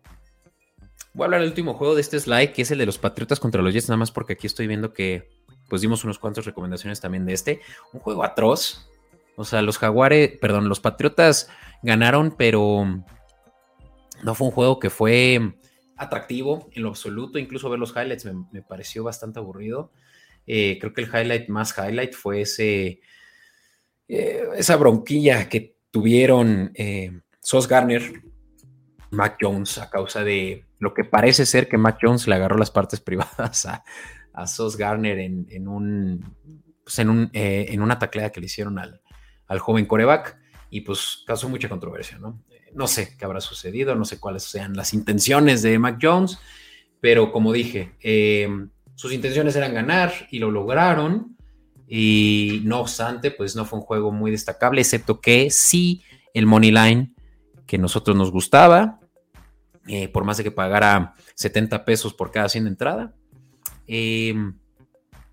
voy 1.13 1.23
a 1.23 1.25
hablar 1.25 1.41
del 1.41 1.49
último 1.49 1.73
juego 1.73 1.95
de 1.95 2.01
este 2.01 2.19
slide, 2.19 2.53
que 2.53 2.61
es 2.61 2.69
el 2.69 2.77
de 2.77 2.85
los 2.85 2.99
Patriotas 2.99 3.39
contra 3.39 3.63
los 3.63 3.73
Jets, 3.73 3.89
nada 3.89 3.97
más 3.97 4.11
porque 4.11 4.33
aquí 4.33 4.45
estoy 4.45 4.67
viendo 4.67 4.93
que 4.93 5.27
pues 5.67 5.81
dimos 5.81 6.03
unos 6.03 6.19
cuantos 6.19 6.45
recomendaciones 6.45 7.01
también 7.01 7.25
de 7.25 7.33
este. 7.33 7.61
Un 7.93 7.99
juego 7.99 8.23
atroz. 8.23 8.87
O 9.37 9.43
sea, 9.43 9.63
los 9.63 9.79
Jaguares, 9.79 10.37
perdón, 10.39 10.69
los 10.69 10.79
Patriotas 10.79 11.49
ganaron, 11.81 12.35
pero 12.37 12.85
no 14.21 14.35
fue 14.35 14.47
un 14.47 14.53
juego 14.53 14.79
que 14.79 14.91
fue 14.91 15.55
atractivo 15.97 16.69
en 16.73 16.83
lo 16.83 16.89
absoluto. 16.89 17.39
Incluso 17.39 17.71
ver 17.71 17.79
los 17.79 17.95
highlights 17.95 18.25
me, 18.51 18.61
pareció 18.61 19.03
bastante 19.03 19.39
aburrido. 19.39 19.91
Eh, 20.45 20.77
creo 20.79 20.93
que 20.93 21.01
el 21.01 21.07
highlight 21.07 21.49
más 21.49 21.75
highlight 21.75 22.13
fue 22.13 22.41
ese 22.41 23.01
eh, 24.13 24.43
esa 24.57 24.75
bronquilla 24.75 25.47
que 25.47 25.77
tuvieron 25.89 26.71
eh, 26.75 27.21
Sos 27.41 27.65
Garner, 27.65 28.21
Mac 29.09 29.37
Jones, 29.39 29.77
a 29.77 29.89
causa 29.89 30.21
de 30.25 30.65
lo 30.79 30.93
que 30.93 31.05
parece 31.05 31.45
ser 31.45 31.69
que 31.69 31.77
Mac 31.77 31.97
Jones 32.01 32.27
le 32.27 32.35
agarró 32.35 32.57
las 32.57 32.71
partes 32.71 32.99
privadas 33.01 33.65
a, 33.65 34.47
Sos 34.47 34.75
Garner 34.75 35.17
en, 35.17 35.67
un, 35.67 36.35
pues 36.83 36.99
en, 36.99 37.09
un 37.09 37.29
eh, 37.31 37.67
en 37.69 37.81
una 37.81 37.99
tacleada 37.99 38.31
que 38.31 38.41
le 38.41 38.47
hicieron 38.47 38.79
al, 38.79 39.01
al 39.47 39.59
joven 39.59 39.85
coreback 39.85 40.37
y 40.69 40.81
pues 40.81 41.23
causó 41.25 41.47
mucha 41.47 41.69
controversia, 41.69 42.17
¿no? 42.17 42.43
No 42.73 42.87
sé 42.87 43.15
qué 43.17 43.23
habrá 43.23 43.39
sucedido, 43.39 43.95
no 43.95 44.03
sé 44.03 44.19
cuáles 44.19 44.43
sean 44.43 44.73
las 44.75 44.93
intenciones 44.93 45.61
de 45.61 45.79
Mac 45.79 45.99
Jones, 46.01 46.37
pero 46.99 47.31
como 47.31 47.53
dije, 47.53 47.93
sus 48.95 49.13
intenciones 49.13 49.55
eran 49.55 49.73
ganar 49.73 50.11
y 50.31 50.39
lo 50.39 50.51
lograron. 50.51 51.37
Y 51.93 52.61
no 52.63 52.79
obstante, 52.79 53.31
pues 53.31 53.53
no 53.53 53.65
fue 53.65 53.79
un 53.79 53.83
juego 53.83 54.13
muy 54.13 54.31
destacable, 54.31 54.79
excepto 54.79 55.19
que 55.19 55.49
sí 55.49 56.01
el 56.33 56.45
money 56.45 56.71
line 56.71 57.11
que 57.67 57.77
nosotros 57.77 58.15
nos 58.15 58.31
gustaba, 58.31 59.01
eh, 59.87 60.07
por 60.07 60.23
más 60.23 60.37
de 60.37 60.45
que 60.45 60.51
pagara 60.51 61.15
70 61.35 61.83
pesos 61.83 62.13
por 62.13 62.31
cada 62.31 62.47
100 62.47 62.63
de 62.63 62.69
entrada, 62.69 63.13
em, 63.87 64.57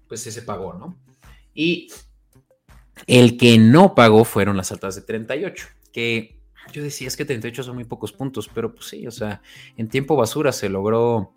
pues 0.09 0.27
ese 0.27 0.43
pagó, 0.43 0.75
¿no? 0.75 0.99
Y 1.55 1.93
el 3.07 3.37
que 3.37 3.57
no 3.57 3.95
pagó 3.95 4.25
fueron 4.25 4.57
las 4.57 4.73
altas 4.73 4.97
de 4.97 5.03
38, 5.03 5.69
que 5.93 6.41
yo 6.73 6.83
decía 6.83 7.07
es 7.07 7.17
que 7.17 7.25
38 7.25 7.63
son 7.63 7.77
muy 7.77 7.85
pocos 7.85 8.11
puntos, 8.11 8.51
pero 8.53 8.75
pues 8.75 8.87
sí, 8.87 9.07
o 9.07 9.13
sea, 9.13 9.43
en 9.77 9.89
tiempo 9.89 10.17
basura 10.17 10.51
se 10.51 10.69
logró. 10.69 11.33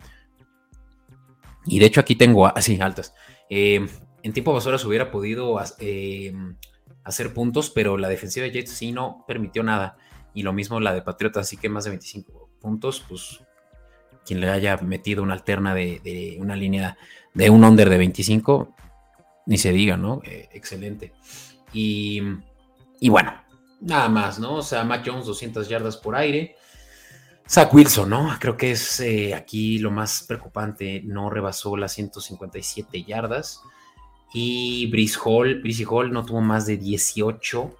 Y 1.64 1.78
de 1.78 1.86
hecho 1.86 2.00
aquí 2.00 2.16
tengo 2.16 2.44
así, 2.44 2.80
altas. 2.80 3.14
Em, 3.48 3.88
en 4.22 4.32
tiempo 4.32 4.52
basura 4.52 4.78
se 4.78 4.86
hubiera 4.86 5.10
podido 5.10 5.60
em, 5.78 6.56
hacer 7.04 7.34
puntos, 7.34 7.70
pero 7.70 7.96
la 7.96 8.08
defensiva 8.08 8.44
de 8.44 8.52
Jets 8.52 8.70
sí 8.70 8.92
no 8.92 9.24
permitió 9.26 9.62
nada. 9.62 9.96
Y 10.34 10.42
lo 10.42 10.52
mismo 10.52 10.80
la 10.80 10.94
de 10.94 11.02
Patriotas, 11.02 11.46
así 11.46 11.56
que 11.56 11.68
más 11.68 11.84
de 11.84 11.90
25 11.90 12.48
puntos, 12.60 13.04
pues 13.08 13.40
quien 14.24 14.40
le 14.40 14.48
haya 14.48 14.76
metido 14.78 15.22
una 15.22 15.34
alterna 15.34 15.74
de, 15.74 16.36
una 16.38 16.56
línea 16.56 16.96
de 17.34 17.50
un 17.50 17.64
under 17.64 17.90
de 17.90 17.98
25, 17.98 18.74
ni 19.46 19.58
se 19.58 19.72
diga, 19.72 19.96
¿no? 19.96 20.22
Eh, 20.24 20.48
excelente. 20.52 21.12
Y, 21.72 22.20
bueno, 23.08 23.34
nada 23.80 24.08
más, 24.08 24.38
¿no? 24.38 24.56
O 24.56 24.62
sea, 24.62 24.84
Mac 24.84 25.02
Jones 25.04 25.26
200 25.26 25.68
yardas 25.68 25.96
por 25.96 26.14
aire. 26.14 26.56
Zach 27.48 27.74
Wilson, 27.74 28.08
¿no? 28.08 28.36
Creo 28.38 28.56
que 28.56 28.70
es 28.70 29.00
eh, 29.00 29.34
aquí 29.34 29.78
lo 29.78 29.90
más 29.90 30.22
preocupante, 30.22 31.02
no 31.04 31.28
rebasó 31.28 31.76
las 31.76 31.92
157 31.92 33.02
yardas. 33.02 33.62
Y 34.32 34.86
Brice 34.86 35.18
Hall, 35.24 36.12
no 36.12 36.24
tuvo 36.24 36.40
más 36.40 36.66
de 36.66 36.78
18 36.78 37.70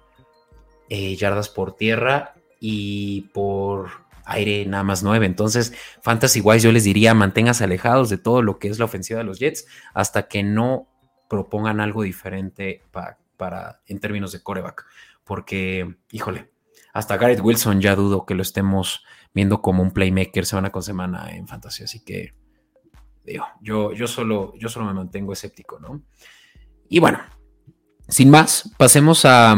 eh, 0.89 1.15
yardas 1.15 1.49
por 1.49 1.75
tierra 1.75 2.35
y 2.59 3.21
por 3.33 3.89
aire 4.25 4.65
nada 4.65 4.83
más 4.83 5.03
9. 5.03 5.25
Entonces, 5.25 5.73
Fantasy 6.01 6.41
Wise 6.41 6.65
yo 6.65 6.71
les 6.71 6.83
diría, 6.83 7.13
manténgase 7.13 7.63
alejados 7.63 8.09
de 8.09 8.17
todo 8.17 8.41
lo 8.41 8.59
que 8.59 8.67
es 8.67 8.79
la 8.79 8.85
ofensiva 8.85 9.19
de 9.19 9.25
los 9.25 9.39
Jets 9.39 9.65
hasta 9.93 10.27
que 10.27 10.43
no 10.43 10.87
propongan 11.29 11.79
algo 11.79 12.03
diferente 12.03 12.83
para, 12.91 13.81
en 13.87 13.99
términos 13.99 14.31
de 14.31 14.41
coreback. 14.41 14.85
Porque, 15.23 15.95
híjole, 16.11 16.51
hasta 16.93 17.17
Garrett 17.17 17.41
Wilson 17.41 17.81
ya 17.81 17.95
dudo 17.95 18.25
que 18.25 18.35
lo 18.35 18.43
estemos 18.43 19.03
viendo 19.33 19.61
como 19.61 19.81
un 19.81 19.91
playmaker 19.91 20.45
semana 20.45 20.71
con 20.71 20.83
semana 20.83 21.31
en 21.35 21.47
Fantasy. 21.47 21.83
Así 21.83 22.03
que, 22.03 22.33
digo, 23.25 23.45
yo, 23.61 23.93
yo, 23.93 24.05
solo, 24.07 24.53
yo 24.57 24.69
solo 24.69 24.85
me 24.85 24.93
mantengo 24.93 25.33
escéptico, 25.33 25.79
¿no? 25.79 26.03
Y 26.89 26.99
bueno, 26.99 27.19
sin 28.07 28.29
más, 28.29 28.71
pasemos 28.77 29.25
a 29.25 29.55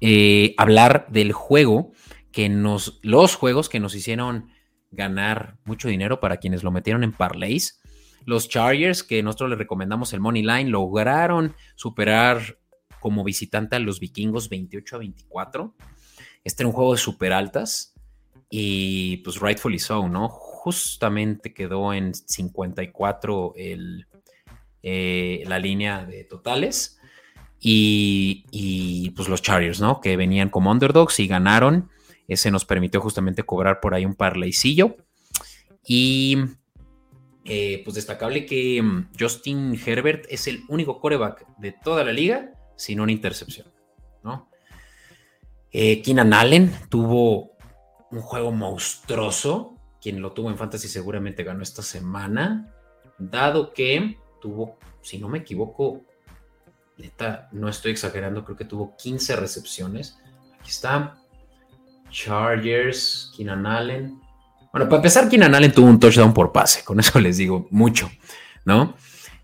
eh, 0.00 0.54
hablar 0.56 1.06
del 1.10 1.32
juego 1.32 1.92
que 2.32 2.48
nos, 2.48 2.98
los 3.02 3.34
juegos 3.34 3.68
que 3.68 3.80
nos 3.80 3.94
hicieron 3.94 4.50
ganar 4.90 5.58
mucho 5.64 5.88
dinero 5.88 6.20
para 6.20 6.38
quienes 6.38 6.62
lo 6.62 6.70
metieron 6.70 7.04
en 7.04 7.12
parlays. 7.12 7.80
Los 8.24 8.48
Chargers, 8.48 9.02
que 9.02 9.22
nosotros 9.22 9.50
les 9.50 9.58
recomendamos 9.58 10.12
el 10.12 10.20
Money 10.20 10.42
Line, 10.42 10.70
lograron 10.70 11.54
superar 11.76 12.58
como 13.00 13.22
visitante 13.22 13.76
a 13.76 13.78
los 13.78 14.00
vikingos 14.00 14.48
28 14.48 14.96
a 14.96 14.98
24. 14.98 15.74
Este 16.42 16.62
era 16.62 16.68
un 16.68 16.74
juego 16.74 16.92
de 16.92 16.98
super 16.98 17.32
altas 17.32 17.94
y 18.50 19.18
pues 19.18 19.40
rightfully 19.40 19.78
so, 19.78 20.08
¿no? 20.08 20.28
Justamente 20.28 21.54
quedó 21.54 21.92
en 21.92 22.14
54 22.14 23.52
el, 23.56 24.06
eh, 24.88 25.42
la 25.48 25.58
línea 25.58 26.04
de 26.04 26.22
totales. 26.22 27.00
Y, 27.60 29.10
pues 29.16 29.28
los 29.28 29.42
Chargers, 29.42 29.80
¿no? 29.80 30.00
Que 30.00 30.16
venían 30.16 30.48
como 30.48 30.70
underdogs 30.70 31.18
y 31.18 31.26
ganaron. 31.26 31.90
Ese 32.28 32.52
nos 32.52 32.64
permitió 32.64 33.00
justamente 33.00 33.42
cobrar 33.42 33.80
por 33.80 33.94
ahí 33.94 34.04
un 34.04 34.14
parlaycillo. 34.14 34.96
Y 35.84 36.38
eh, 37.44 37.82
pues 37.84 37.96
destacable 37.96 38.46
que 38.46 38.80
mm, 38.80 39.08
Justin 39.18 39.76
Herbert 39.84 40.26
es 40.28 40.46
el 40.46 40.62
único 40.68 41.00
coreback 41.00 41.44
de 41.58 41.72
toda 41.72 42.04
la 42.04 42.12
liga 42.12 42.52
sin 42.76 43.00
una 43.00 43.10
intercepción, 43.10 43.66
¿no? 44.22 44.48
Eh, 45.72 46.00
Keenan 46.00 46.32
Allen 46.32 46.72
tuvo 46.88 47.56
un 48.12 48.20
juego 48.20 48.52
monstruoso. 48.52 49.74
Quien 50.00 50.22
lo 50.22 50.30
tuvo 50.30 50.48
en 50.48 50.56
Fantasy 50.56 50.86
seguramente 50.86 51.42
ganó 51.42 51.64
esta 51.64 51.82
semana, 51.82 52.72
dado 53.18 53.72
que 53.72 54.16
tuvo, 54.40 54.78
si 55.02 55.18
no 55.18 55.28
me 55.28 55.38
equivoco, 55.38 56.02
neta, 56.98 57.48
no 57.52 57.68
estoy 57.68 57.92
exagerando, 57.92 58.44
creo 58.44 58.56
que 58.56 58.64
tuvo 58.64 58.96
15 58.96 59.36
recepciones. 59.36 60.18
Aquí 60.58 60.70
está. 60.70 61.18
Chargers, 62.10 63.32
Keenan 63.36 63.66
Allen. 63.66 64.20
Bueno, 64.72 64.88
para 64.88 64.96
empezar, 64.96 65.28
Keenan 65.28 65.54
Allen 65.54 65.72
tuvo 65.72 65.86
un 65.86 66.00
touchdown 66.00 66.32
por 66.34 66.52
pase, 66.52 66.84
con 66.84 67.00
eso 67.00 67.18
les 67.20 67.36
digo 67.36 67.66
mucho, 67.70 68.10
¿no? 68.64 68.94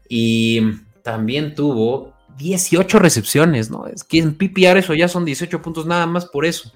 Y 0.08 0.60
también 1.02 1.54
tuvo 1.54 2.14
18 2.38 2.98
recepciones, 2.98 3.70
¿no? 3.70 3.86
Es 3.86 4.04
que 4.04 4.18
en 4.18 4.36
PPR 4.36 4.78
eso 4.78 4.94
ya 4.94 5.08
son 5.08 5.24
18 5.24 5.62
puntos 5.62 5.86
nada 5.86 6.06
más 6.06 6.26
por 6.26 6.44
eso. 6.44 6.72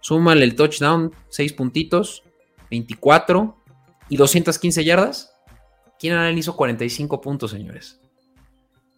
Súmale 0.00 0.44
el 0.44 0.54
touchdown, 0.54 1.12
6 1.30 1.52
puntitos, 1.54 2.22
24 2.70 3.56
y 4.08 4.16
215 4.16 4.84
yardas. 4.84 5.33
Keenan 6.04 6.18
Allen 6.18 6.36
hizo 6.36 6.54
45 6.54 7.18
puntos, 7.22 7.50
señores. 7.50 7.98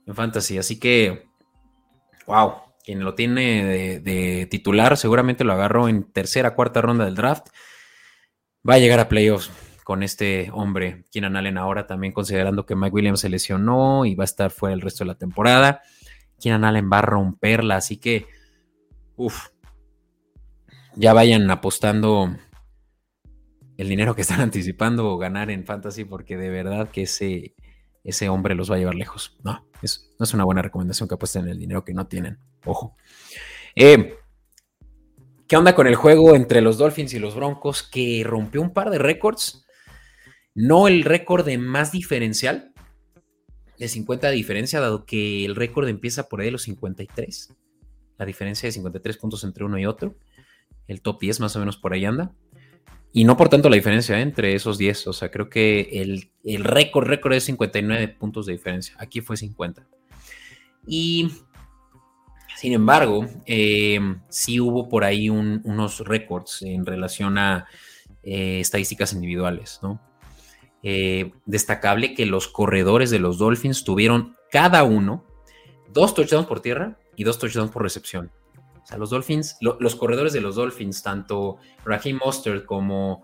En 0.09 0.17
fantasy. 0.17 0.59
Así 0.59 0.81
que, 0.81 1.29
wow. 2.27 2.55
Quien 2.85 3.05
lo 3.05 3.15
tiene 3.15 4.01
de, 4.01 4.49
titular 4.51 4.97
seguramente 4.97 5.45
lo 5.45 5.53
agarró 5.53 5.89
en 5.89 6.11
tercera, 6.11 6.57
cuarta 6.57 6.81
ronda 6.81 7.05
del 7.05 7.15
draft. 7.15 7.47
Va 8.69 8.75
a 8.75 8.79
llegar 8.79 8.99
a 8.99 9.09
playoffs 9.09 9.53
con 9.85 10.03
este 10.03 10.51
hombre, 10.53 11.05
Keenan 11.13 11.37
Allen 11.37 11.59
ahora 11.59 11.87
también 11.87 12.13
considerando 12.13 12.67
que 12.67 12.75
Mike 12.75 12.93
Williams 12.93 13.21
se 13.21 13.29
lesionó 13.29 14.05
y 14.05 14.17
va 14.17 14.25
a 14.25 14.33
estar 14.33 14.51
fuera 14.51 14.75
el 14.75 14.81
resto 14.81 15.05
de 15.05 15.09
la 15.09 15.15
temporada. 15.15 15.83
Keenan 16.41 16.65
Allen 16.65 16.91
va 16.93 16.99
a 16.99 17.03
romperla, 17.03 17.77
así 17.77 17.99
que, 17.99 18.27
uff, 19.15 19.51
ya 20.97 21.13
vayan 21.13 21.49
apostando 21.53 22.37
el 23.77 23.89
dinero 23.89 24.15
que 24.15 24.23
están 24.23 24.41
anticipando 24.43 25.17
ganar 25.19 25.51
en 25.51 25.65
fantasy, 25.65 26.05
porque 26.05 26.37
de 26.37 26.51
verdad 26.51 26.91
que 26.91 27.03
ese, 27.03 27.55
ese 28.05 28.29
hombre 28.29 28.55
los 28.55 28.71
va 28.71 28.77
a 28.77 28.79
llevar 28.79 28.95
lejos. 28.95 29.37
No, 29.45 29.67
es, 29.83 30.15
no 30.19 30.25
es 30.25 30.35
una 30.35 30.45
buena 30.45 30.63
recomendación 30.63 31.09
que 31.09 31.15
apuesten 31.15 31.49
el 31.49 31.59
dinero 31.59 31.85
que 31.85 31.95
no 31.95 32.07
tienen. 32.07 32.39
Ojo. 32.65 32.97
Eh, 33.75 34.15
¿Qué 35.49 35.57
onda 35.57 35.75
con 35.77 35.87
el 35.87 35.95
juego 35.95 36.35
entre 36.35 36.61
los 36.61 36.77
Dolphins 36.77 37.15
y 37.15 37.21
los 37.21 37.37
Broncos 37.37 37.85
que 37.85 38.23
rompió 38.25 38.61
un 38.61 38.73
par 38.73 38.91
de 38.91 38.99
récords? 38.99 39.65
No 40.55 40.89
el 40.89 41.05
récord 41.05 41.45
de 41.45 41.59
más 41.59 41.93
diferencial, 41.93 42.73
de 43.79 43.89
50 43.89 44.29
de 44.29 44.35
diferencia, 44.35 44.81
dado 44.81 45.05
que 45.05 45.45
el 45.45 45.55
récord 45.55 45.87
empieza 45.87 46.29
por 46.29 46.41
ahí 46.41 46.47
de 46.47 46.53
los 46.53 46.63
53. 46.63 47.55
La 48.19 48.27
diferencia 48.27 48.67
de 48.67 48.73
53 48.73 49.19
puntos 49.19 49.45
entre 49.45 49.65
uno 49.65 49.79
y 49.79 49.87
otro. 49.87 50.17
El 50.89 51.03
top 51.03 51.21
10 51.21 51.41
más 51.41 51.55
o 51.57 51.59
menos 51.59 51.77
por 51.77 51.93
ahí 51.93 52.05
anda. 52.05 52.33
Y 53.13 53.25
no 53.25 53.37
por 53.37 53.49
tanto 53.49 53.69
la 53.69 53.77
diferencia 53.77 54.21
entre 54.21 54.55
esos 54.55 54.79
10. 54.79 55.07
O 55.07 55.13
sea, 55.13 55.31
creo 55.31 55.49
que 55.49 56.03
el, 56.03 56.65
récord, 56.65 57.07
récord 57.07 57.33
es 57.33 57.45
59 57.45 58.09
puntos 58.09 58.47
de 58.47 58.53
diferencia. 58.53 58.95
Aquí 58.99 59.21
fue 59.21 59.37
50. 59.37 59.87
Y 60.87 61.31
sin 62.57 62.73
embargo, 62.73 63.27
eh, 63.47 63.99
sí 64.29 64.61
hubo 64.61 64.89
por 64.89 65.05
ahí 65.05 65.31
unos 65.31 66.01
récords 66.01 66.63
en 66.63 66.85
relación 66.85 67.39
a 67.39 67.67
eh, 68.23 68.61
estadísticas 68.61 69.13
individuales, 69.13 69.79
¿no? 69.83 70.01
Eh, 70.83 71.33
destacable 71.47 72.15
que 72.15 72.27
los 72.27 72.49
corredores 72.49 73.11
de 73.11 73.19
los 73.19 73.39
Dolphins 73.39 73.83
tuvieron 73.83 74.37
cada 74.51 74.85
uno 74.85 75.25
dos 75.93 76.15
touchdowns 76.15 76.47
por 76.47 76.61
tierra 76.61 76.99
y 77.17 77.25
dos 77.25 77.39
touchdowns 77.39 77.71
por 77.71 77.83
recepción. 77.83 78.31
O 78.87 78.89
sea, 78.89 78.99
los 78.99 79.11
Dolphins, 79.11 79.57
los 79.61 79.97
corredores 79.97 80.33
de 80.33 80.41
los 80.41 80.55
Dolphins, 80.55 81.03
tanto 81.03 81.57
Raheem 81.85 82.21
Mostert 82.25 82.65
como 82.65 83.21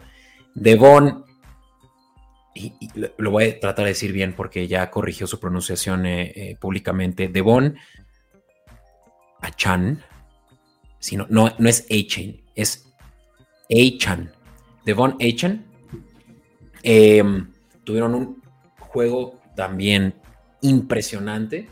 Devon, 0.57 1.25
y, 2.53 2.73
lo 3.17 3.31
voy 3.31 3.45
a 3.45 3.61
tratar 3.61 3.85
de 3.85 3.91
decir 3.91 4.11
bien 4.11 4.35
porque 4.35 4.67
ya 4.67 4.91
corrigió 4.91 5.29
su 5.29 5.39
pronunciación 5.39 6.05
eh, 6.05 6.33
eh, 6.35 6.57
públicamente, 6.61 7.29
Devon 7.29 7.77
Achan, 9.41 10.03
sino, 10.99 11.29
no, 11.31 11.55
no 11.57 11.69
es 11.69 11.87
Achan, 11.89 12.43
es 12.57 12.93
Achan. 13.71 14.33
Devon 14.85 15.17
Achan 15.21 15.65
em, 16.83 17.53
tuvieron 17.85 18.17
un 18.17 18.43
juego 18.81 19.39
también 19.55 20.13
impresionante 20.61 21.69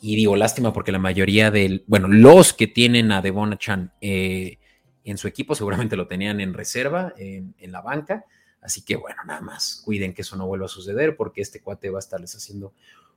y 0.00 0.16
digo, 0.16 0.36
lástima 0.36 0.72
porque 0.72 0.92
la 0.92 0.98
mayoría 0.98 1.50
del, 1.50 1.84
bueno, 1.86 2.08
los 2.08 2.52
que 2.52 2.66
tienen 2.66 3.12
a 3.12 3.22
Devon 3.22 3.56
Chan 3.58 3.92
eh, 4.00 4.58
en 5.04 5.18
su 5.18 5.28
equipo 5.28 5.54
seguramente 5.54 5.96
lo 5.96 6.06
tenían 6.06 6.40
en 6.40 6.52
reserva, 6.52 7.14
en, 7.16 7.54
la 7.72 7.80
banca. 7.80 8.24
Así 8.60 8.84
que 8.84 8.96
bueno, 8.96 9.22
nada 9.26 9.40
más 9.40 9.80
cuiden 9.84 10.12
que 10.12 10.22
eso 10.22 10.36
no 10.36 10.46
vuelva 10.46 10.66
a 10.66 10.68
suceder 10.68 11.16
porque 11.16 11.40
este 11.40 11.60
cuate 11.60 11.90
va 11.90 11.98
a 11.98 12.00
estarles 12.00 12.34
haciendo 12.34 12.74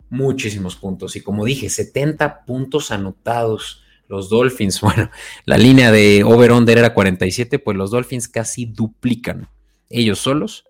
muchísimos 0.09 0.75
puntos. 0.75 1.15
Y 1.15 1.21
como 1.21 1.45
dije, 1.45 1.69
70 1.69 2.45
puntos 2.45 2.91
anotados 2.91 3.83
los 4.07 4.29
Dolphins. 4.29 4.81
Bueno, 4.81 5.09
la 5.45 5.57
línea 5.57 5.91
de 5.91 6.23
over-under 6.23 6.77
era 6.77 6.93
47, 6.93 7.59
pues 7.59 7.75
los 7.75 7.91
Dolphins 7.91 8.27
casi 8.27 8.65
duplican 8.65 9.49
ellos 9.89 10.19
solos 10.19 10.65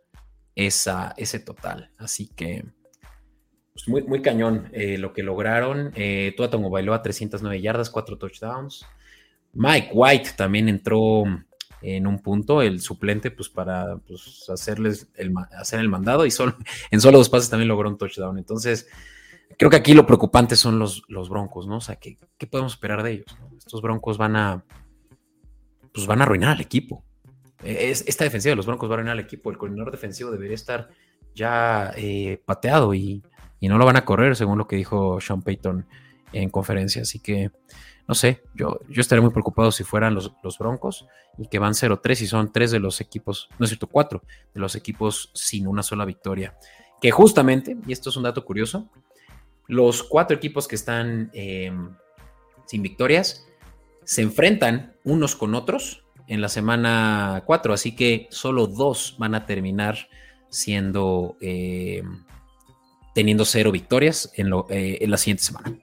esa, 0.55 1.13
ese 1.17 1.39
total. 1.39 1.91
Así 1.97 2.27
que 2.27 2.65
pues 3.79 3.87
muy, 3.87 4.03
muy 4.03 4.21
cañón 4.21 4.67
eh, 4.73 4.97
lo 4.97 5.13
que 5.13 5.23
lograron. 5.23 5.91
Eh, 5.95 6.35
Tongo 6.35 6.69
bailó 6.69 6.93
a 6.93 7.01
309 7.01 7.61
yardas, 7.61 7.89
4 7.89 8.17
touchdowns. 8.17 8.85
Mike 9.53 9.91
White 9.93 10.31
también 10.35 10.67
entró 10.67 11.23
en 11.81 12.05
un 12.05 12.19
punto, 12.19 12.61
el 12.61 12.81
suplente, 12.81 13.31
pues 13.31 13.47
para 13.47 13.97
pues, 14.05 14.49
hacerles 14.49 15.07
el, 15.15 15.33
hacer 15.57 15.79
el 15.79 15.87
mandado 15.87 16.25
y 16.25 16.31
solo, 16.31 16.57
en 16.91 16.99
solo 16.99 17.19
dos 17.19 17.29
pases 17.29 17.49
también 17.49 17.69
logró 17.69 17.89
un 17.89 17.97
touchdown. 17.97 18.37
Entonces, 18.37 18.87
creo 19.57 19.71
que 19.71 19.77
aquí 19.77 19.93
lo 19.93 20.05
preocupante 20.05 20.57
son 20.57 20.77
los, 20.77 21.03
los 21.07 21.29
Broncos, 21.29 21.65
¿no? 21.65 21.77
O 21.77 21.81
sea, 21.81 21.95
¿qué, 21.95 22.17
qué 22.37 22.47
podemos 22.47 22.73
esperar 22.73 23.01
de 23.01 23.11
ellos? 23.11 23.37
Estos 23.57 23.81
Broncos 23.81 24.17
van 24.17 24.35
a, 24.35 24.65
pues 25.93 26.05
van 26.05 26.19
a 26.19 26.23
arruinar 26.25 26.49
al 26.49 26.61
equipo. 26.61 27.05
E, 27.63 27.91
es, 27.91 28.03
esta 28.07 28.25
defensiva 28.25 28.51
de 28.51 28.57
los 28.57 28.65
Broncos 28.65 28.89
va 28.89 28.95
a 28.95 28.95
arruinar 28.95 29.13
al 29.13 29.23
equipo. 29.23 29.49
El 29.49 29.57
coordinador 29.57 29.91
defensivo 29.91 30.31
debería 30.31 30.55
estar 30.55 30.89
ya 31.33 31.93
eh, 31.95 32.41
pateado 32.45 32.93
y, 32.93 33.23
y, 33.59 33.67
no 33.67 33.77
lo 33.77 33.85
van 33.85 33.97
a 33.97 34.05
correr, 34.05 34.35
según 34.35 34.57
lo 34.57 34.67
que 34.67 34.75
dijo 34.75 35.19
Sean 35.21 35.41
Payton 35.41 35.85
en 36.33 36.49
conferencia. 36.49 37.01
Así 37.01 37.19
que, 37.19 37.51
no 38.07 38.15
sé, 38.15 38.43
yo, 38.53 38.79
yo 38.89 39.01
estaría 39.01 39.21
muy 39.21 39.31
preocupado 39.31 39.71
si 39.71 39.83
fueran 39.83 40.15
los, 40.15 40.33
los 40.43 40.57
Broncos 40.57 41.05
y 41.37 41.47
que 41.47 41.59
van 41.59 41.73
0-3 41.73 42.21
y 42.21 42.27
son 42.27 42.51
tres 42.51 42.71
de 42.71 42.79
los 42.79 43.01
equipos, 43.01 43.49
no 43.57 43.63
es 43.63 43.69
cierto, 43.69 43.87
cuatro 43.87 44.23
de 44.53 44.59
los 44.59 44.75
equipos 44.75 45.31
sin 45.33 45.67
una 45.67 45.83
sola 45.83 46.05
victoria. 46.05 46.57
Que 47.01 47.11
justamente, 47.11 47.77
y 47.87 47.93
esto 47.93 48.09
es 48.09 48.17
un 48.17 48.23
dato 48.23 48.43
curioso, 48.43 48.89
los 49.67 50.03
cuatro 50.03 50.35
equipos 50.35 50.67
que 50.67 50.75
están 50.75 51.29
eh, 51.33 51.71
sin 52.65 52.81
victorias 52.81 53.47
se 54.03 54.23
enfrentan 54.23 54.95
unos 55.03 55.35
con 55.35 55.53
otros 55.53 56.03
en 56.27 56.41
la 56.41 56.49
semana 56.49 57.43
4, 57.45 57.73
así 57.73 57.95
que 57.95 58.27
solo 58.31 58.67
dos 58.67 59.15
van 59.17 59.35
a 59.35 59.45
terminar 59.45 60.09
siendo 60.49 61.37
eh, 61.41 62.03
teniendo 63.13 63.45
cero 63.45 63.71
victorias 63.71 64.31
en, 64.35 64.51
eh, 64.69 65.03
la 65.07 65.17
siguiente 65.17 65.43
semana. 65.43 65.75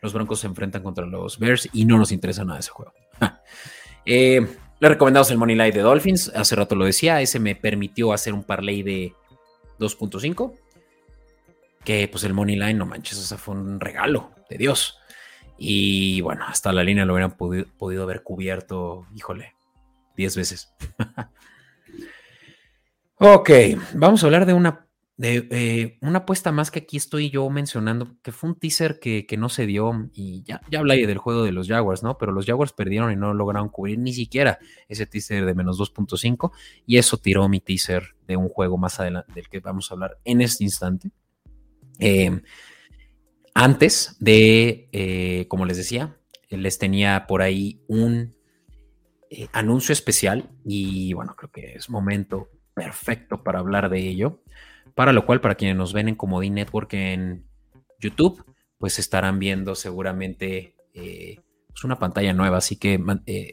Los 0.00 0.12
Broncos 0.12 0.40
se 0.40 0.46
enfrentan 0.46 0.82
contra 0.82 1.06
los 1.06 1.38
Bears 1.38 1.68
y 1.72 1.84
no 1.84 1.98
nos 1.98 2.12
interesa 2.12 2.44
nada 2.44 2.60
ese 2.60 2.70
juego. 2.70 2.92
eh, 4.06 4.46
le 4.78 4.88
recomendamos 4.88 5.30
el 5.30 5.38
Money 5.38 5.56
Line 5.56 5.72
de 5.72 5.80
Dolphins, 5.80 6.32
hace 6.34 6.56
rato 6.56 6.74
lo 6.74 6.86
decía, 6.86 7.20
ese 7.20 7.38
me 7.38 7.54
permitió 7.54 8.12
hacer 8.12 8.32
un 8.32 8.44
parlay 8.44 8.82
de 8.82 9.12
2.5, 9.78 10.54
que 11.84 12.08
pues 12.08 12.24
el 12.24 12.32
Money 12.32 12.56
Line, 12.56 12.74
no 12.74 12.86
manches, 12.86 13.18
ese 13.18 13.36
fue 13.36 13.54
un 13.54 13.78
regalo 13.78 14.30
de 14.48 14.56
Dios. 14.56 14.96
Y 15.58 16.22
bueno, 16.22 16.46
hasta 16.46 16.72
la 16.72 16.82
línea 16.82 17.04
lo 17.04 17.12
hubieran 17.12 17.36
podido, 17.36 17.66
podido 17.76 18.04
haber 18.04 18.22
cubierto, 18.22 19.06
híjole, 19.14 19.54
10 20.16 20.36
veces. 20.36 20.72
ok, 23.16 23.50
vamos 23.92 24.22
a 24.22 24.26
hablar 24.26 24.46
de 24.46 24.54
una, 24.54 24.86
de, 25.20 25.46
eh, 25.50 25.98
una 26.00 26.20
apuesta 26.20 26.50
más 26.50 26.70
que 26.70 26.78
aquí 26.78 26.96
estoy 26.96 27.28
yo 27.28 27.50
mencionando, 27.50 28.16
que 28.22 28.32
fue 28.32 28.48
un 28.48 28.58
teaser 28.58 28.98
que, 28.98 29.26
que 29.26 29.36
no 29.36 29.50
se 29.50 29.66
dio, 29.66 30.08
y 30.14 30.42
ya, 30.44 30.62
ya 30.70 30.78
hablé 30.78 31.06
del 31.06 31.18
juego 31.18 31.42
de 31.42 31.52
los 31.52 31.68
Jaguars, 31.68 32.02
¿no? 32.02 32.16
Pero 32.16 32.32
los 32.32 32.46
Jaguars 32.46 32.72
perdieron 32.72 33.12
y 33.12 33.16
no 33.16 33.34
lograron 33.34 33.68
cubrir 33.68 33.98
ni 33.98 34.14
siquiera 34.14 34.58
ese 34.88 35.04
teaser 35.04 35.44
de 35.44 35.52
menos 35.52 35.78
2.5, 35.78 36.52
y 36.86 36.96
eso 36.96 37.18
tiró 37.18 37.46
mi 37.50 37.60
teaser 37.60 38.14
de 38.26 38.38
un 38.38 38.48
juego 38.48 38.78
más 38.78 38.98
adelante, 38.98 39.30
del 39.34 39.50
que 39.50 39.60
vamos 39.60 39.90
a 39.90 39.94
hablar 39.94 40.18
en 40.24 40.40
este 40.40 40.64
instante. 40.64 41.10
Eh, 41.98 42.40
antes 43.52 44.16
de, 44.20 44.88
eh, 44.92 45.44
como 45.48 45.66
les 45.66 45.76
decía, 45.76 46.16
les 46.48 46.78
tenía 46.78 47.26
por 47.26 47.42
ahí 47.42 47.82
un 47.88 48.34
eh, 49.28 49.48
anuncio 49.52 49.92
especial 49.92 50.48
y 50.64 51.12
bueno, 51.12 51.36
creo 51.36 51.50
que 51.50 51.74
es 51.74 51.90
momento 51.90 52.48
perfecto 52.72 53.42
para 53.42 53.58
hablar 53.58 53.90
de 53.90 54.08
ello. 54.08 54.40
Para 54.94 55.12
lo 55.12 55.26
cual, 55.26 55.40
para 55.40 55.54
quienes 55.54 55.76
nos 55.76 55.92
ven 55.92 56.08
en 56.08 56.14
Comodín 56.14 56.54
Network 56.54 56.92
en 56.94 57.44
YouTube, 57.98 58.44
pues 58.78 58.98
estarán 58.98 59.38
viendo 59.38 59.74
seguramente 59.74 60.74
eh, 60.94 61.40
pues 61.68 61.84
una 61.84 61.98
pantalla 61.98 62.32
nueva, 62.32 62.58
así 62.58 62.76
que 62.76 63.02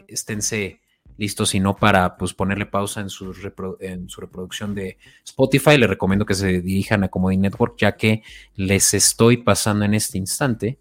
esténse 0.07 0.81
listo, 1.17 1.45
si 1.45 1.59
no 1.59 1.75
para 1.75 2.15
pues, 2.17 2.33
ponerle 2.33 2.65
pausa 2.65 3.01
en 3.01 3.09
su, 3.09 3.33
reproducción 3.33 4.75
de 4.75 4.97
Spotify, 5.25 5.77
les 5.77 5.89
recomiendo 5.89 6.25
que 6.25 6.35
se 6.35 6.61
dirijan 6.61 7.03
a 7.03 7.09
Comedy 7.09 7.37
Network, 7.37 7.75
ya 7.77 7.97
que 7.97 8.23
les 8.55 8.93
estoy 8.93 9.37
pasando 9.37 9.85
en 9.85 9.93
este 9.93 10.17
instante 10.17 10.79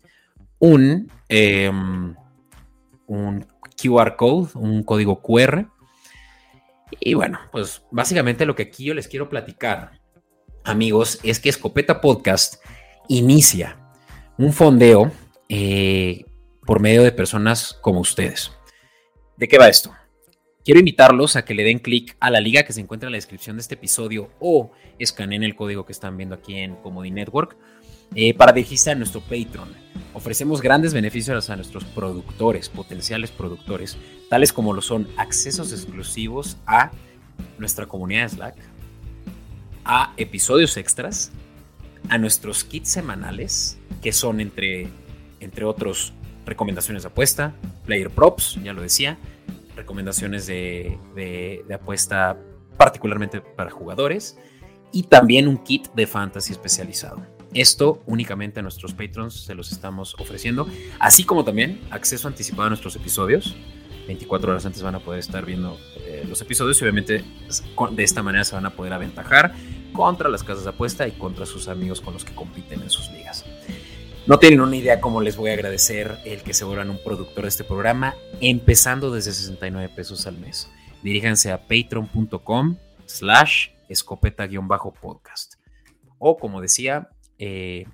un, 0.58 1.10
em, 1.28 2.14
un 3.06 3.46
QR 3.80 4.16
code, 4.16 4.50
un 4.54 4.82
código 4.82 5.20
QR. 5.20 5.66
Y 7.00 7.14
bueno, 7.14 7.40
pues 7.50 7.82
básicamente 7.90 8.46
lo 8.46 8.54
que 8.54 8.64
aquí 8.64 8.84
yo 8.84 8.94
les 8.94 9.08
quiero 9.08 9.28
platicar, 9.28 10.00
amigos, 10.66 11.20
es 11.22 11.40
que 11.40 11.48
Escopeta 11.48 12.00
Podcast 12.00 12.62
inicia 13.08 13.78
un 14.36 14.52
fondeo 14.52 15.12
eh, 15.48 16.24
por 16.64 16.80
medio 16.80 17.02
de 17.02 17.12
personas 17.12 17.78
como 17.80 18.00
ustedes. 18.00 18.50
¿De 19.36 19.48
qué 19.48 19.58
va 19.58 19.68
esto? 19.68 19.94
Quiero 20.64 20.80
invitarlos 20.80 21.36
a 21.36 21.44
que 21.44 21.54
le 21.54 21.62
den 21.62 21.78
clic 21.78 22.16
a 22.18 22.30
la 22.30 22.40
liga 22.40 22.64
que 22.64 22.72
se 22.72 22.80
encuentra 22.80 23.06
en 23.06 23.12
la 23.12 23.18
descripción 23.18 23.56
de 23.56 23.60
este 23.60 23.76
episodio 23.76 24.30
o 24.40 24.72
escaneen 24.98 25.44
el 25.44 25.54
código 25.54 25.86
que 25.86 25.92
están 25.92 26.16
viendo 26.16 26.34
aquí 26.34 26.56
en 26.56 26.74
Comedy 26.76 27.12
Network 27.12 27.56
eh, 28.16 28.34
para 28.34 28.52
dirigirse 28.52 28.90
a 28.90 28.96
nuestro 28.96 29.20
Patreon. 29.20 29.68
Ofrecemos 30.12 30.60
grandes 30.60 30.92
beneficios 30.92 31.50
a 31.50 31.56
nuestros 31.56 31.84
productores, 31.84 32.68
potenciales 32.68 33.30
productores, 33.30 33.96
tales 34.28 34.52
como 34.52 34.72
lo 34.72 34.82
son 34.82 35.06
accesos 35.16 35.72
exclusivos 35.72 36.56
a 36.66 36.90
nuestra 37.58 37.86
comunidad 37.86 38.22
de 38.22 38.28
Slack, 38.30 38.56
a 39.86 40.12
episodios 40.16 40.76
extras, 40.76 41.30
a 42.08 42.18
nuestros 42.18 42.64
kits 42.64 42.90
semanales, 42.90 43.78
que 44.02 44.12
son 44.12 44.40
entre, 44.40 44.88
entre 45.40 45.64
otros 45.64 46.12
recomendaciones 46.44 47.04
de 47.04 47.08
apuesta, 47.08 47.54
player 47.84 48.10
props, 48.10 48.58
ya 48.62 48.72
lo 48.72 48.82
decía, 48.82 49.16
recomendaciones 49.76 50.46
de, 50.46 51.64
apuesta 51.72 52.36
particularmente 52.76 53.40
para 53.40 53.70
jugadores 53.70 54.36
y 54.92 55.04
también 55.04 55.46
un 55.46 55.58
kit 55.58 55.88
de 55.94 56.06
fantasy 56.06 56.52
especializado. 56.52 57.24
Esto 57.54 58.02
únicamente 58.06 58.60
a 58.60 58.62
nuestros 58.62 58.92
patrons 58.92 59.44
se 59.44 59.54
los 59.54 59.70
estamos 59.70 60.16
ofreciendo, 60.18 60.68
así 60.98 61.24
como 61.24 61.44
también 61.44 61.80
acceso 61.90 62.26
anticipado 62.26 62.64
a 62.64 62.68
nuestros 62.70 62.96
episodios. 62.96 63.56
24 64.06 64.50
horas 64.50 64.66
antes 64.66 64.82
van 64.82 64.94
a 64.94 65.00
poder 65.00 65.20
estar 65.20 65.44
viendo 65.44 65.78
eh, 65.96 66.24
los 66.28 66.40
episodios 66.40 66.80
y 66.80 66.84
obviamente 66.84 67.24
de 67.90 68.02
esta 68.02 68.22
manera 68.22 68.44
se 68.44 68.54
van 68.54 68.66
a 68.66 68.70
poder 68.70 68.92
aventajar 68.92 69.54
contra 69.92 70.28
las 70.28 70.44
casas 70.44 70.64
de 70.64 70.70
apuesta 70.70 71.08
y 71.08 71.12
contra 71.12 71.46
sus 71.46 71.68
amigos 71.68 72.00
con 72.00 72.14
los 72.14 72.24
que 72.24 72.34
compiten 72.34 72.82
en 72.82 72.90
sus 72.90 73.10
ligas. 73.10 73.44
No 74.26 74.38
tienen 74.38 74.60
una 74.60 74.74
idea 74.74 75.00
cómo 75.00 75.20
les 75.20 75.36
voy 75.36 75.50
a 75.50 75.54
agradecer 75.54 76.18
el 76.24 76.42
que 76.42 76.52
se 76.52 76.64
vuelvan 76.64 76.90
un 76.90 76.98
productor 77.02 77.42
de 77.42 77.48
este 77.48 77.62
programa, 77.62 78.16
empezando 78.40 79.12
desde 79.12 79.32
69 79.32 79.92
pesos 79.94 80.26
al 80.26 80.38
mes. 80.38 80.68
Diríjanse 81.02 81.52
a 81.52 81.68
patreon.com 81.68 82.76
slash 83.04 83.68
escopeta-podcast. 83.88 85.54
O 86.18 86.38
como 86.38 86.60
decía, 86.60 87.10
eh, 87.38 87.86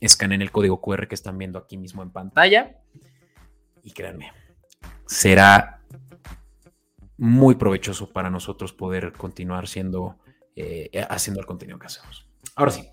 escaneen 0.00 0.42
el 0.42 0.50
código 0.50 0.80
QR 0.80 1.06
que 1.06 1.14
están 1.14 1.38
viendo 1.38 1.58
aquí 1.58 1.76
mismo 1.76 2.02
en 2.02 2.10
pantalla. 2.10 2.80
Y 3.84 3.92
créanme, 3.92 4.32
será 5.06 5.80
muy 7.18 7.54
provechoso 7.54 8.12
para 8.12 8.30
nosotros 8.30 8.72
poder 8.72 9.12
continuar 9.12 9.68
siendo, 9.68 10.18
eh, 10.54 10.90
haciendo 11.08 11.40
el 11.40 11.46
contenido 11.46 11.78
que 11.78 11.86
hacemos. 11.86 12.28
Ahora 12.54 12.70
sí, 12.72 12.88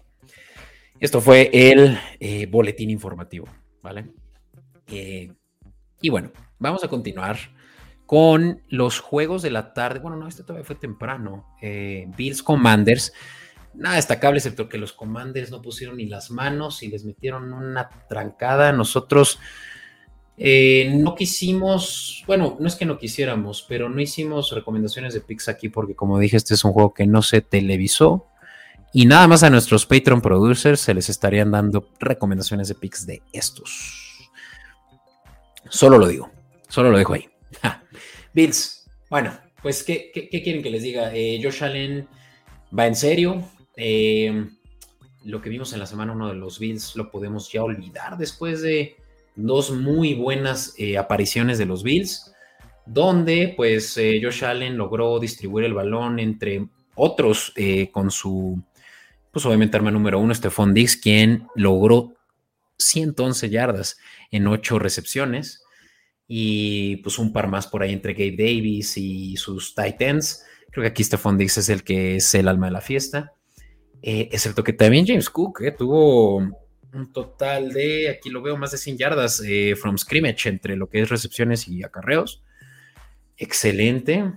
esto 1.00 1.20
fue 1.20 1.50
el 1.52 2.00
eh, 2.20 2.46
boletín 2.46 2.90
informativo, 2.90 3.48
¿vale? 3.82 4.14
Eh, 4.88 5.34
y 6.02 6.10
bueno, 6.10 6.32
vamos 6.60 6.84
a 6.84 6.88
continuar 6.88 7.38
con 8.06 8.62
los 8.70 9.00
juegos 9.00 9.42
de 9.42 9.52
la 9.52 9.74
tarde. 9.74 10.00
Bueno, 10.00 10.18
no, 10.18 10.28
este 10.28 10.44
todavía 10.44 10.66
fue 10.66 10.76
temprano. 10.76 11.56
Eh, 11.62 12.08
Bills 12.16 12.44
Commanders. 12.44 13.12
Nada 13.74 13.96
destacable, 13.96 14.38
excepto 14.38 14.70
que 14.70 14.78
los 14.78 14.94
Commanders 14.94 15.50
no 15.50 15.62
pusieron 15.62 15.98
ni 15.98 16.06
las 16.06 16.30
manos 16.30 16.84
y 16.84 16.90
les 16.90 17.06
metieron 17.06 17.52
una 17.52 17.90
trancada. 18.08 18.72
Nosotros 18.72 19.40
no 20.38 21.15
quisimos, 21.15 22.24
bueno, 22.26 22.58
no 22.60 22.67
es 22.67 22.76
que 22.76 22.86
no 22.86 22.98
quisiéramos, 22.98 23.65
pero 23.67 23.89
no 23.89 24.02
hicimos 24.02 24.52
recomendaciones 24.52 25.13
de 25.13 25.22
picks 25.22 25.48
aquí 25.48 25.69
porque 25.69 25.96
como 25.96 26.19
dije, 26.19 26.38
este 26.38 26.54
es 26.56 26.63
un 26.65 26.74
juego 26.74 26.93
que 26.93 27.06
no 27.06 27.22
se 27.22 27.41
televisó. 27.41 28.28
Y 28.96 29.06
nada 29.06 29.28
más 29.28 29.41
a 29.41 29.50
nuestros 29.50 29.88
Patreon 29.88 30.22
producers 30.22 30.80
se 30.80 30.93
les 30.93 31.10
estarían 31.10 31.50
dando 31.50 31.89
recomendaciones 32.00 32.67
de 32.67 32.76
picks 32.76 33.08
de 33.08 33.24
estos. 33.32 34.30
Solo 35.69 35.98
lo 35.98 36.08
digo, 36.08 36.30
solo 36.69 36.91
lo 36.91 36.98
dejo 37.00 37.13
ahí. 37.13 37.28
Bills, 38.34 38.86
bueno, 39.10 39.36
pues, 39.62 39.84
¿qué, 39.84 40.12
quieren 40.12 40.62
que 40.62 40.69
les 40.69 40.84
diga? 40.84 41.12
Eh, 41.13 41.39
Josh 41.41 41.63
Allen 41.63 42.08
va 42.78 42.86
en 42.86 42.96
serio. 42.96 43.43
Eh, 43.76 44.46
lo 45.24 45.41
que 45.41 45.50
vimos 45.50 45.74
en 45.74 45.80
la 45.80 45.86
semana 45.88 46.12
uno 46.12 46.28
de 46.28 46.36
los 46.36 46.60
Bills 46.60 46.96
lo 46.96 47.10
podemos 47.10 47.52
ya 47.52 47.63
olvidar 47.63 48.17
después 48.17 48.62
de 48.62 48.98
dos 49.36 49.72
muy 49.72 50.13
buenas 50.13 50.74
eh, 50.78 50.98
apariciones 50.98 51.58
de 51.58 51.65
los 51.65 51.84
Bills, 51.84 52.34
donde 52.86 53.54
pues 53.56 53.96
Josh 53.96 54.43
Allen 54.43 54.78
logró 54.78 55.19
distribuir 55.19 55.65
el 55.65 55.74
balón 55.74 56.19
entre 56.19 56.67
otros 56.96 57.54
con 57.91 58.12
su 58.12 58.62
pues 59.34 59.46
obviamente 59.48 59.76
arma 59.76 59.89
número 59.89 60.19
uno, 60.19 60.34
Stephon 60.34 60.76
Diggs, 60.76 60.96
quien 60.96 61.48
logró 61.56 62.13
111 62.78 63.50
yardas 63.50 63.98
en 64.30 64.46
ocho 64.48 64.78
recepciones 64.78 65.63
y 66.28 66.98
pues 66.98 67.17
un 67.17 67.34
par 67.34 67.48
más 67.48 67.65
por 67.65 67.82
ahí 67.82 67.93
entre 67.93 68.13
Gabe 68.13 68.36
Davis 68.38 68.96
y 68.98 69.36
sus 69.36 69.74
Titans. 69.74 70.46
Creo 70.72 70.84
que 70.84 70.89
aquí 70.89 71.04
Stephon 71.04 71.38
Diggs 71.38 71.58
es 71.58 71.69
el 71.69 71.84
que 71.84 72.17
es 72.17 72.34
el 72.36 72.48
alma 72.48 72.67
de 72.67 72.74
la 72.74 72.82
fiesta. 72.82 73.34
Eh, 74.04 74.30
excepto 74.32 74.63
que 74.63 74.74
también 74.74 75.08
James 75.08 75.30
Cook 75.30 75.62
eh, 75.62 75.72
tuvo 75.72 76.62
un 76.94 77.12
total 77.12 77.74
de, 77.74 78.10
aquí 78.10 78.30
lo 78.30 78.42
veo, 78.42 78.58
más 78.58 78.72
de 78.72 78.78
100 78.78 78.98
yardas 78.98 79.42
eh, 79.46 79.76
from 79.76 79.98
scrimmage 79.98 80.48
entre 80.48 80.76
lo 80.76 80.90
que 80.90 81.02
es 81.02 81.10
recepciones 81.10 81.68
y 81.68 81.84
acarreos. 81.84 82.44
Excelente. 83.38 84.34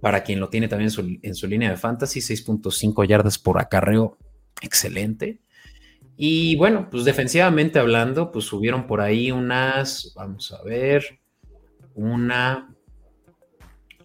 Para 0.00 0.22
quien 0.22 0.40
lo 0.40 0.48
tiene 0.48 0.68
también 0.68 0.90
en 1.22 1.34
su 1.34 1.46
línea 1.46 1.70
de 1.70 1.76
fantasy, 1.76 2.20
6.5 2.20 3.06
yardas 3.06 3.38
por 3.38 3.58
acarreo. 3.58 4.18
Excelente. 4.62 5.40
Y 6.16 6.56
bueno, 6.56 6.88
pues 6.90 7.04
defensivamente 7.04 7.78
hablando, 7.78 8.32
pues 8.32 8.46
subieron 8.46 8.86
por 8.86 9.00
ahí 9.00 9.30
unas, 9.30 10.12
vamos 10.16 10.50
a 10.52 10.62
ver, 10.62 11.20
una, 11.94 12.74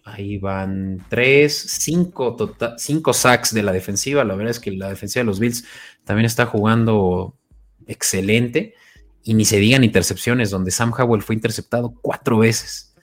ahí 0.04 0.36
van 0.36 1.04
tres, 1.08 1.58
cinco, 1.58 2.36
tota, 2.36 2.76
cinco 2.78 3.14
sacks 3.14 3.54
de 3.54 3.62
la 3.62 3.72
defensiva. 3.72 4.24
La 4.24 4.34
verdad 4.34 4.50
es 4.50 4.60
que 4.60 4.72
la 4.72 4.90
defensiva 4.90 5.22
de 5.22 5.26
los 5.26 5.40
Bills 5.40 5.64
también 6.04 6.26
está 6.26 6.44
jugando 6.44 7.34
excelente. 7.86 8.74
Y 9.24 9.34
ni 9.34 9.44
se 9.44 9.58
digan 9.58 9.84
intercepciones, 9.84 10.50
donde 10.50 10.70
Sam 10.70 10.92
Howell 10.96 11.22
fue 11.22 11.34
interceptado 11.34 11.94
cuatro 12.02 12.38
veces. 12.38 12.94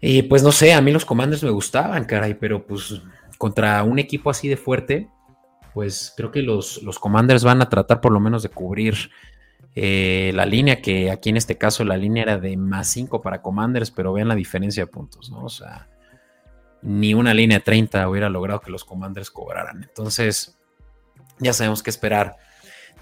Y 0.00 0.22
pues 0.22 0.42
no 0.42 0.52
sé, 0.52 0.72
a 0.74 0.80
mí 0.80 0.92
los 0.92 1.04
Commanders 1.04 1.42
me 1.42 1.50
gustaban, 1.50 2.04
caray, 2.04 2.34
pero 2.34 2.66
pues 2.66 3.00
contra 3.38 3.82
un 3.82 3.98
equipo 3.98 4.30
así 4.30 4.48
de 4.48 4.56
fuerte, 4.56 5.08
pues 5.72 6.12
creo 6.16 6.30
que 6.30 6.42
los, 6.42 6.82
los 6.82 6.98
Commanders 6.98 7.42
van 7.42 7.62
a 7.62 7.68
tratar 7.68 8.00
por 8.00 8.12
lo 8.12 8.20
menos 8.20 8.42
de 8.42 8.48
cubrir 8.48 9.10
eh, 9.74 10.30
la 10.34 10.46
línea, 10.46 10.80
que 10.80 11.10
aquí 11.10 11.30
en 11.30 11.36
este 11.36 11.58
caso 11.58 11.84
la 11.84 11.96
línea 11.96 12.22
era 12.22 12.38
de 12.38 12.56
más 12.56 12.88
5 12.88 13.20
para 13.22 13.42
Commanders, 13.42 13.90
pero 13.90 14.12
vean 14.12 14.28
la 14.28 14.34
diferencia 14.36 14.84
de 14.84 14.86
puntos, 14.86 15.30
¿no? 15.30 15.44
O 15.44 15.48
sea, 15.48 15.88
ni 16.82 17.14
una 17.14 17.34
línea 17.34 17.60
30 17.60 18.08
hubiera 18.08 18.28
logrado 18.28 18.60
que 18.60 18.70
los 18.70 18.84
Commanders 18.84 19.30
cobraran. 19.30 19.82
Entonces, 19.82 20.56
ya 21.38 21.52
sabemos 21.52 21.82
qué 21.82 21.90
esperar 21.90 22.36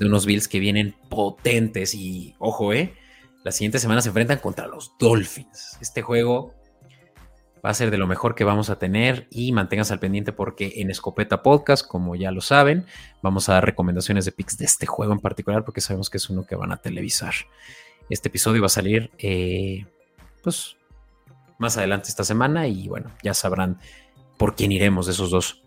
de 0.03 0.09
unos 0.09 0.27
Bills 0.27 0.49
que 0.49 0.61
vienen 0.61 0.95
potentes 1.09 1.95
y, 1.95 2.35
ojo, 2.39 2.73
¿eh? 2.73 2.95
La 3.45 3.53
siguiente 3.53 3.79
semana 3.79 4.03
se 4.03 4.09
enfrentan 4.09 4.39
contra 4.39 4.67
los 4.67 4.93
Dolphins. 4.99 5.79
Este 5.81 6.03
juego 6.03 6.55
va 7.65 7.71
a 7.71 7.75
ser 7.75 7.91
de 7.91 7.99
lo 7.99 8.07
mejor 8.07 8.35
que 8.35 8.45
vamos 8.45 8.71
a 8.71 8.79
tener 8.79 9.29
y 9.31 9.53
manténganse 9.53 9.93
al 9.93 10.01
pendiente 10.01 10.33
porque 10.33 10.75
en 10.77 10.91
Escopeta 10.91 11.43
Podcast, 11.43 11.87
como 11.87 12.17
ya 12.17 12.31
lo 12.31 12.41
saben, 12.41 12.87
vamos 13.23 13.49
a 13.49 13.55
dar 13.55 13.65
recomendaciones 13.65 14.25
de 14.25 14.33
picks 14.33 14.59
de 14.59 14.65
este 14.65 14.87
juego 14.87 15.13
en 15.13 15.21
particular 15.21 15.65
porque 15.65 15.81
sabemos 15.81 16.11
que 16.11 16.19
es 16.19 16.29
uno 16.29 16.45
que 16.45 16.57
van 16.57 16.73
a 16.73 16.77
televisar. 16.77 17.35
Este 18.11 18.29
episodio 18.29 18.61
va 18.61 18.67
a 18.67 18.71
salir 18.71 19.11
eh, 19.19 19.87
pues 20.43 20.77
más 21.59 21.77
adelante 21.77 22.09
esta 22.09 22.25
semana 22.25 22.67
y 22.67 22.89
bueno, 22.89 23.13
ya 23.23 23.35
sabrán 23.35 23.79
por 24.37 24.57
quién 24.57 24.73
iremos 24.73 25.07
de 25.07 25.13
esos 25.13 25.31
dos. 25.31 25.63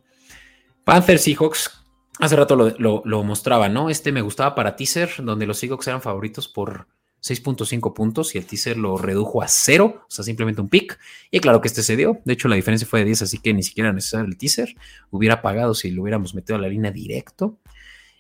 Panthers 0.84 1.24
Seahawks, 1.24 1.85
hace 2.20 2.36
rato 2.36 2.56
lo, 2.56 3.02
lo 3.06 3.24
mostraba, 3.24 3.70
¿no? 3.70 3.90
Este 3.90 4.12
me 4.12 4.22
gustaba 4.22 4.56
para 4.56 4.76
teaser, 4.76 5.10
donde 5.20 5.46
los 5.46 5.58
Seahawks 5.58 5.88
eran 5.88 6.02
favoritos 6.02 6.48
por 6.48 6.88
6.5 7.26 7.94
puntos 7.94 8.36
y 8.36 8.38
el 8.38 8.46
teaser 8.46 8.78
lo 8.78 8.98
redujo 8.98 9.42
a 9.42 9.48
cero, 9.48 10.04
o 10.08 10.12
sea, 10.12 10.24
simplemente 10.24 10.62
un 10.62 10.70
pick. 10.70 11.00
Y 11.32 11.40
claro 11.40 11.60
que 11.60 11.68
este 11.68 11.82
se 11.82 11.96
dio. 11.96 12.22
De 12.24 12.34
hecho, 12.34 12.48
la 12.48 12.56
diferencia 12.56 12.88
fue 12.88 13.00
de 13.00 13.06
10, 13.06 13.24
así 13.24 13.40
que 13.40 13.52
ni 13.52 13.64
siquiera 13.64 13.92
necesario 13.92 14.28
el 14.28 14.38
teaser. 14.38 14.76
Hubiera 15.10 15.42
pagado 15.42 15.74
si 15.74 15.90
lo 15.90 16.04
hubiéramos 16.04 16.36
metido 16.36 16.58
a 16.58 16.62
la 16.62 16.68
línea 16.68 16.92
directo. 16.92 17.58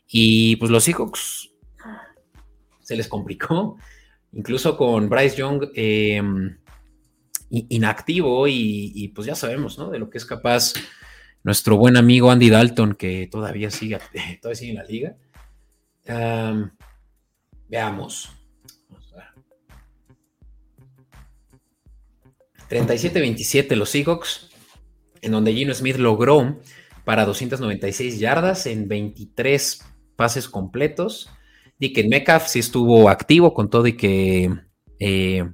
Y 0.08 0.55
pues 0.55 0.71
los 0.71 0.84
Seahawks 0.84 1.51
se 2.81 2.95
les 2.95 3.08
complicó. 3.08 3.77
Incluso 4.34 4.75
con 4.75 5.08
Bryce 5.08 5.38
Young 5.38 5.69
em, 5.75 6.58
inactivo 7.49 8.47
y, 8.47 9.12
pues 9.15 9.27
ya 9.27 9.36
sabemos, 9.36 9.77
¿no? 9.77 9.91
De 9.91 9.99
lo 9.99 10.10
que 10.10 10.17
es 10.17 10.25
capaz 10.25 10.73
nuestro 11.45 11.77
buen 11.77 11.95
amigo 11.95 12.31
Andy 12.31 12.49
Dalton, 12.49 12.95
que 12.95 13.29
todavía 13.31 13.69
sigue, 13.69 13.99
todavía 14.41 14.55
sigue 14.55 14.71
en 14.71 14.77
la 14.77 14.84
liga. 14.84 15.15
veamos. 17.69 18.31
37-27 22.67 23.75
los 23.75 23.91
Seahawks, 23.91 24.49
en 25.21 25.31
donde 25.31 25.53
Gino 25.53 25.71
Smith 25.75 25.97
logró 25.97 26.60
para 27.03 27.25
296 27.25 28.19
yardas 28.19 28.65
en 28.65 28.88
23 28.88 29.86
pases 30.15 30.49
completos. 30.49 31.29
Dick 31.77 32.03
Metcalf 32.10 32.47
sí 32.47 32.58
estuvo 32.58 33.08
activo 33.08 33.53
con 33.53 33.69
todo 33.69 33.86
y 33.86 33.95
que 33.95 34.51
eh, 34.99 35.47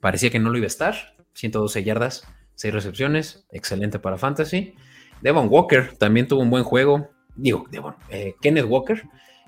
parecía 0.00 0.30
que 0.30 0.38
no 0.38 0.48
lo 0.48 0.56
iba 0.56 0.64
a 0.64 0.68
estar. 0.68 0.94
112 1.34 1.84
yardas, 1.84 2.26
6 2.54 2.72
recepciones, 2.72 3.44
excelente 3.50 3.98
para 3.98 4.16
Fantasy. 4.16 4.74
Devon 5.20 5.48
Walker 5.50 5.96
también 5.96 6.26
tuvo 6.28 6.42
un 6.42 6.50
buen 6.50 6.64
juego. 6.64 7.08
Digo, 7.36 7.66
Devon, 7.70 7.94
eh, 8.08 8.34
Kenneth 8.40 8.66
Walker, 8.68 9.02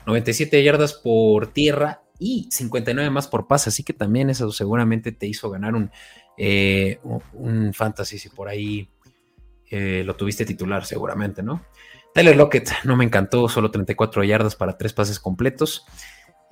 97 0.06 0.62
yardas 0.62 0.94
por 0.94 1.48
tierra 1.48 2.02
y 2.18 2.48
59 2.50 3.10
más 3.10 3.28
por 3.28 3.46
pase. 3.46 3.70
Así 3.70 3.82
que 3.82 3.92
también 3.92 4.30
eso 4.30 4.50
seguramente 4.52 5.12
te 5.12 5.26
hizo 5.26 5.50
ganar 5.50 5.74
un 5.74 5.90
eh, 6.38 6.98
un 7.34 7.74
fantasy 7.74 8.18
si 8.18 8.30
por 8.30 8.48
ahí 8.48 8.88
eh, 9.70 10.02
lo 10.04 10.16
tuviste 10.16 10.46
titular 10.46 10.84
seguramente, 10.84 11.42
¿no? 11.42 11.62
Tyler 12.14 12.36
Lockett 12.36 12.70
no 12.84 12.96
me 12.96 13.04
encantó, 13.04 13.48
solo 13.48 13.70
34 13.70 14.24
yardas 14.24 14.56
para 14.56 14.76
tres 14.76 14.92
pases 14.92 15.18
completos. 15.18 15.84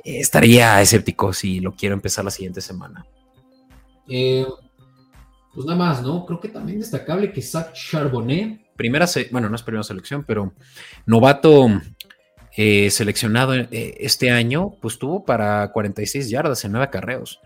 Estaría 0.03 0.81
escéptico 0.81 1.33
si 1.33 1.61
lo 1.61 1.73
quiero 1.73 1.95
empezar 1.95 2.25
la 2.25 2.31
siguiente 2.31 2.63
semana. 2.63 3.05
pues 4.07 5.67
nada 5.67 5.77
más, 5.77 6.03
¿no? 6.03 6.25
Creo 6.25 6.41
que 6.41 6.49
también 6.49 6.79
destacable 6.79 7.33
que 7.33 7.43
Zach 7.43 7.75
Charbonnet, 7.75 8.70
primera, 8.81 9.05
bueno, 9.31 9.51
no 9.51 9.57
es 9.57 9.63
primera 9.63 9.83
selección, 9.83 10.25
pero 10.25 10.55
novato 11.05 11.69
seleccionado 12.57 13.53
este 13.71 14.31
año, 14.31 14.71
pues 14.81 14.99
tuvo 14.99 15.23
para 15.23 15.71
46 15.71 16.31
yardas 16.31 16.65
en 16.65 16.73
9 16.73 16.89
carreos 16.91 17.41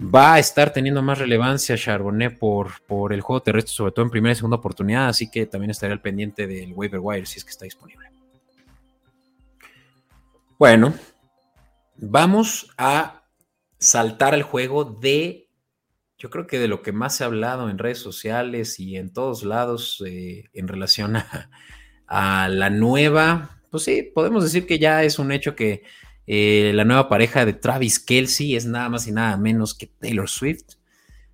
va 0.00 0.34
a 0.34 0.38
estar 0.38 0.72
teniendo 0.72 1.02
más 1.02 1.18
relevancia 1.18 1.76
Charbonnet 1.76 2.38
por, 2.38 2.82
por 2.86 3.12
el 3.12 3.20
juego 3.20 3.42
terrestre, 3.42 3.72
sobre 3.72 3.92
todo 3.92 4.04
en 4.04 4.10
primera 4.10 4.32
y 4.32 4.36
segunda 4.36 4.56
oportunidad, 4.56 5.08
así 5.08 5.30
que 5.30 5.46
también 5.46 5.70
estaré 5.70 5.92
al 5.92 6.00
pendiente 6.00 6.46
del 6.46 6.72
waiver 6.72 7.00
wire 7.00 7.26
si 7.26 7.38
es 7.38 7.44
que 7.44 7.50
está 7.50 7.64
disponible. 7.64 8.08
Bueno, 10.58 10.94
vamos 11.96 12.72
a 12.76 13.22
saltar 13.78 14.34
al 14.34 14.42
juego 14.42 14.84
de, 14.84 15.43
yo 16.24 16.30
creo 16.30 16.46
que 16.46 16.58
de 16.58 16.68
lo 16.68 16.80
que 16.80 16.90
más 16.90 17.16
se 17.16 17.22
ha 17.22 17.26
hablado 17.26 17.68
en 17.68 17.76
redes 17.76 17.98
sociales 17.98 18.80
y 18.80 18.96
en 18.96 19.12
todos 19.12 19.44
lados 19.44 20.02
eh, 20.06 20.44
en 20.54 20.68
relación 20.68 21.16
a, 22.06 22.48
la 22.48 22.70
nueva, 22.70 23.60
pues 23.70 23.82
sí, 23.82 24.10
podemos 24.14 24.42
decir 24.42 24.66
que 24.66 24.78
ya 24.78 25.04
es 25.04 25.18
un 25.18 25.32
hecho 25.32 25.54
que 25.54 25.82
eh, 26.26 26.72
la 26.74 26.86
nueva 26.86 27.10
pareja 27.10 27.44
de 27.44 27.52
Travis 27.52 28.00
Kelsey 28.00 28.56
es 28.56 28.64
nada 28.64 28.88
más 28.88 29.06
y 29.06 29.12
nada 29.12 29.36
menos 29.36 29.74
que 29.74 29.86
Taylor 29.86 30.30
Swift. 30.30 30.76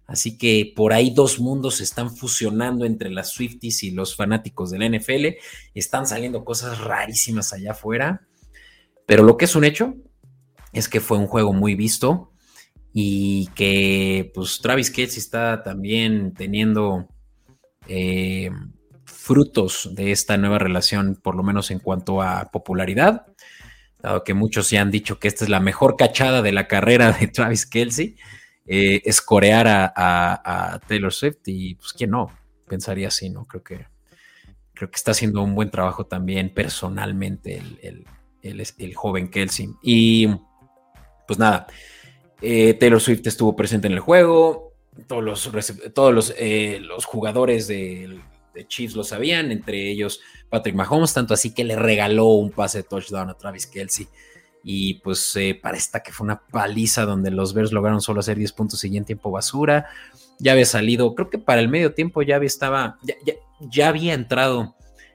Así 0.08 0.36
que 0.36 0.72
por 0.74 0.92
ahí 0.92 1.14
dos 1.14 1.38
mundos 1.38 1.76
se 1.76 1.84
están 1.84 2.10
fusionando 2.10 2.84
entre 2.84 3.10
las 3.10 3.30
Swifties 3.30 3.84
y 3.84 3.92
los 3.92 4.16
fanáticos 4.16 4.72
de 4.72 4.78
la 4.80 4.88
NFL. 4.88 5.36
Están 5.72 6.08
saliendo 6.08 6.44
cosas 6.44 6.80
rarísimas 6.80 7.52
allá 7.52 7.70
afuera. 7.70 8.26
Pero 9.06 9.22
lo 9.22 9.36
que 9.36 9.44
es 9.44 9.54
un 9.54 9.62
hecho 9.62 9.94
es 10.72 10.88
que 10.88 10.98
fue 10.98 11.16
un 11.16 11.28
juego 11.28 11.52
muy 11.52 11.76
visto 11.76 12.29
y 12.92 13.48
que 13.54 14.30
pues 14.34 14.60
Travis 14.60 14.90
Kelsey 14.90 15.18
está 15.18 15.62
también 15.62 16.34
teniendo 16.34 17.08
eh, 17.86 18.50
frutos 19.04 19.90
de 19.94 20.12
esta 20.12 20.36
nueva 20.36 20.58
relación, 20.58 21.16
por 21.22 21.36
lo 21.36 21.42
menos 21.42 21.70
en 21.70 21.78
cuanto 21.78 22.22
a 22.22 22.50
popularidad 22.50 23.26
dado 24.02 24.24
que 24.24 24.34
muchos 24.34 24.70
ya 24.70 24.80
han 24.80 24.90
dicho 24.90 25.18
que 25.18 25.28
esta 25.28 25.44
es 25.44 25.50
la 25.50 25.60
mejor 25.60 25.96
cachada 25.96 26.42
de 26.42 26.52
la 26.52 26.66
carrera 26.66 27.12
de 27.12 27.26
Travis 27.28 27.66
Kelsey, 27.66 28.16
eh, 28.66 29.02
es 29.04 29.20
corear 29.20 29.66
a, 29.68 30.80
Taylor 30.86 31.12
Swift 31.12 31.38
y 31.46 31.74
pues 31.74 31.92
quién 31.92 32.10
no, 32.10 32.30
pensaría 32.68 33.08
así, 33.08 33.30
¿no? 33.30 33.44
Creo 33.44 33.62
que, 33.62 33.86
creo 34.74 34.90
que 34.90 34.96
está 34.96 35.10
haciendo 35.10 35.42
un 35.42 35.54
buen 35.54 35.70
trabajo 35.70 36.06
también 36.06 36.52
personalmente 36.54 37.62
el, 37.82 38.94
joven 38.94 39.28
Kelsey. 39.28 39.70
Y 39.82 40.28
pues 41.26 41.38
nada, 41.38 41.66
eh, 42.42 42.74
Taylor 42.74 43.00
Swift 43.00 43.26
estuvo 43.26 43.54
presente 43.56 43.86
en 43.86 43.94
el 43.94 44.00
juego, 44.00 44.70
todos 45.94 46.34
eh, 46.36 46.78
los 46.80 47.04
jugadores 47.04 47.66
de, 47.68 48.20
de 48.54 48.66
Chiefs 48.66 48.96
lo 48.96 49.04
sabían, 49.04 49.52
entre 49.52 49.90
ellos 49.90 50.20
Patrick 50.48 50.74
Mahomes, 50.74 51.14
tanto 51.14 51.34
así 51.34 51.52
que 51.54 51.64
le 51.64 51.76
regaló 51.76 52.26
un 52.26 52.50
pase 52.50 52.78
de 52.78 52.84
touchdown 52.84 53.30
a 53.30 53.34
Travis 53.34 53.66
Kelsey. 53.66 54.08
Y 54.62 54.94
pues 54.94 55.34
eh, 55.36 55.58
para 55.60 55.78
esta 55.78 56.00
que 56.00 56.12
fue 56.12 56.26
una 56.26 56.40
paliza 56.40 57.06
donde 57.06 57.30
los 57.30 57.54
Bears 57.54 57.72
lograron 57.72 58.02
solo 58.02 58.20
hacer 58.20 58.36
10 58.36 58.52
puntos 58.52 58.84
y 58.84 58.94
en 58.94 59.04
tiempo 59.04 59.30
basura. 59.30 59.86
Ya 60.38 60.52
había 60.52 60.66
salido, 60.66 61.14
creo 61.14 61.30
que 61.30 61.38
para 61.38 61.60
el 61.60 61.68
medio 61.68 61.94
tiempo 61.94 62.20
ya 62.22 62.36
había 62.36 62.50
ya, 63.70 63.88
había 63.88 64.12
entrado 64.12 64.74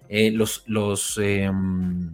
eh, 0.10 0.32
los, 0.32 0.64
los, 0.66 1.20
em, 1.22 2.12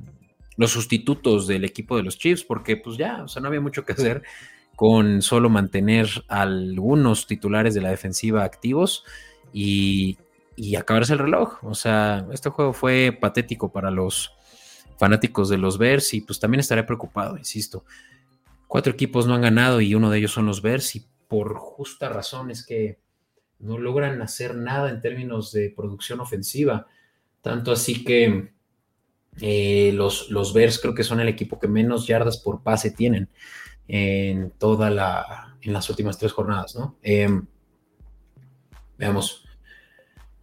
los 0.57 0.71
sustitutos 0.71 1.47
del 1.47 1.63
equipo 1.63 1.95
de 1.95 2.03
los 2.03 2.17
Chiefs, 2.17 2.43
porque 2.43 2.75
pues 2.75 2.97
ya, 2.97 3.23
o 3.23 3.27
sea, 3.29 3.41
no 3.41 3.47
había 3.47 3.61
mucho 3.61 3.85
que 3.85 3.93
hacer 3.93 4.23
con 4.81 5.21
solo 5.21 5.47
mantener 5.47 6.07
algunos 6.27 7.27
titulares 7.27 7.75
de 7.75 7.81
la 7.81 7.91
defensiva 7.91 8.43
activos 8.43 9.05
y, 9.53 10.17
acabarse 10.75 11.13
el 11.13 11.19
reloj. 11.19 11.63
O 11.63 11.75
sea, 11.75 12.25
este 12.31 12.49
juego 12.49 12.73
fue 12.73 13.15
patético 13.21 13.71
para 13.71 13.91
los 13.91 14.33
fanáticos 14.97 15.49
de 15.49 15.59
los 15.59 15.77
Bears 15.77 16.15
y 16.15 16.21
pues 16.21 16.39
también 16.39 16.61
estaré 16.61 16.83
preocupado, 16.83 17.37
insisto. 17.37 17.85
Cuatro 18.65 18.91
equipos 18.91 19.27
no 19.27 19.35
han 19.35 19.43
ganado 19.43 19.81
y 19.81 19.93
uno 19.93 20.09
de 20.09 20.17
ellos 20.17 20.31
son 20.31 20.47
los 20.47 20.63
Bears 20.63 20.95
y 20.95 21.05
por 21.27 21.57
justa 21.57 22.09
razón 22.09 22.49
es 22.49 22.65
que 22.65 22.97
no 23.59 23.77
logran 23.77 24.19
hacer 24.23 24.55
nada 24.55 24.89
en 24.89 24.99
términos 24.99 25.51
de 25.51 25.69
producción 25.69 26.21
ofensiva. 26.21 26.87
Tanto 27.43 27.71
así 27.71 28.03
que 28.03 28.51
eh, 29.41 29.91
los, 29.93 30.31
los 30.31 30.55
Bears 30.55 30.79
creo 30.79 30.95
que 30.95 31.03
son 31.03 31.19
el 31.19 31.27
equipo 31.27 31.59
que 31.59 31.67
menos 31.67 32.07
yardas 32.07 32.37
por 32.37 32.63
pase 32.63 32.89
tienen 32.89 33.29
en 33.87 34.51
toda 34.51 34.89
la 34.89 35.51
en 35.61 35.73
las 35.73 35.89
últimas 35.89 36.17
tres 36.17 36.31
jornadas, 36.31 36.75
¿no? 36.75 36.97
Em, 37.01 37.45
veamos. 38.97 39.45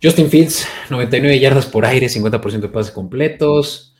Justin 0.03 0.31
Fields, 0.31 0.67
99 0.91 1.41
yardas 1.41 1.67
por 1.67 1.85
aire, 1.85 2.09
50% 2.09 2.61
de 2.61 2.69
pases 2.69 2.93
completos. 2.93 3.97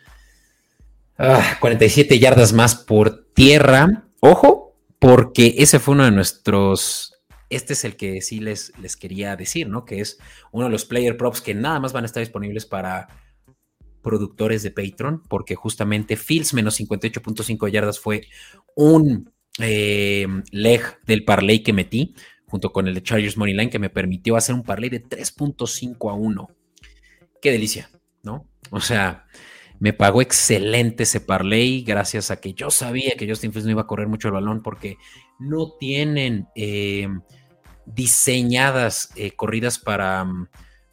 47 1.61 2.15
ah, 2.15 2.17
yardas 2.17 2.53
más 2.53 2.77
por 2.77 3.27
tierra. 3.35 4.05
Ojo, 4.21 4.77
porque 5.01 5.57
ese 5.59 5.81
fue 5.81 5.95
uno 5.95 6.05
de 6.05 6.13
nuestros. 6.13 7.15
Este 7.51 7.73
es 7.73 7.85
el 7.85 7.97
que 7.97 8.21
sí 8.23 8.39
les, 8.39 8.73
les 8.79 8.97
quería 8.97 9.35
decir, 9.35 9.69
¿no? 9.69 9.85
Que 9.85 10.01
es 10.01 10.19
uno 10.53 10.67
de 10.67 10.71
los 10.71 10.85
player 10.85 11.17
props 11.17 11.41
que 11.41 11.55
nada 11.55 11.81
más 11.81 11.93
van 11.93 12.05
a 12.05 12.07
estar 12.07 12.21
disponibles 12.21 12.67
para 12.67 13.09
productores 14.09 14.63
de 14.63 14.71
Patreon, 14.71 15.23
porque 15.29 15.55
justamente 15.55 16.17
Fields 16.17 16.55
menos 16.55 16.81
58.5 16.81 17.69
yardas 17.69 18.01
fue 18.01 18.23
un 18.75 19.31
eh, 19.59 20.27
leg 20.51 20.83
del 21.05 21.27
parlay 21.27 21.63
que 21.63 21.75
metí 21.75 22.15
junto 22.47 22.73
con 22.73 22.89
el 22.89 22.95
de 22.95 23.03
Chargers 23.03 23.37
Money 23.37 23.53
Line 23.53 23.71
que 23.71 23.79
me 23.79 23.91
permitió 23.91 24.35
hacer 24.35 24.55
un 24.55 24.63
parlay 24.63 24.89
de 24.89 25.05
3.5 25.05 26.11
a 26.11 26.15
1. 26.15 26.49
Qué 27.43 27.53
delicia, 27.53 27.91
¿no? 28.23 28.49
O 28.71 28.81
sea, 28.81 29.27
me 29.79 29.93
pagó 29.93 30.23
excelente 30.23 31.03
ese 31.03 31.21
parlay 31.21 31.83
gracias 31.83 32.31
a 32.31 32.41
que 32.41 32.55
yo 32.55 32.71
sabía 32.71 33.17
que 33.19 33.29
Justin 33.29 33.53
Fields 33.53 33.67
no 33.67 33.73
iba 33.73 33.83
a 33.83 33.87
correr 33.87 34.09
mucho 34.09 34.29
el 34.29 34.35
balón 34.35 34.63
porque 34.63 34.97
no 35.39 35.73
tienen 35.79 36.49
eh, 36.55 37.09
diseñadas 37.85 39.11
eh, 39.17 39.33
corridas 39.33 39.79
para, 39.79 40.27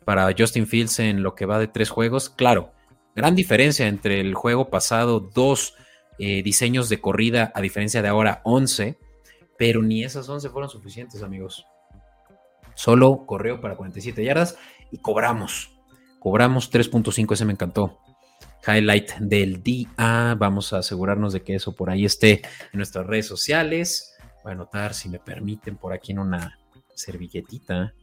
para 0.04 0.36
Justin 0.38 0.68
Fields 0.68 1.00
en 1.00 1.24
lo 1.24 1.36
que 1.36 1.46
va 1.46 1.58
de 1.58 1.70
tres 1.70 1.90
juegos. 1.90 2.30
Claro, 2.30 2.75
gran 3.16 3.36
diferencia 3.36 3.88
entre 3.88 4.20
el 4.20 4.34
juego 4.34 4.70
pasado, 4.70 5.20
dos 5.20 5.76
eh, 6.20 6.44
diseños 6.44 6.90
de 6.90 7.02
corrida, 7.02 7.52
a 7.56 7.62
diferencia 7.62 8.02
de 8.02 8.10
ahora 8.10 8.42
11, 8.44 8.98
pero 9.58 9.82
ni 9.82 10.04
esas 10.04 10.28
11 10.28 10.50
fueron 10.50 10.70
suficientes, 10.70 11.24
amigos. 11.24 11.66
Solo 12.74 13.26
correo 13.26 13.62
para 13.62 13.76
47 13.76 14.24
yardas 14.24 14.58
y 14.92 14.98
cobramos. 14.98 15.72
Cobramos 16.20 16.72
3.5, 16.72 17.34
ese 17.34 17.46
me 17.46 17.54
encantó. 17.54 18.00
Highlight 18.68 19.14
del 19.20 19.64
día. 19.64 20.36
Vamos 20.38 20.74
a 20.74 20.80
asegurarnos 20.80 21.34
de 21.34 21.44
que 21.44 21.56
eso 21.56 21.76
por 21.76 21.90
ahí 21.90 22.04
esté 22.04 22.42
en 22.74 22.78
nuestras 22.78 23.06
redes 23.06 23.28
sociales. 23.28 24.16
Voy 24.44 24.52
a 24.52 24.56
anotar, 24.56 24.94
si 24.94 25.08
me 25.08 25.20
permiten, 25.20 25.78
por 25.78 25.94
aquí 25.94 26.12
en 26.12 26.20
una 26.20 26.60
servilletita. 26.94 27.94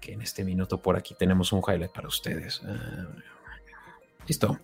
Que 0.00 0.12
en 0.12 0.22
este 0.22 0.44
minuto 0.44 0.80
por 0.80 0.96
aquí 0.96 1.14
tenemos 1.18 1.52
un 1.52 1.60
highlight 1.60 1.92
para 1.92 2.08
ustedes. 2.08 2.62
Ah, 2.64 3.08
listo. 4.28 4.58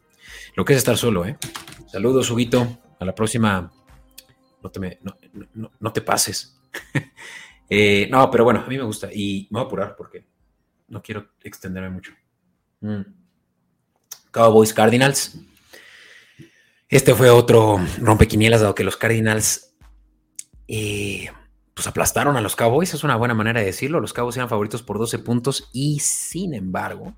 Lo 0.55 0.65
que 0.65 0.75
es 0.75 0.79
estar 0.79 0.97
solo, 0.97 1.25
¿eh? 1.25 1.37
Saludos, 1.89 2.31
Huguito. 2.31 2.79
A 3.01 3.05
la 3.05 3.15
próxima. 3.15 3.73
No 4.63 4.71
te, 4.71 5.01
no, 5.81 5.93
te 5.93 6.01
pases. 6.01 6.59
Eh, 7.71 8.09
no, 8.11 8.31
pero 8.31 8.45
bueno, 8.45 8.61
a 8.61 8.69
mí 8.69 8.77
me 8.77 8.85
gusta. 8.85 9.09
Y 9.11 9.49
me 9.51 9.59
voy 9.59 9.63
a 9.63 9.67
apurar 9.67 9.97
porque 9.97 10.27
no 10.89 11.03
quiero 11.03 11.31
extenderme 11.43 11.89
mucho. 11.89 12.13
Mm. 12.81 13.01
Cowboys 14.31 14.75
Cardinals. 14.75 15.39
Este 16.87 17.15
fue 17.15 17.31
otro 17.31 17.81
rompequinielas, 17.99 18.61
dado 18.61 18.75
que 18.75 18.85
los 18.85 18.99
Cardinals 18.99 19.75
eh, 20.69 21.31
pues 21.73 21.87
aplastaron 21.87 22.37
a 22.37 22.43
los 22.43 22.55
Cowboys. 22.55 22.93
Es 22.93 23.03
una 23.03 23.17
buena 23.17 23.35
manera 23.35 23.61
de 23.61 23.67
decirlo. 23.67 23.99
Los 23.99 24.13
Cowboys 24.13 24.37
eran 24.37 24.51
favoritos 24.51 24.83
por 24.83 24.99
12 24.99 25.21
puntos 25.21 25.71
y 25.73 26.01
sin 26.01 26.53
embargo, 26.53 27.17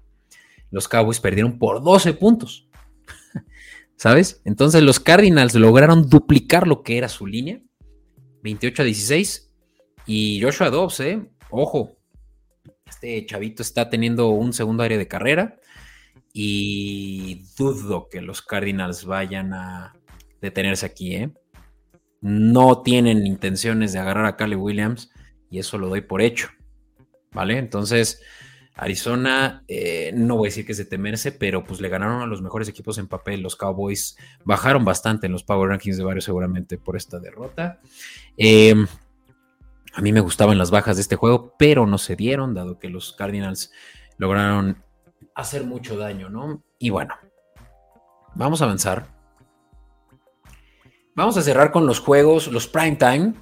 los 0.77 0.89
Cowboys 0.89 1.21
perdieron 1.21 1.59
por 1.59 1.83
12 1.83 2.13
puntos. 2.13 2.69
¿Sabes? 3.97 4.43
Entonces 4.45 4.83
los 4.83 5.01
Cardinals 5.01 5.55
lograron 5.55 6.11
duplicar 6.11 6.69
lo 6.69 6.83
que 6.83 6.99
era 6.99 7.09
su 7.09 7.27
línea, 7.27 7.63
28 8.43 8.83
a 8.83 8.85
16. 8.85 9.55
Y 10.05 10.39
Joshua 10.43 10.69
Dobbs, 10.69 11.01
¿eh? 11.01 11.31
Ojo, 11.49 11.97
este 12.87 13.25
chavito 13.25 13.63
está 13.63 13.89
teniendo 13.89 14.29
un 14.29 14.53
segundo 14.53 14.83
área 14.83 14.99
de 14.99 15.09
carrera 15.09 15.59
y 16.35 17.47
dudo 17.57 18.11
que 18.11 18.21
los 18.21 18.43
Cardinals 18.43 19.07
vayan 19.07 19.55
a 19.55 19.95
detenerse 20.43 20.85
aquí, 20.85 21.15
¿eh? 21.15 21.31
No 22.21 22.83
tienen 22.83 23.27
intenciones 23.27 23.95
de 23.95 24.01
agarrar 24.01 24.27
a 24.27 24.37
Caleb 24.37 24.61
Williams 24.61 25.11
y 25.51 25.59
eso 25.59 25.79
lo 25.79 25.89
doy 25.89 26.03
por 26.03 26.21
hecho, 26.21 26.49
¿vale? 27.33 27.57
Entonces, 27.57 28.21
Arizona, 28.77 29.65
eh, 29.69 30.13
no 30.15 30.37
voy 30.37 30.49
a 30.49 30.51
decir 30.51 30.67
que 30.67 30.73
es 30.73 30.79
de 30.79 30.85
temerse, 30.85 31.33
pero 31.33 31.65
pues 31.65 31.81
le 31.81 31.89
ganaron 31.89 32.21
a 32.21 32.27
los 32.27 32.43
mejores 32.43 32.69
equipos 32.69 32.99
en 32.99 33.09
papel. 33.09 33.41
Los 33.41 33.57
Cowboys 33.57 34.19
bajaron 34.45 34.85
bastante 34.85 35.27
en 35.27 35.33
los 35.33 35.45
Power 35.45 35.71
Rankings 35.71 35.97
de 35.97 36.05
varios 36.05 36.25
seguramente 36.25 36.77
por 36.77 36.95
esta 36.95 37.19
derrota. 37.19 37.81
Em, 38.37 38.87
a 39.95 40.03
mí 40.03 40.13
me 40.13 40.21
gustaban 40.21 40.59
las 40.59 40.71
bajas 40.71 40.97
de 40.97 41.03
este 41.03 41.17
juego, 41.17 41.55
pero 41.59 41.87
no 41.87 41.97
se 41.97 42.17
dieron, 42.17 42.53
dado 42.53 42.79
que 42.79 42.91
los 42.91 43.15
Cardinals 43.15 43.73
lograron 44.19 44.85
hacer 45.35 45.65
mucho 45.65 45.97
daño, 45.97 46.29
¿no? 46.29 46.63
Y 46.79 46.91
bueno, 46.91 47.15
vamos 48.35 48.61
a 48.61 48.67
avanzar. 48.67 49.07
Vamos 51.15 51.39
a 51.39 51.43
cerrar 51.43 51.73
con 51.73 51.87
los 51.87 51.99
juegos, 51.99 52.49
los 52.49 52.69
prime 52.69 52.97
time. 52.97 53.33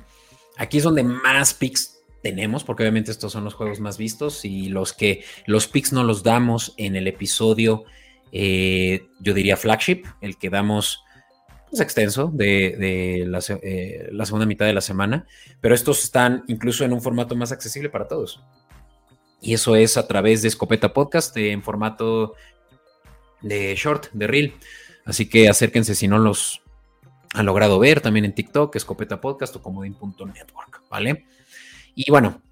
Aquí 0.57 0.79
es 0.79 0.85
donde 0.85 1.03
más 1.03 1.55
picks 1.55 1.94
tenemos, 2.25 2.65
porque 2.65 2.83
obviamente 2.83 3.11
estos 3.11 3.33
son 3.33 3.45
los 3.45 3.53
juegos 3.53 3.81
más 3.81 3.99
vistos 3.99 4.47
y 4.47 4.71
los 4.71 4.95
que 4.95 5.23
los 5.45 5.69
picks 5.69 5.93
no 5.93 6.05
los 6.05 6.23
damos 6.23 6.73
en 6.79 6.97
el 6.97 7.07
episodio, 7.07 7.85
eh, 8.33 9.09
yo 9.21 9.35
diría 9.35 9.59
flagship, 9.59 10.05
el 10.23 10.39
que 10.39 10.49
damos 10.49 11.05
pues, 11.69 11.83
extenso 11.83 12.31
de, 12.33 13.25
la, 13.29 13.41
eh, 13.63 14.09
la, 14.11 14.25
segunda 14.25 14.47
mitad 14.47 14.65
de 14.65 14.73
la 14.73 14.81
semana, 14.81 15.27
pero 15.61 15.75
estos 15.75 16.03
están 16.03 16.45
incluso 16.49 16.83
en 16.83 16.95
un 16.95 17.03
formato 17.03 17.37
más 17.37 17.53
accesible 17.53 17.91
para 17.91 18.09
todos. 18.09 18.43
Y 19.43 19.53
eso 19.53 19.77
es 19.77 19.99
a 19.99 20.07
través 20.07 20.41
de 20.41 20.49
Escopeta 20.49 20.95
Podcast 20.95 21.37
en 21.37 21.63
formato 21.63 22.37
de 23.43 23.75
short, 23.77 24.07
de 24.15 24.27
reel. 24.27 24.55
Así 25.05 25.29
que 25.29 25.51
acérquense 25.51 25.95
si 25.95 26.09
no 26.09 26.19
los 26.19 26.63
han 27.35 27.45
logrado 27.45 27.79
ver 27.79 28.01
también 28.01 28.25
en 28.25 28.35
TikTok, 28.35 28.75
Escopeta 28.77 29.21
Podcast 29.21 29.57
o 29.57 29.63
comodín.network, 29.63 30.85
¿vale? 30.89 31.27
Y 31.95 32.11
bueno, 32.11 32.43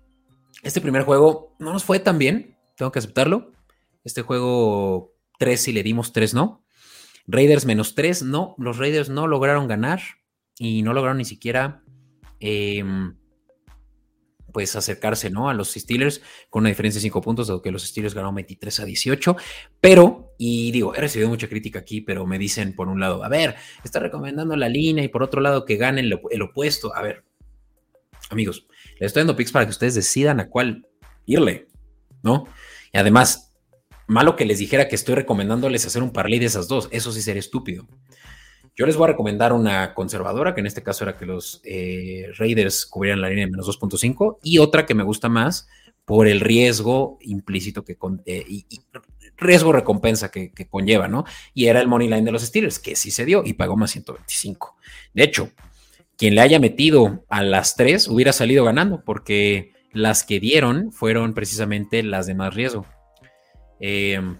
este 0.62 0.80
primer 0.80 1.03
juego 1.03 1.55
no 1.59 1.72
nos 1.72 1.84
fue 1.84 1.99
tan 1.99 2.18
bien, 2.18 2.57
tengo 2.76 2.93
que 2.93 2.99
aceptarlo. 2.99 3.53
Este 4.05 4.22
juego 4.22 5.14
3 5.38 5.61
si 5.61 5.72
le 5.72 5.82
dimos 5.82 6.12
3 6.12 6.34
no. 6.34 6.64
Raiders 7.26 7.66
menos 7.66 7.95
3, 7.95 8.24
no, 8.24 8.55
los 8.59 8.78
Raiders 8.78 9.09
no 9.09 9.26
lograron 9.26 9.68
ganar 9.68 10.01
y 10.59 10.82
no 10.82 10.93
lograron 10.93 11.18
ni 11.18 11.24
siquiera 11.24 11.82
em, 12.40 13.16
pues 14.53 14.74
acercarse 14.76 15.30
¿no? 15.30 15.49
a 15.49 15.55
los 15.55 15.72
Steelers 15.72 16.20
con 16.51 16.62
una 16.62 16.68
diferencia 16.68 16.99
de 16.99 17.03
5 17.03 17.20
puntos, 17.20 17.47
dado 17.47 17.62
que 17.62 17.70
los 17.70 17.84
Steelers 17.84 18.14
ganaron 18.14 18.34
23 18.34 18.80
a 18.80 18.84
18. 18.84 19.36
Pero, 19.80 20.34
y 20.38 20.72
digo, 20.72 20.95
he 20.95 21.01
recibido 21.01 21.28
mucha 21.28 21.49
crítica 21.49 21.78
aquí, 21.78 22.01
pero 22.01 22.26
me 22.26 22.38
dicen 22.38 22.74
por 22.74 22.88
un 22.88 23.01
lado, 23.01 23.24
a 23.24 23.28
ver, 23.28 23.55
está 23.84 24.01
recomendando 24.01 24.57
la 24.57 24.68
línea 24.68 25.05
y 25.05 25.09
por 25.09 25.22
otro 25.22 25.40
lado 25.40 25.64
que 25.64 25.76
ganen 25.76 26.11
el 26.30 26.43
opuesto. 26.43 26.95
A 26.95 27.03
ver, 27.03 27.24
amigos, 28.30 28.66
estoy 29.07 29.20
dando 29.20 29.36
picks 29.36 29.53
para 29.53 29.66
que 29.66 29.70
ustedes 29.70 29.94
decidan 29.94 30.40
a 30.40 30.48
cuál 30.48 30.86
irle, 31.26 31.68
¿no? 32.22 32.46
Y 32.92 32.98
además, 32.98 33.53
malo 34.07 34.36
que 34.36 34.44
les 34.44 34.59
dijera 34.59 34.88
que 34.88 34.94
estoy 34.94 35.14
recomendándoles 35.14 35.86
hacer 35.86 36.03
un 36.03 36.12
parlay 36.12 36.38
de 36.38 36.46
esas 36.46 36.68
dos, 36.68 36.88
eso 36.92 37.12
sí 37.12 37.22
sería 37.22 37.40
estúpido. 37.40 37.86
Yo 38.74 38.86
les 38.86 38.96
voy 38.96 39.05
a 39.05 39.09
recomendar 39.09 39.53
una 39.53 39.92
conservadora, 39.92 40.55
que 40.55 40.61
en 40.61 40.66
este 40.66 40.82
caso 40.82 41.05
era 41.05 41.16
que 41.16 41.26
los 41.26 41.61
eh, 41.64 42.28
Raiders 42.38 42.86
cubrieran 42.86 43.20
la 43.20 43.28
línea 43.28 43.44
de 43.44 43.50
menos 43.50 43.68
2.5, 43.68 44.38
y 44.42 44.59
otra 44.59 44.86
que 44.86 44.94
me 44.94 45.03
gusta 45.03 45.28
más 45.28 45.68
por 46.05 46.26
el 46.26 46.40
riesgo 46.40 47.18
implícito 47.20 47.84
que 47.84 47.96
con, 47.96 48.22
eh, 48.26 48.44
y, 48.48 48.66
riesgo 49.36 49.72
recompensa 49.72 50.30
que, 50.30 50.53
que, 50.53 50.68
conlleva, 50.68 51.09
¿no? 51.09 51.24
Y 51.55 51.66
era 51.66 51.80
el 51.80 51.88
money 51.88 52.09
line 52.09 52.22
de 52.22 52.32
los 52.32 52.42
Steelers, 52.42 52.78
que 52.78 52.96
sí 52.96 53.11
se 53.11 53.24
dio 53.24 53.42
y 53.44 53.55
pagó 53.55 53.76
más 53.76 53.90
125. 53.90 54.76
De 55.14 55.24
hecho, 55.24 55.50
quien 56.23 56.37
le 56.37 56.41
haya 56.41 56.61
metido 56.61 57.25
a 57.29 57.43
las 57.43 57.75
tres 57.75 58.07
hubiera 58.07 58.33
salido 58.33 58.64
ganando, 58.64 59.03
porque 59.05 59.73
las 59.93 60.23
que 60.23 60.39
dieron 60.39 60.93
fueron 60.93 61.35
precisamente 61.35 62.05
las 62.05 62.29
de 62.29 62.37
más 62.37 62.55
riesgo. 62.55 62.87
Em, 63.81 64.39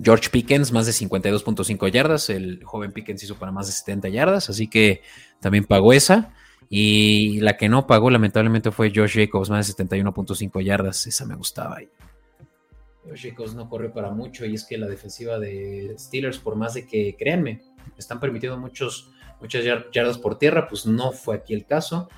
George 0.00 0.30
Pickens, 0.30 0.70
más 0.70 0.86
de 0.86 0.92
52.5 0.92 1.88
yardas. 1.88 2.30
El 2.30 2.62
joven 2.62 2.92
Pickens 2.92 3.24
hizo 3.24 3.34
para 3.34 3.50
más 3.50 3.66
de 3.66 3.72
70 3.72 4.08
yardas, 4.10 4.48
así 4.48 4.68
que 4.68 5.02
también 5.40 5.64
pagó 5.64 5.92
esa. 5.92 6.32
Y 6.70 7.40
la 7.40 7.56
que 7.56 7.68
no 7.68 7.88
pagó, 7.88 8.08
lamentablemente, 8.08 8.70
fue 8.70 8.92
Josh 8.94 9.18
Jacobs, 9.18 9.50
más 9.50 9.66
de 9.66 9.84
71.5 9.84 10.62
yardas. 10.62 11.08
Esa 11.08 11.26
me 11.26 11.34
gustaba. 11.34 11.78
Josh 13.04 13.30
Jacobs 13.30 13.56
no 13.56 13.68
corrió 13.68 13.92
para 13.92 14.12
mucho 14.12 14.46
y 14.46 14.54
es 14.54 14.64
que 14.64 14.78
la 14.78 14.86
defensiva 14.86 15.40
de 15.40 15.96
Steelers, 15.98 16.38
por 16.38 16.54
más 16.54 16.74
de 16.74 16.86
que, 16.86 17.16
créanme, 17.18 17.62
están 17.98 18.20
permitiendo 18.20 18.58
muchos, 18.58 19.10
muchas 19.40 19.64
yardas 19.64 20.18
por 20.18 20.38
tierra, 20.38 20.68
pues 20.68 20.86
no 20.86 21.12
fue 21.12 21.36
aquí 21.36 21.54
el 21.54 21.66
caso. 21.66 22.08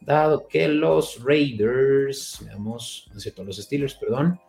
Dado 0.00 0.46
que 0.48 0.68
los 0.68 1.22
Raiders, 1.22 2.38
veamos, 2.44 3.08
no 3.10 3.16
es 3.16 3.22
cierto, 3.22 3.44
los 3.44 3.56
Steelers, 3.56 3.94
perdón, 3.94 4.40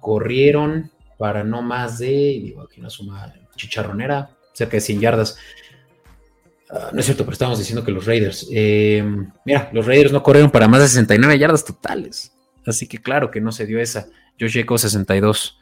corrieron 0.00 0.90
para 1.18 1.44
no 1.44 1.62
más 1.62 1.98
de, 1.98 2.08
digo, 2.08 2.62
aquí 2.62 2.80
una 2.80 2.90
suma 2.90 3.32
chicharronera, 3.56 4.30
cerca 4.52 4.76
de 4.76 4.80
100 4.80 5.00
yardas. 5.00 5.38
Ah, 6.70 6.90
no 6.92 7.00
es 7.00 7.06
cierto, 7.06 7.24
pero 7.24 7.32
estamos 7.32 7.58
diciendo 7.58 7.84
que 7.84 7.92
los 7.92 8.06
Raiders, 8.06 8.48
eh, 8.50 9.04
mira, 9.44 9.70
los 9.72 9.86
Raiders 9.86 10.12
no 10.12 10.22
corrieron 10.22 10.50
para 10.50 10.68
más 10.68 10.80
de 10.80 10.88
69 10.88 11.38
yardas 11.38 11.64
totales. 11.64 12.32
Así 12.66 12.86
que 12.86 12.98
claro 12.98 13.30
que 13.30 13.40
no 13.40 13.52
se 13.52 13.66
dio 13.66 13.80
esa. 13.80 14.08
Josh 14.40 14.54
Jacobs 14.54 14.82
62. 14.82 15.58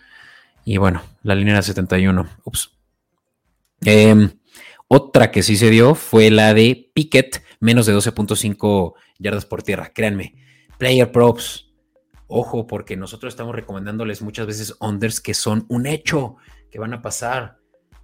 Y 0.64 0.76
bueno, 0.76 1.02
la 1.22 1.34
línea 1.34 1.54
era 1.54 1.62
71. 1.62 2.28
Ups. 2.44 2.70
Em, 3.82 4.30
otra 4.92 5.30
que 5.30 5.44
sí 5.44 5.56
se 5.56 5.70
dio 5.70 5.94
fue 5.94 6.30
la 6.30 6.52
de 6.52 6.90
Pickett, 6.92 7.44
menos 7.60 7.86
de 7.86 7.94
12.5 7.94 8.94
yardas 9.20 9.46
por 9.46 9.62
tierra. 9.62 9.92
Créanme, 9.94 10.34
player 10.78 11.12
props. 11.12 11.70
Ojo, 12.26 12.66
porque 12.66 12.96
nosotros 12.96 13.32
estamos 13.32 13.54
recomendándoles 13.54 14.20
muchas 14.20 14.48
veces 14.48 14.74
unders 14.80 15.20
que 15.20 15.32
son 15.32 15.64
un 15.68 15.86
hecho, 15.86 16.38
que 16.72 16.80
van 16.80 16.92
a 16.92 17.02
pasar. 17.02 17.58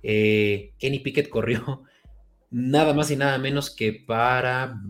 Eh, 0.05 0.75
Kenny 0.79 1.01
Pickett 1.01 1.29
corrió 1.29 1.83
nada 2.51 2.95
más 2.95 3.11
y 3.11 3.17
nada 3.17 3.37
menos 3.39 3.75
que 3.75 3.93
para 3.93 4.81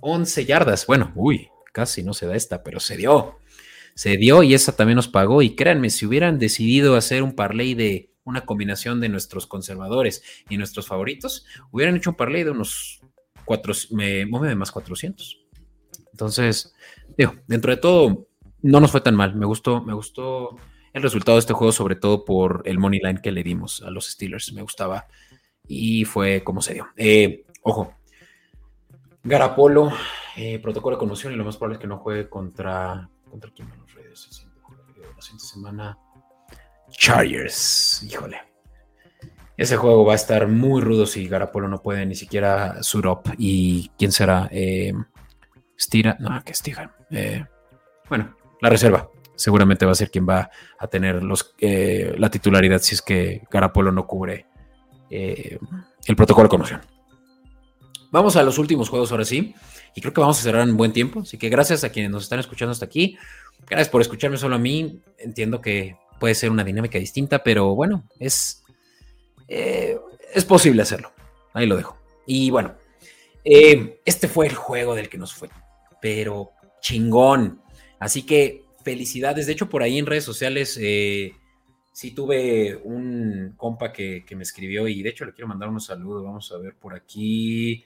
11 0.00 0.44
yardas. 0.44 0.86
Bueno, 0.86 1.12
uy, 1.14 1.50
casi 1.72 2.02
no 2.02 2.14
se 2.14 2.26
da 2.26 2.34
esta, 2.34 2.64
pero 2.64 2.80
se 2.80 2.96
dio. 2.96 3.38
Se 3.94 4.16
dio 4.16 4.42
y 4.42 4.54
esa 4.54 4.74
también 4.74 4.96
nos 4.96 5.06
pagó. 5.06 5.40
Y 5.40 5.54
créanme, 5.54 5.88
si 5.88 6.04
hubieran 6.04 6.40
decidido 6.40 6.96
hacer 6.96 7.22
un 7.22 7.36
parlay 7.36 7.74
de 7.74 8.09
una 8.24 8.42
combinación 8.42 9.00
de 9.00 9.08
nuestros 9.08 9.46
conservadores 9.46 10.22
y 10.48 10.56
nuestros 10.56 10.86
favoritos, 10.86 11.46
hubieran 11.70 11.96
hecho 11.96 12.10
un 12.10 12.16
parlay 12.16 12.44
de 12.44 12.50
unos 12.50 13.00
cuatro, 13.44 13.74
más 14.56 14.70
400. 14.70 15.40
Entonces, 16.12 16.74
digo, 17.16 17.34
dentro 17.46 17.70
de 17.70 17.78
todo, 17.78 18.28
no 18.62 18.80
nos 18.80 18.90
fue 18.90 19.00
tan 19.00 19.14
mal. 19.14 19.34
Me 19.34 19.46
gustó, 19.46 19.82
me 19.82 19.94
gustó 19.94 20.56
el 20.92 21.02
resultado 21.02 21.36
de 21.36 21.40
este 21.40 21.52
juego, 21.52 21.72
sobre 21.72 21.96
todo 21.96 22.24
por 22.24 22.62
el 22.64 22.78
money 22.78 23.00
line 23.00 23.20
que 23.22 23.32
le 23.32 23.42
dimos 23.42 23.82
a 23.82 23.90
los 23.90 24.06
Steelers. 24.06 24.52
Me 24.52 24.62
gustaba 24.62 25.06
y 25.66 26.04
fue 26.04 26.42
como 26.44 26.62
se 26.62 26.74
dio. 26.74 26.88
Eh, 26.96 27.44
ojo, 27.62 27.94
Garapolo, 29.22 29.92
eh, 30.36 30.58
protocolo 30.58 30.96
de 30.96 31.00
conmoción 31.00 31.32
y 31.32 31.36
lo 31.36 31.44
más 31.44 31.56
probable 31.56 31.76
es 31.76 31.80
que 31.80 31.86
no 31.86 31.98
juegue 31.98 32.28
contra. 32.28 33.08
¿Contra 33.30 33.50
quién 33.54 33.68
van 33.68 33.78
los 33.78 33.94
Raiders? 33.94 34.46
La 35.16 35.22
siguiente 35.22 35.46
semana. 35.46 35.98
Chargers, 36.90 38.02
híjole. 38.02 38.38
Ese 39.56 39.76
juego 39.76 40.06
va 40.06 40.14
a 40.14 40.16
estar 40.16 40.48
muy 40.48 40.80
rudo 40.80 41.04
si 41.04 41.28
Garapolo 41.28 41.68
no 41.68 41.82
puede 41.82 42.06
ni 42.06 42.14
siquiera 42.14 42.82
suit 42.82 43.04
up. 43.04 43.20
¿Y 43.36 43.90
quién 43.98 44.10
será? 44.10 44.48
Eh, 44.50 44.94
Stira. 45.78 46.16
No, 46.18 46.42
que 46.42 46.54
Stira. 46.54 46.96
Eh, 47.10 47.44
bueno, 48.08 48.36
la 48.62 48.70
reserva. 48.70 49.10
Seguramente 49.36 49.84
va 49.84 49.92
a 49.92 49.96
ser 49.96 50.10
quien 50.10 50.26
va 50.26 50.50
a 50.78 50.86
tener 50.86 51.22
los, 51.22 51.54
eh, 51.58 52.14
la 52.16 52.30
titularidad 52.30 52.80
si 52.80 52.94
es 52.94 53.02
que 53.02 53.42
Garapolo 53.50 53.92
no 53.92 54.06
cubre 54.06 54.46
el 55.10 56.16
protocolo 56.16 56.44
de 56.44 56.50
conmoción. 56.50 56.80
Vamos 58.10 58.36
a 58.36 58.42
los 58.42 58.58
últimos 58.58 58.88
juegos 58.88 59.12
ahora 59.12 59.24
sí. 59.24 59.54
Y 59.94 60.00
creo 60.00 60.12
que 60.14 60.20
vamos 60.20 60.38
a 60.38 60.42
cerrar 60.42 60.66
en 60.66 60.76
buen 60.76 60.92
tiempo. 60.92 61.20
Así 61.20 61.36
que 61.36 61.48
gracias 61.48 61.84
a 61.84 61.90
quienes 61.90 62.10
nos 62.10 62.22
están 62.22 62.38
escuchando 62.38 62.72
hasta 62.72 62.86
aquí. 62.86 63.18
Gracias 63.66 63.88
por 63.88 64.00
escucharme 64.00 64.36
solo 64.36 64.56
a 64.56 64.58
mí. 64.58 65.02
Entiendo 65.18 65.60
que 65.60 65.96
puede 66.20 66.36
ser 66.36 66.50
una 66.50 66.62
dinámica 66.62 66.98
distinta, 66.98 67.42
pero 67.42 67.74
bueno, 67.74 68.04
es, 68.20 68.62
eh, 69.48 69.98
es 70.32 70.44
posible 70.44 70.82
hacerlo. 70.82 71.12
Ahí 71.52 71.66
lo 71.66 71.76
dejo. 71.76 71.96
Y 72.26 72.50
bueno, 72.50 72.76
eh, 73.44 74.00
este 74.04 74.28
fue 74.28 74.46
el 74.46 74.54
juego 74.54 74.94
del 74.94 75.08
que 75.08 75.18
nos 75.18 75.34
fue. 75.34 75.48
Pero 76.00 76.52
chingón. 76.80 77.60
Así 77.98 78.22
que 78.22 78.64
felicidades. 78.84 79.46
De 79.46 79.52
hecho, 79.52 79.68
por 79.68 79.82
ahí 79.82 79.98
en 79.98 80.06
redes 80.06 80.24
sociales 80.24 80.78
eh, 80.80 81.34
sí 81.92 82.12
tuve 82.12 82.76
un 82.76 83.54
compa 83.56 83.92
que, 83.92 84.24
que, 84.24 84.36
me 84.36 84.42
escribió 84.42 84.86
y 84.86 85.02
de 85.02 85.10
hecho 85.10 85.24
le 85.24 85.32
quiero 85.32 85.48
mandar 85.48 85.70
unos 85.70 85.86
saludos. 85.86 86.22
Vamos 86.22 86.52
a 86.52 86.58
ver 86.58 86.74
por 86.74 86.94
aquí. 86.94 87.84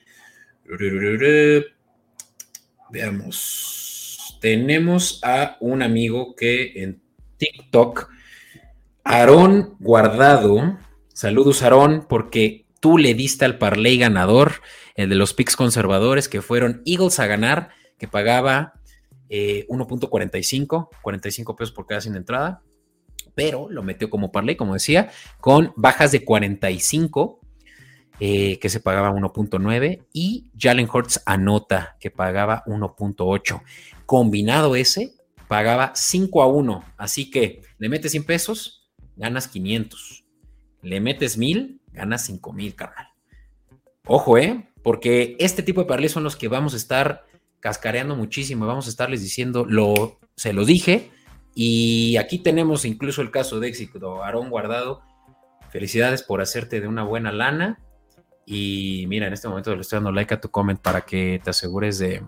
Veamos. 2.90 4.38
Tenemos 4.40 5.20
a 5.22 5.56
un 5.60 5.82
amigo 5.82 6.34
que 6.34 6.82
en 6.82 7.00
TikTok, 7.38 8.10
Aarón 9.04 9.76
Guardado. 9.78 10.78
Saludos, 11.12 11.62
Aarón, 11.62 12.06
porque 12.08 12.66
tú 12.80 12.98
le 12.98 13.14
diste 13.14 13.44
al 13.44 13.58
parlay 13.58 13.98
ganador, 13.98 14.54
el 14.96 15.10
de 15.10 15.14
los 15.14 15.34
picks 15.34 15.56
conservadores, 15.56 16.28
que 16.28 16.42
fueron 16.42 16.82
Eagles 16.84 17.20
a 17.20 17.26
ganar, 17.26 17.70
que 17.98 18.08
pagaba 18.08 18.74
1.45, 19.30 20.88
eh, 20.90 20.96
45 21.02 21.56
pesos 21.56 21.74
por 21.74 21.86
cada 21.86 22.00
sin 22.00 22.16
entrada, 22.16 22.62
pero 23.34 23.68
lo 23.70 23.82
metió 23.82 24.10
como 24.10 24.32
parlay, 24.32 24.56
como 24.56 24.74
decía, 24.74 25.10
con 25.40 25.72
bajas 25.76 26.12
de 26.12 26.24
45 26.24 27.40
eh, 28.20 28.58
que 28.60 28.68
se 28.68 28.78
pagaba 28.78 29.10
1.9 29.10 30.04
y 30.12 30.50
Jalen 30.56 30.88
Hurts 30.92 31.22
anota 31.26 31.96
que 31.98 32.10
pagaba 32.10 32.62
1.8. 32.66 33.62
Combinado 34.06 34.76
ese, 34.76 35.14
pagaba 35.48 35.92
5 35.94 36.42
a 36.42 36.46
1. 36.46 36.84
Así 36.96 37.30
que 37.30 37.62
le 37.78 37.88
metes 37.88 38.12
100 38.12 38.24
pesos, 38.24 38.83
ganas 39.16 39.48
500. 39.48 40.24
Le 40.82 41.00
metes 41.00 41.38
1000, 41.38 41.80
ganas 41.92 42.26
5000, 42.26 42.74
carnal. 42.74 43.08
Ojo, 44.06 44.36
¿eh? 44.38 44.68
Porque 44.82 45.36
este 45.38 45.62
tipo 45.62 45.80
de 45.80 45.86
parlays 45.86 46.12
son 46.12 46.24
los 46.24 46.36
que 46.36 46.48
vamos 46.48 46.74
a 46.74 46.76
estar 46.76 47.24
cascareando 47.60 48.16
muchísimo. 48.16 48.66
Vamos 48.66 48.86
a 48.86 48.90
estarles 48.90 49.22
diciendo, 49.22 49.64
lo, 49.64 50.18
se 50.36 50.52
lo 50.52 50.64
dije. 50.64 51.10
Y 51.54 52.16
aquí 52.16 52.38
tenemos 52.38 52.84
incluso 52.84 53.22
el 53.22 53.30
caso 53.30 53.60
de 53.60 53.68
éxito, 53.68 54.22
Aarón 54.22 54.50
Guardado. 54.50 55.02
Felicidades 55.70 56.22
por 56.22 56.42
hacerte 56.42 56.80
de 56.80 56.88
una 56.88 57.04
buena 57.04 57.32
lana. 57.32 57.78
Y 58.46 59.06
mira, 59.08 59.26
en 59.26 59.32
este 59.32 59.48
momento 59.48 59.74
le 59.74 59.80
estoy 59.80 59.96
dando 59.96 60.12
like 60.12 60.34
a 60.34 60.40
tu 60.40 60.50
comment 60.50 60.78
para 60.78 61.02
que 61.02 61.40
te 61.42 61.50
asegures 61.50 61.98
de, 61.98 62.22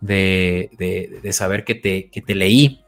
de, 0.00 1.32
saber 1.32 1.64
que 1.64 1.76
te, 1.76 2.10
te 2.10 2.34
leí 2.34 2.80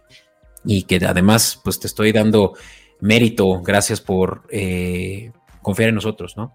y 0.64 0.82
que 0.84 0.96
además 1.06 1.60
pues 1.62 1.78
te 1.78 1.86
estoy 1.86 2.12
dando 2.12 2.54
mérito. 3.02 3.60
Gracias 3.60 4.00
por 4.00 4.44
eh, 4.50 5.32
confiar 5.60 5.90
en 5.90 5.96
nosotros, 5.96 6.36
¿no? 6.36 6.54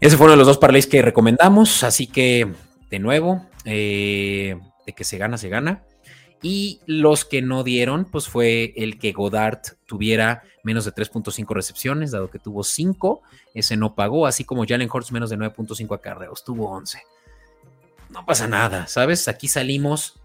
Ese 0.00 0.16
fueron 0.16 0.38
los 0.38 0.46
dos 0.46 0.58
parlays 0.58 0.86
que 0.86 1.02
recomendamos, 1.02 1.84
así 1.84 2.06
que 2.06 2.52
de 2.90 2.98
nuevo, 2.98 3.46
eh, 3.64 4.56
de 4.86 4.92
que 4.92 5.04
se 5.04 5.18
gana, 5.18 5.38
se 5.38 5.48
gana. 5.48 5.84
Y 6.40 6.80
los 6.86 7.24
que 7.24 7.42
no 7.42 7.64
dieron, 7.64 8.04
pues 8.04 8.28
fue 8.28 8.72
el 8.76 8.98
que 8.98 9.12
Godard 9.12 9.60
tuviera 9.86 10.44
menos 10.62 10.84
de 10.84 10.92
3.5 10.92 11.52
recepciones, 11.52 12.12
dado 12.12 12.30
que 12.30 12.38
tuvo 12.38 12.62
5, 12.62 13.22
ese 13.54 13.76
no 13.76 13.94
pagó, 13.94 14.26
así 14.26 14.44
como 14.44 14.64
Jalen 14.66 14.88
Hurts 14.92 15.12
menos 15.12 15.30
de 15.30 15.36
9.5 15.36 15.94
acarreos, 15.94 16.44
tuvo 16.44 16.70
11. 16.70 17.02
No 18.10 18.24
pasa 18.24 18.46
nada, 18.46 18.86
¿sabes? 18.86 19.26
Aquí 19.26 19.48
salimos 19.48 20.20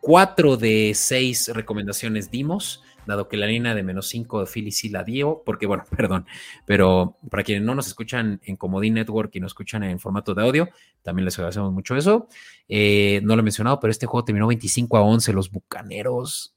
4 0.00 0.56
de 0.56 0.92
6 0.94 1.48
recomendaciones 1.48 2.30
dimos, 2.30 2.82
dado 3.10 3.28
que 3.28 3.36
la 3.36 3.46
línea 3.46 3.74
de 3.74 3.82
menos 3.82 4.08
5 4.08 4.40
de 4.40 4.46
Philly 4.46 4.72
sí 4.72 4.88
la 4.88 5.04
dio, 5.04 5.42
porque 5.44 5.66
bueno, 5.66 5.84
perdón, 5.96 6.26
pero 6.66 7.16
para 7.30 7.42
quienes 7.42 7.64
no 7.64 7.74
nos 7.74 7.86
escuchan 7.86 8.40
en 8.44 8.56
Comodín 8.56 8.94
Network 8.94 9.34
y 9.34 9.40
nos 9.40 9.50
escuchan 9.50 9.82
en 9.84 9.98
formato 9.98 10.34
de 10.34 10.42
audio, 10.42 10.68
también 11.02 11.24
les 11.24 11.38
agradecemos 11.38 11.72
mucho 11.72 11.96
eso. 11.96 12.28
Eh, 12.68 13.20
no 13.22 13.34
lo 13.36 13.40
he 13.40 13.44
mencionado, 13.44 13.80
pero 13.80 13.90
este 13.90 14.06
juego 14.06 14.24
terminó 14.24 14.46
25 14.46 14.96
a 14.96 15.02
11. 15.02 15.32
Los 15.32 15.50
Bucaneros 15.50 16.54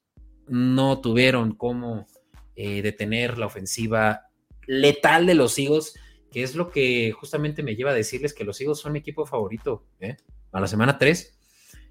no 0.47 0.99
tuvieron 0.99 1.55
cómo 1.55 2.07
eh, 2.55 2.81
detener 2.81 3.37
la 3.37 3.45
ofensiva 3.45 4.27
letal 4.67 5.25
de 5.25 5.35
los 5.35 5.57
Eagles, 5.57 5.95
que 6.31 6.43
es 6.43 6.55
lo 6.55 6.69
que 6.69 7.11
justamente 7.11 7.63
me 7.63 7.75
lleva 7.75 7.91
a 7.91 7.95
decirles 7.95 8.33
que 8.33 8.43
los 8.43 8.59
Eagles 8.59 8.79
son 8.79 8.93
mi 8.93 8.99
equipo 8.99 9.25
favorito. 9.25 9.85
¿eh? 9.99 10.17
A 10.51 10.59
la 10.59 10.67
semana 10.67 10.97
3, 10.97 11.39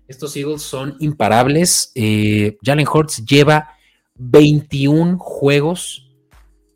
estos 0.08 0.36
Eagles 0.36 0.62
son 0.62 0.96
imparables. 1.00 1.92
Jalen 1.94 2.86
Hurts 2.86 3.24
lleva 3.24 3.76
21 4.24 5.18
juegos, 5.18 6.08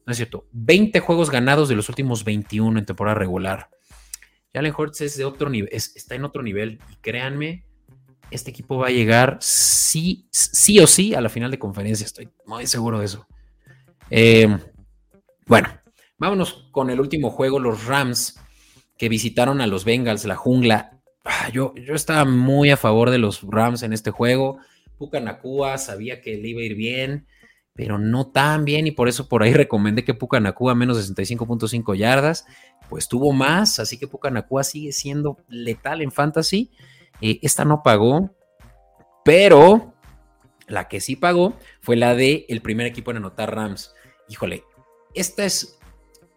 no 0.04 0.10
es 0.10 0.16
cierto, 0.16 0.48
20 0.52 0.98
juegos 1.00 1.30
ganados 1.30 1.68
de 1.68 1.76
los 1.76 1.88
últimos 1.88 2.24
21 2.24 2.78
en 2.78 2.86
temporada 2.86 3.14
regular. 3.14 3.70
Jalen 4.52 4.74
Hurts 4.76 5.02
es 5.02 5.16
de 5.16 5.24
otro 5.24 5.48
nivel, 5.48 5.68
está 5.72 6.16
en 6.16 6.24
otro 6.24 6.42
nivel 6.42 6.80
y 6.90 6.96
créanme, 6.96 7.64
este 8.30 8.50
equipo 8.50 8.78
va 8.78 8.88
a 8.88 8.90
llegar 8.90 9.38
sí, 9.40 10.28
sí 10.32 10.80
o 10.80 10.88
sí 10.88 11.14
a 11.14 11.20
la 11.20 11.28
final 11.28 11.50
de 11.52 11.58
conferencia, 11.58 12.04
estoy 12.04 12.28
muy 12.46 12.66
seguro 12.66 12.98
de 12.98 13.04
eso. 13.04 13.26
Eh, 14.10 14.48
bueno, 15.46 15.68
vámonos 16.18 16.68
con 16.72 16.90
el 16.90 16.98
último 16.98 17.30
juego, 17.30 17.60
los 17.60 17.86
Rams, 17.86 18.40
que 18.98 19.08
visitaron 19.08 19.60
a 19.60 19.68
los 19.68 19.84
Bengals, 19.84 20.24
la 20.24 20.36
jungla. 20.36 21.00
Ah, 21.24 21.48
yo, 21.52 21.74
yo 21.76 21.94
estaba 21.94 22.24
muy 22.24 22.70
a 22.70 22.76
favor 22.76 23.10
de 23.10 23.18
los 23.18 23.42
Rams 23.42 23.84
en 23.84 23.92
este 23.92 24.10
juego. 24.10 24.58
Puka 24.98 25.20
Nakua 25.20 25.78
sabía 25.78 26.20
que 26.20 26.36
le 26.36 26.48
iba 26.48 26.62
a 26.62 26.64
ir 26.64 26.74
bien, 26.74 27.26
pero 27.76 27.98
no 27.98 28.28
tan 28.28 28.64
bien, 28.64 28.86
y 28.86 28.90
por 28.90 29.08
eso 29.08 29.28
por 29.28 29.42
ahí 29.42 29.52
recomendé 29.54 30.04
que 30.04 30.14
Puka 30.14 30.40
Nakua 30.40 30.74
menos 30.74 30.96
de 30.96 31.14
65.5 31.14 31.94
yardas. 31.96 32.46
Pues 32.88 33.08
tuvo 33.08 33.32
más, 33.32 33.78
así 33.78 33.98
que 33.98 34.08
Puka 34.08 34.30
Nakua 34.30 34.64
sigue 34.64 34.92
siendo 34.92 35.38
letal 35.48 36.02
en 36.02 36.10
fantasy. 36.10 36.70
Eh, 37.20 37.38
esta 37.42 37.64
no 37.64 37.82
pagó, 37.82 38.34
pero 39.24 39.94
la 40.66 40.88
que 40.88 41.00
sí 41.00 41.16
pagó 41.16 41.56
fue 41.80 41.96
la 41.96 42.14
de 42.14 42.46
el 42.48 42.62
primer 42.62 42.86
equipo 42.86 43.10
en 43.10 43.18
anotar 43.18 43.54
Rams. 43.54 43.94
Híjole, 44.28 44.64
esta 45.14 45.44
es 45.44 45.78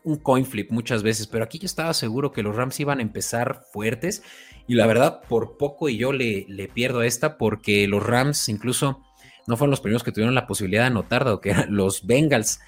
un 0.03 0.17
coin 0.17 0.45
flip 0.45 0.71
muchas 0.71 1.03
veces, 1.03 1.27
pero 1.27 1.43
aquí 1.43 1.59
yo 1.59 1.65
estaba 1.65 1.93
seguro 1.93 2.31
que 2.31 2.43
los 2.43 2.55
Rams 2.55 2.79
iban 2.79 2.99
a 2.99 3.03
empezar 3.03 3.63
fuertes 3.71 4.23
y 4.67 4.75
la 4.75 4.87
verdad 4.87 5.21
por 5.27 5.57
poco 5.57 5.89
y 5.89 5.97
yo 5.97 6.13
le, 6.13 6.45
le 6.47 6.67
pierdo 6.67 7.01
esta 7.03 7.37
porque 7.37 7.87
los 7.87 8.05
Rams 8.05 8.49
incluso 8.49 9.01
no 9.49 9.57
fueron 9.57 9.71
los 9.71 9.81
primeros 9.81 10.03
que 10.03 10.11
tuvieron 10.11 10.35
la 10.35 10.45
posibilidad 10.45 10.83
de 10.83 10.87
anotar, 10.87 11.25
dado 11.25 11.41
que 11.41 11.49
eran 11.49 11.75
los 11.75 12.05
Bengals. 12.05 12.59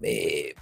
Eh, 0.00 0.54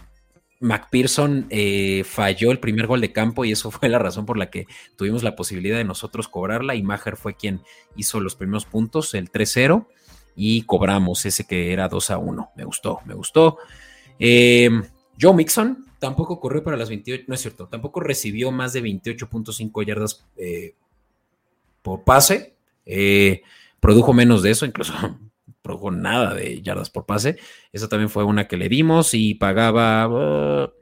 McPherson 0.59 1.47
eh, 1.49 2.03
falló 2.05 2.51
el 2.51 2.59
primer 2.59 2.89
gol 2.89 3.01
de 3.01 3.13
campo 3.13 3.45
y 3.45 3.53
eso 3.53 3.71
fue 3.71 3.89
la 3.89 4.01
razón 4.01 4.27
por 4.27 4.37
la 4.37 4.51
que 4.51 4.67
tuvimos 4.97 5.23
la 5.23 5.37
posibilidad 5.37 5.77
de 5.77 5.85
nosotros 5.85 6.27
cobrarla 6.27 6.75
y 6.75 6.83
Maher 6.83 7.17
fue 7.17 7.37
quien 7.37 7.63
hizo 7.95 8.19
los 8.19 8.35
primeros 8.35 8.65
puntos, 8.65 9.15
el 9.15 9.31
3-0 9.31 9.87
y 10.35 10.63
cobramos 10.63 11.25
ese 11.25 11.47
que 11.47 11.73
era 11.73 11.89
2 11.89 12.11
a 12.11 12.19
1. 12.19 12.51
Me 12.57 12.65
gustó, 12.65 13.01
me 13.05 13.15
gustó. 13.15 13.59
Eh, 14.19 14.69
Joe 15.21 15.35
Mixon 15.35 15.87
tampoco 16.01 16.41
corrió 16.41 16.65
para 16.65 16.77
las 16.77 16.89
28, 16.89 17.27
no 17.29 17.35
es 17.37 17.41
cierto, 17.41 17.69
tampoco 17.69 18.01
recibió 18.01 18.51
más 18.51 18.73
de 18.73 18.83
28.5 18.83 19.87
yardas 19.87 20.27
eh, 20.37 20.75
por 21.81 22.03
pase. 22.03 22.57
Eh, 22.87 23.43
produjo 23.79 24.13
menos 24.13 24.43
de 24.43 24.51
eso, 24.51 24.67
incluso 24.67 24.95
produjo 25.65 25.91
nada 25.91 26.35
de 26.35 26.63
yardas 26.63 26.91
por 26.91 27.07
pase. 27.07 27.39
Esa 27.73 27.89
también 27.89 28.11
fue 28.11 28.23
una 28.23 28.47
que 28.47 28.57
le 28.57 28.69
dimos 28.69 29.15
y 29.15 29.35
pagaba 29.35 30.73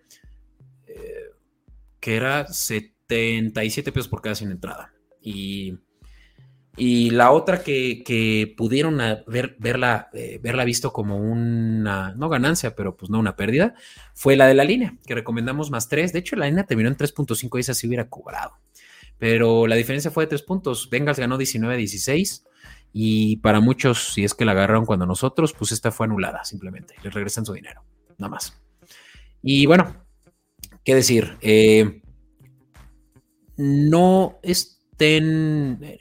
que 2.01 2.17
era 2.17 2.49
77 2.49 3.93
pesos 3.93 4.09
por 4.09 4.21
cada 4.21 4.35
sin 4.35 4.51
entrada. 4.51 4.93
Y 5.21 5.79
y 6.77 7.11
la 7.11 7.33
otra 7.33 7.63
que, 7.63 8.55
pudieron 8.57 8.99
verla, 9.27 10.09
eh, 10.15 10.41
verla 10.43 10.65
visto 10.65 10.93
como 10.93 11.19
una, 11.19 12.15
no 12.15 12.31
ganancia, 12.31 12.75
pero 12.75 12.97
pues 12.97 13.11
no 13.11 13.19
una 13.19 13.37
pérdida, 13.37 13.75
fue 14.15 14.37
la 14.37 14.47
de 14.47 14.55
la 14.55 14.65
línea, 14.65 14.97
que 15.07 15.15
recomendamos 15.15 15.71
más 15.71 15.89
3. 15.89 16.13
De 16.15 16.21
hecho, 16.21 16.35
la 16.37 16.47
línea 16.47 16.65
terminó 16.65 16.89
en 16.89 16.97
3.5 16.97 17.59
y 17.59 17.61
esa 17.61 17.75
sí 17.75 17.87
hubiera 17.87 18.09
cobrado. 18.09 18.59
Pero 19.19 19.67
la 19.67 19.77
diferencia 19.77 20.11
fue 20.11 20.25
de 20.25 20.31
3 20.31 20.43
puntos. 20.43 20.89
Bengals 20.89 21.19
ganó 21.19 21.39
19-16 21.39 22.45
y 22.93 23.37
para 23.37 23.61
muchos, 23.61 24.13
si 24.13 24.25
es 24.25 24.35
que 24.35 24.45
la 24.45 24.53
agarraron 24.53 24.87
cuando 24.87 25.07
nosotros, 25.07 25.53
pues 25.53 25.73
esta 25.73 25.91
fue 25.91 26.07
anulada 26.07 26.45
simplemente. 26.45 26.95
Les 27.03 27.13
regresan 27.13 27.47
su 27.47 27.53
dinero, 27.53 27.83
nada 28.19 28.31
más. 28.31 28.61
Y 29.43 29.67
bueno, 29.67 29.97
¿qué 30.85 30.95
decir? 30.95 31.37
Eh, 31.41 32.03
no 33.57 34.39
es 34.43 34.79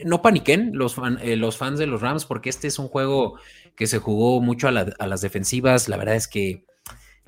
no 0.05 0.21
paniquen 0.21 0.71
los, 0.73 0.95
eh, 1.21 1.35
los 1.35 1.57
fans 1.57 1.79
de 1.79 1.87
los 1.87 2.01
Rams, 2.01 2.25
porque 2.25 2.49
este 2.49 2.67
es 2.67 2.77
un 2.79 2.87
juego 2.87 3.39
que 3.75 3.87
se 3.87 3.97
jugó 3.97 4.41
mucho 4.41 4.67
a, 4.67 4.71
las 4.71 5.21
defensivas. 5.21 5.89
La 5.89 5.97
verdad 5.97 6.15
es 6.15 6.27
que 6.27 6.65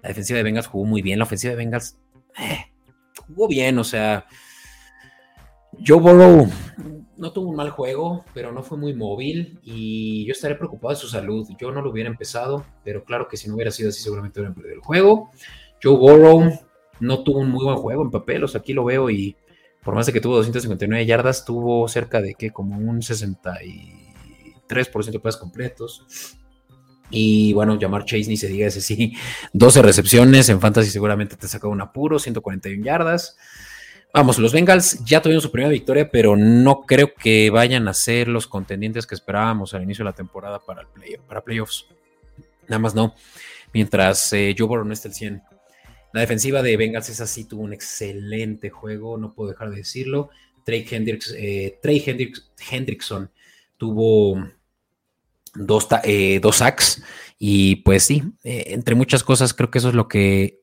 la 0.02 0.10
defensiva 0.10 0.38
de 0.38 0.44
Bengals 0.44 0.68
jugó 0.68 0.86
muy 0.86 1.02
bien, 1.02 1.20
la 1.20 1.26
ofensiva 1.26 1.52
de 1.52 1.58
Bengals 1.58 1.98
eh, 2.38 2.66
jugó 3.28 3.48
bien, 3.48 3.80
o 3.80 3.84
sea, 3.84 4.28
Joe 5.86 6.00
Burrow 6.00 6.50
no 7.18 7.32
tuvo 7.32 7.50
un 7.50 7.56
mal 7.56 7.70
juego, 7.70 8.26
pero 8.34 8.52
no 8.52 8.64
fue 8.64 8.78
muy 8.78 8.94
móvil 8.94 9.60
y 9.64 10.26
yo 10.26 10.32
estaré 10.32 10.56
preocupado 10.56 10.94
de 10.94 11.00
su 11.00 11.08
salud. 11.08 11.48
Yo 11.60 11.72
no 11.72 11.82
lo 11.82 11.92
hubiera 11.92 12.10
empezado, 12.10 12.66
pero 12.84 13.04
claro 13.04 13.28
que 13.28 13.38
si 13.38 13.48
no 13.48 13.56
hubiera 13.56 13.72
sido 13.72 13.90
así, 13.90 14.02
seguramente 14.02 14.40
hubiera 14.40 14.56
perdido 14.56 14.76
el 14.76 14.82
juego. 14.82 15.32
Joe 15.82 15.98
Burrow 15.98 16.52
no 17.00 17.24
tuvo 17.24 17.40
un 17.40 17.50
muy 17.50 17.66
buen 17.66 17.78
juego 17.78 18.04
en 18.04 18.12
papel, 18.12 18.44
o 18.44 18.48
sea, 18.48 18.62
aquí 18.62 18.74
lo 18.74 18.86
veo 18.86 19.10
y 19.10 19.36
por 19.84 19.96
más 19.96 20.06
de 20.06 20.14
que 20.14 20.22
tuvo 20.22 20.38
259 20.38 21.06
yardas, 21.06 21.46
tuvo 21.46 21.88
cerca 21.88 22.22
de 22.22 22.36
que 22.36 22.52
como 22.52 22.78
un 22.78 23.02
63% 23.02 25.12
de 25.12 25.20
pases 25.20 25.40
completos. 25.40 26.38
Y 27.10 27.54
bueno, 27.54 27.78
llamar 27.78 28.06
Chase 28.06 28.28
ni 28.28 28.38
se 28.38 28.48
diga 28.48 28.68
ese 28.68 28.82
sí. 28.82 29.14
12 29.52 29.82
recepciones, 29.82 30.50
en 30.50 30.62
Fantasy 30.62 30.90
seguramente 30.90 31.36
te 31.36 31.48
sacó 31.48 31.70
un 31.70 31.82
apuro, 31.82 32.18
141 32.18 32.84
yardas. 32.84 33.38
Vamos, 34.14 34.38
los 34.38 34.54
Bengals 34.54 35.04
ya 35.04 35.22
tuvieron 35.22 35.42
su 35.42 35.52
primera 35.52 35.72
victoria, 35.72 36.10
pero 36.10 36.36
no 36.36 36.82
creo 36.82 37.14
que 37.16 37.50
vayan 37.50 37.88
a 37.88 37.94
ser 37.94 38.28
los 38.28 38.46
contendientes 38.46 39.08
que 39.08 39.16
esperábamos 39.16 39.74
al 39.74 39.84
inicio 39.84 40.04
de 40.04 40.12
la 40.12 40.16
temporada 40.16 40.60
para, 40.60 40.88
playoffs. 41.44 41.88
Nada 42.68 42.80
más 42.80 42.94
no. 42.94 43.16
Mientras 43.74 44.32
eh, 44.34 44.56
Joe 44.56 44.68
Burrow 44.68 44.86
no 44.86 44.94
esté 44.94 45.08
el 45.08 45.16
100. 45.16 45.44
La 46.14 46.22
defensiva 46.22 46.62
de 46.62 46.78
Bengals 46.78 47.10
es 47.10 47.22
así, 47.22 47.46
tuvo 47.46 47.64
un 47.64 47.74
excelente 47.74 48.70
juego, 48.70 49.18
no 49.18 49.34
puedo 49.34 49.50
dejar 49.50 49.72
de 49.72 49.78
decirlo. 49.78 50.30
Trey, 50.64 50.86
Hendricks, 50.90 51.34
eh, 51.36 51.80
Trey 51.82 52.04
Hendrickson 52.70 53.32
tuvo 53.78 54.38
dos, 55.56 55.88
eh, 56.04 56.40
dos 56.40 56.58
sacks 56.58 57.04
y 57.38 57.78
pues 57.78 58.04
sí, 58.04 58.24
eh, 58.44 58.66
entre 58.68 58.96
muchas 58.96 59.24
cosas 59.24 59.54
creo 59.54 59.70
que 59.70 59.80
eso 59.80 59.90
es 59.90 59.96
lo 59.96 60.08
que 60.08 60.62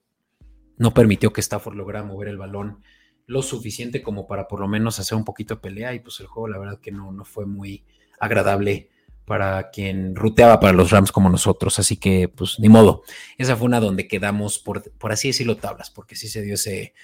no 0.79 0.95
permitió 0.95 1.33
que 1.33 1.41
Stafford 1.41 1.77
lograra 1.77 2.05
mover 2.05 2.29
el 2.29 2.39
balón 2.39 2.83
lo 3.27 3.43
suficiente 3.43 4.03
como 4.03 4.27
para 4.27 4.49
por 4.49 4.61
lo 4.61 4.69
menos 4.69 4.99
hacer 4.99 5.17
un 5.17 5.25
poquito 5.25 5.55
de 5.55 5.61
pelea 5.61 5.95
y 5.95 6.01
pues 6.01 6.21
el 6.21 6.27
juego 6.27 6.49
la 6.49 6.59
verdad 6.59 6.81
que 6.81 6.93
no, 6.93 7.13
no 7.13 7.25
fue 7.25 7.47
muy 7.47 7.85
agradable 8.19 8.91
para 9.31 9.71
quien 9.71 10.17
ruteaba 10.17 10.59
para 10.59 10.73
los 10.73 10.91
Rams 10.91 11.13
como 11.13 11.31
nosotros. 11.31 11.79
Así 11.79 11.97
que, 11.97 12.29
pues, 12.29 12.59
ni 12.59 12.69
modo. 12.69 13.05
Esa 13.39 13.57
fue 13.57 13.67
una 13.67 13.79
donde 13.79 14.09
quedamos, 14.09 14.59
por, 14.59 14.83
así 15.03 15.29
decirlo, 15.29 15.57
tablas, 15.57 15.89
porque 15.89 16.17
sí 16.17 16.27
se 16.27 16.43
dio 16.43 16.55
ese. 16.55 16.95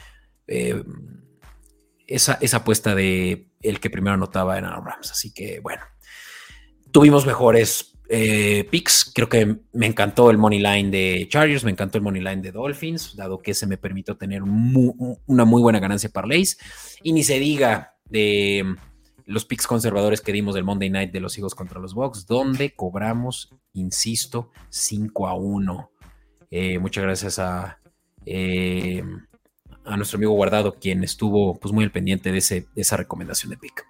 Eh, 0.49 0.83
esa, 2.09 2.37
esa, 2.41 2.57
apuesta 2.57 2.97
de 2.97 3.49
el 3.62 3.79
que 3.79 3.91
primero 3.91 4.14
anotaba 4.14 4.59
en 4.59 4.64
Rams. 4.64 5.12
Así 5.12 5.33
que, 5.33 5.61
bueno, 5.61 5.85
tuvimos 6.91 7.27
mejores 7.27 7.95
eh, 8.09 8.67
picks. 8.71 9.11
Creo 9.15 9.29
que 9.29 9.59
me 9.73 9.87
encantó 9.87 10.31
el 10.31 10.39
money 10.39 10.61
line 10.61 10.91
de 10.91 11.27
Chargers, 11.29 11.65
me 11.65 11.71
encantó 11.71 11.99
el 11.99 12.05
money 12.05 12.23
line 12.23 12.43
de 12.43 12.53
Dolphins, 12.53 13.17
dado 13.17 13.39
que 13.39 13.55
se 13.55 13.67
me 13.67 13.79
permitió 13.79 14.17
tener 14.17 14.43
una 14.43 15.45
muy 15.45 15.63
buena 15.63 15.81
ganancia 15.81 16.11
para 16.11 16.27
Lays. 16.27 16.59
Y 17.03 17.13
ni 17.13 17.23
se 17.23 17.39
diga 17.39 17.95
de 18.05 18.77
los 19.25 19.45
picks 19.45 19.67
conservadores 19.67 20.21
que 20.21 20.33
dimos 20.33 20.55
del 20.55 20.65
Monday 20.65 20.91
Night 20.91 21.13
de 21.13 21.21
los 21.21 21.37
hijos 21.39 21.55
contra 21.55 21.81
los 21.81 21.95
Bucks, 21.95 22.27
donde 22.27 22.75
cobramos, 22.75 23.53
insisto, 23.75 24.51
5 24.71 25.27
a 25.27 25.35
1. 25.35 25.91
Eh, 26.51 26.79
muchas 26.79 27.03
gracias 27.03 27.39
a, 27.41 27.81
eh, 28.25 29.03
a 29.85 29.97
nuestro 29.97 30.17
amigo 30.19 30.33
Guardado, 30.33 30.75
quien 30.75 31.03
estuvo 31.03 31.59
pues, 31.59 31.73
muy 31.73 31.85
al 31.85 31.91
pendiente 31.91 32.31
de, 32.31 32.41
de 32.41 32.67
esa 32.77 32.97
recomendación 32.97 33.51
de 33.51 33.57
pick 33.57 33.85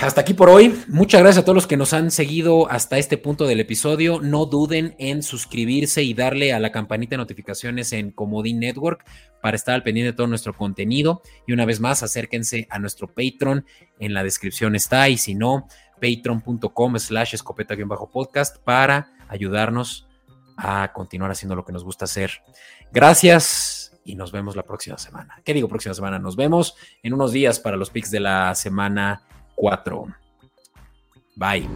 hasta 0.00 0.20
aquí 0.20 0.34
por 0.34 0.48
hoy. 0.48 0.78
Muchas 0.88 1.20
gracias 1.20 1.42
a 1.42 1.44
todos 1.44 1.56
los 1.56 1.66
que 1.66 1.76
nos 1.76 1.92
han 1.92 2.10
seguido 2.10 2.70
hasta 2.70 2.98
este 2.98 3.16
punto 3.18 3.46
del 3.46 3.60
episodio. 3.60 4.20
No 4.20 4.46
duden 4.46 4.94
en 4.98 5.22
suscribirse 5.22 6.02
y 6.02 6.14
darle 6.14 6.52
a 6.52 6.60
la 6.60 6.70
campanita 6.70 7.12
de 7.12 7.18
notificaciones 7.18 7.92
en 7.92 8.10
Comodín 8.10 8.60
Network 8.60 9.04
para 9.40 9.56
estar 9.56 9.74
al 9.74 9.82
pendiente 9.82 10.12
de 10.12 10.16
todo 10.16 10.26
nuestro 10.26 10.54
contenido. 10.54 11.22
Y 11.46 11.52
una 11.52 11.64
vez 11.64 11.80
más, 11.80 12.02
acérquense 12.02 12.66
a 12.70 12.78
nuestro 12.78 13.08
Patreon. 13.08 13.64
En 13.98 14.14
la 14.14 14.22
descripción 14.22 14.76
está. 14.76 15.08
Y 15.08 15.16
si 15.16 15.34
no, 15.34 15.66
patreon.com 15.94 16.98
slash 16.98 17.34
escopeta-podcast 17.34 18.58
para 18.58 19.12
ayudarnos 19.28 20.06
a 20.56 20.92
continuar 20.92 21.30
haciendo 21.30 21.56
lo 21.56 21.64
que 21.64 21.72
nos 21.72 21.84
gusta 21.84 22.04
hacer. 22.04 22.42
Gracias 22.92 23.98
y 24.04 24.14
nos 24.14 24.30
vemos 24.30 24.54
la 24.54 24.62
próxima 24.62 24.98
semana. 24.98 25.40
¿Qué 25.44 25.54
digo 25.54 25.68
próxima 25.68 25.94
semana? 25.94 26.18
Nos 26.18 26.36
vemos 26.36 26.76
en 27.02 27.14
unos 27.14 27.32
días 27.32 27.58
para 27.58 27.76
los 27.76 27.90
picks 27.90 28.10
de 28.10 28.20
la 28.20 28.54
semana 28.54 29.22
4. 29.56 30.14
Bye. 31.36 31.68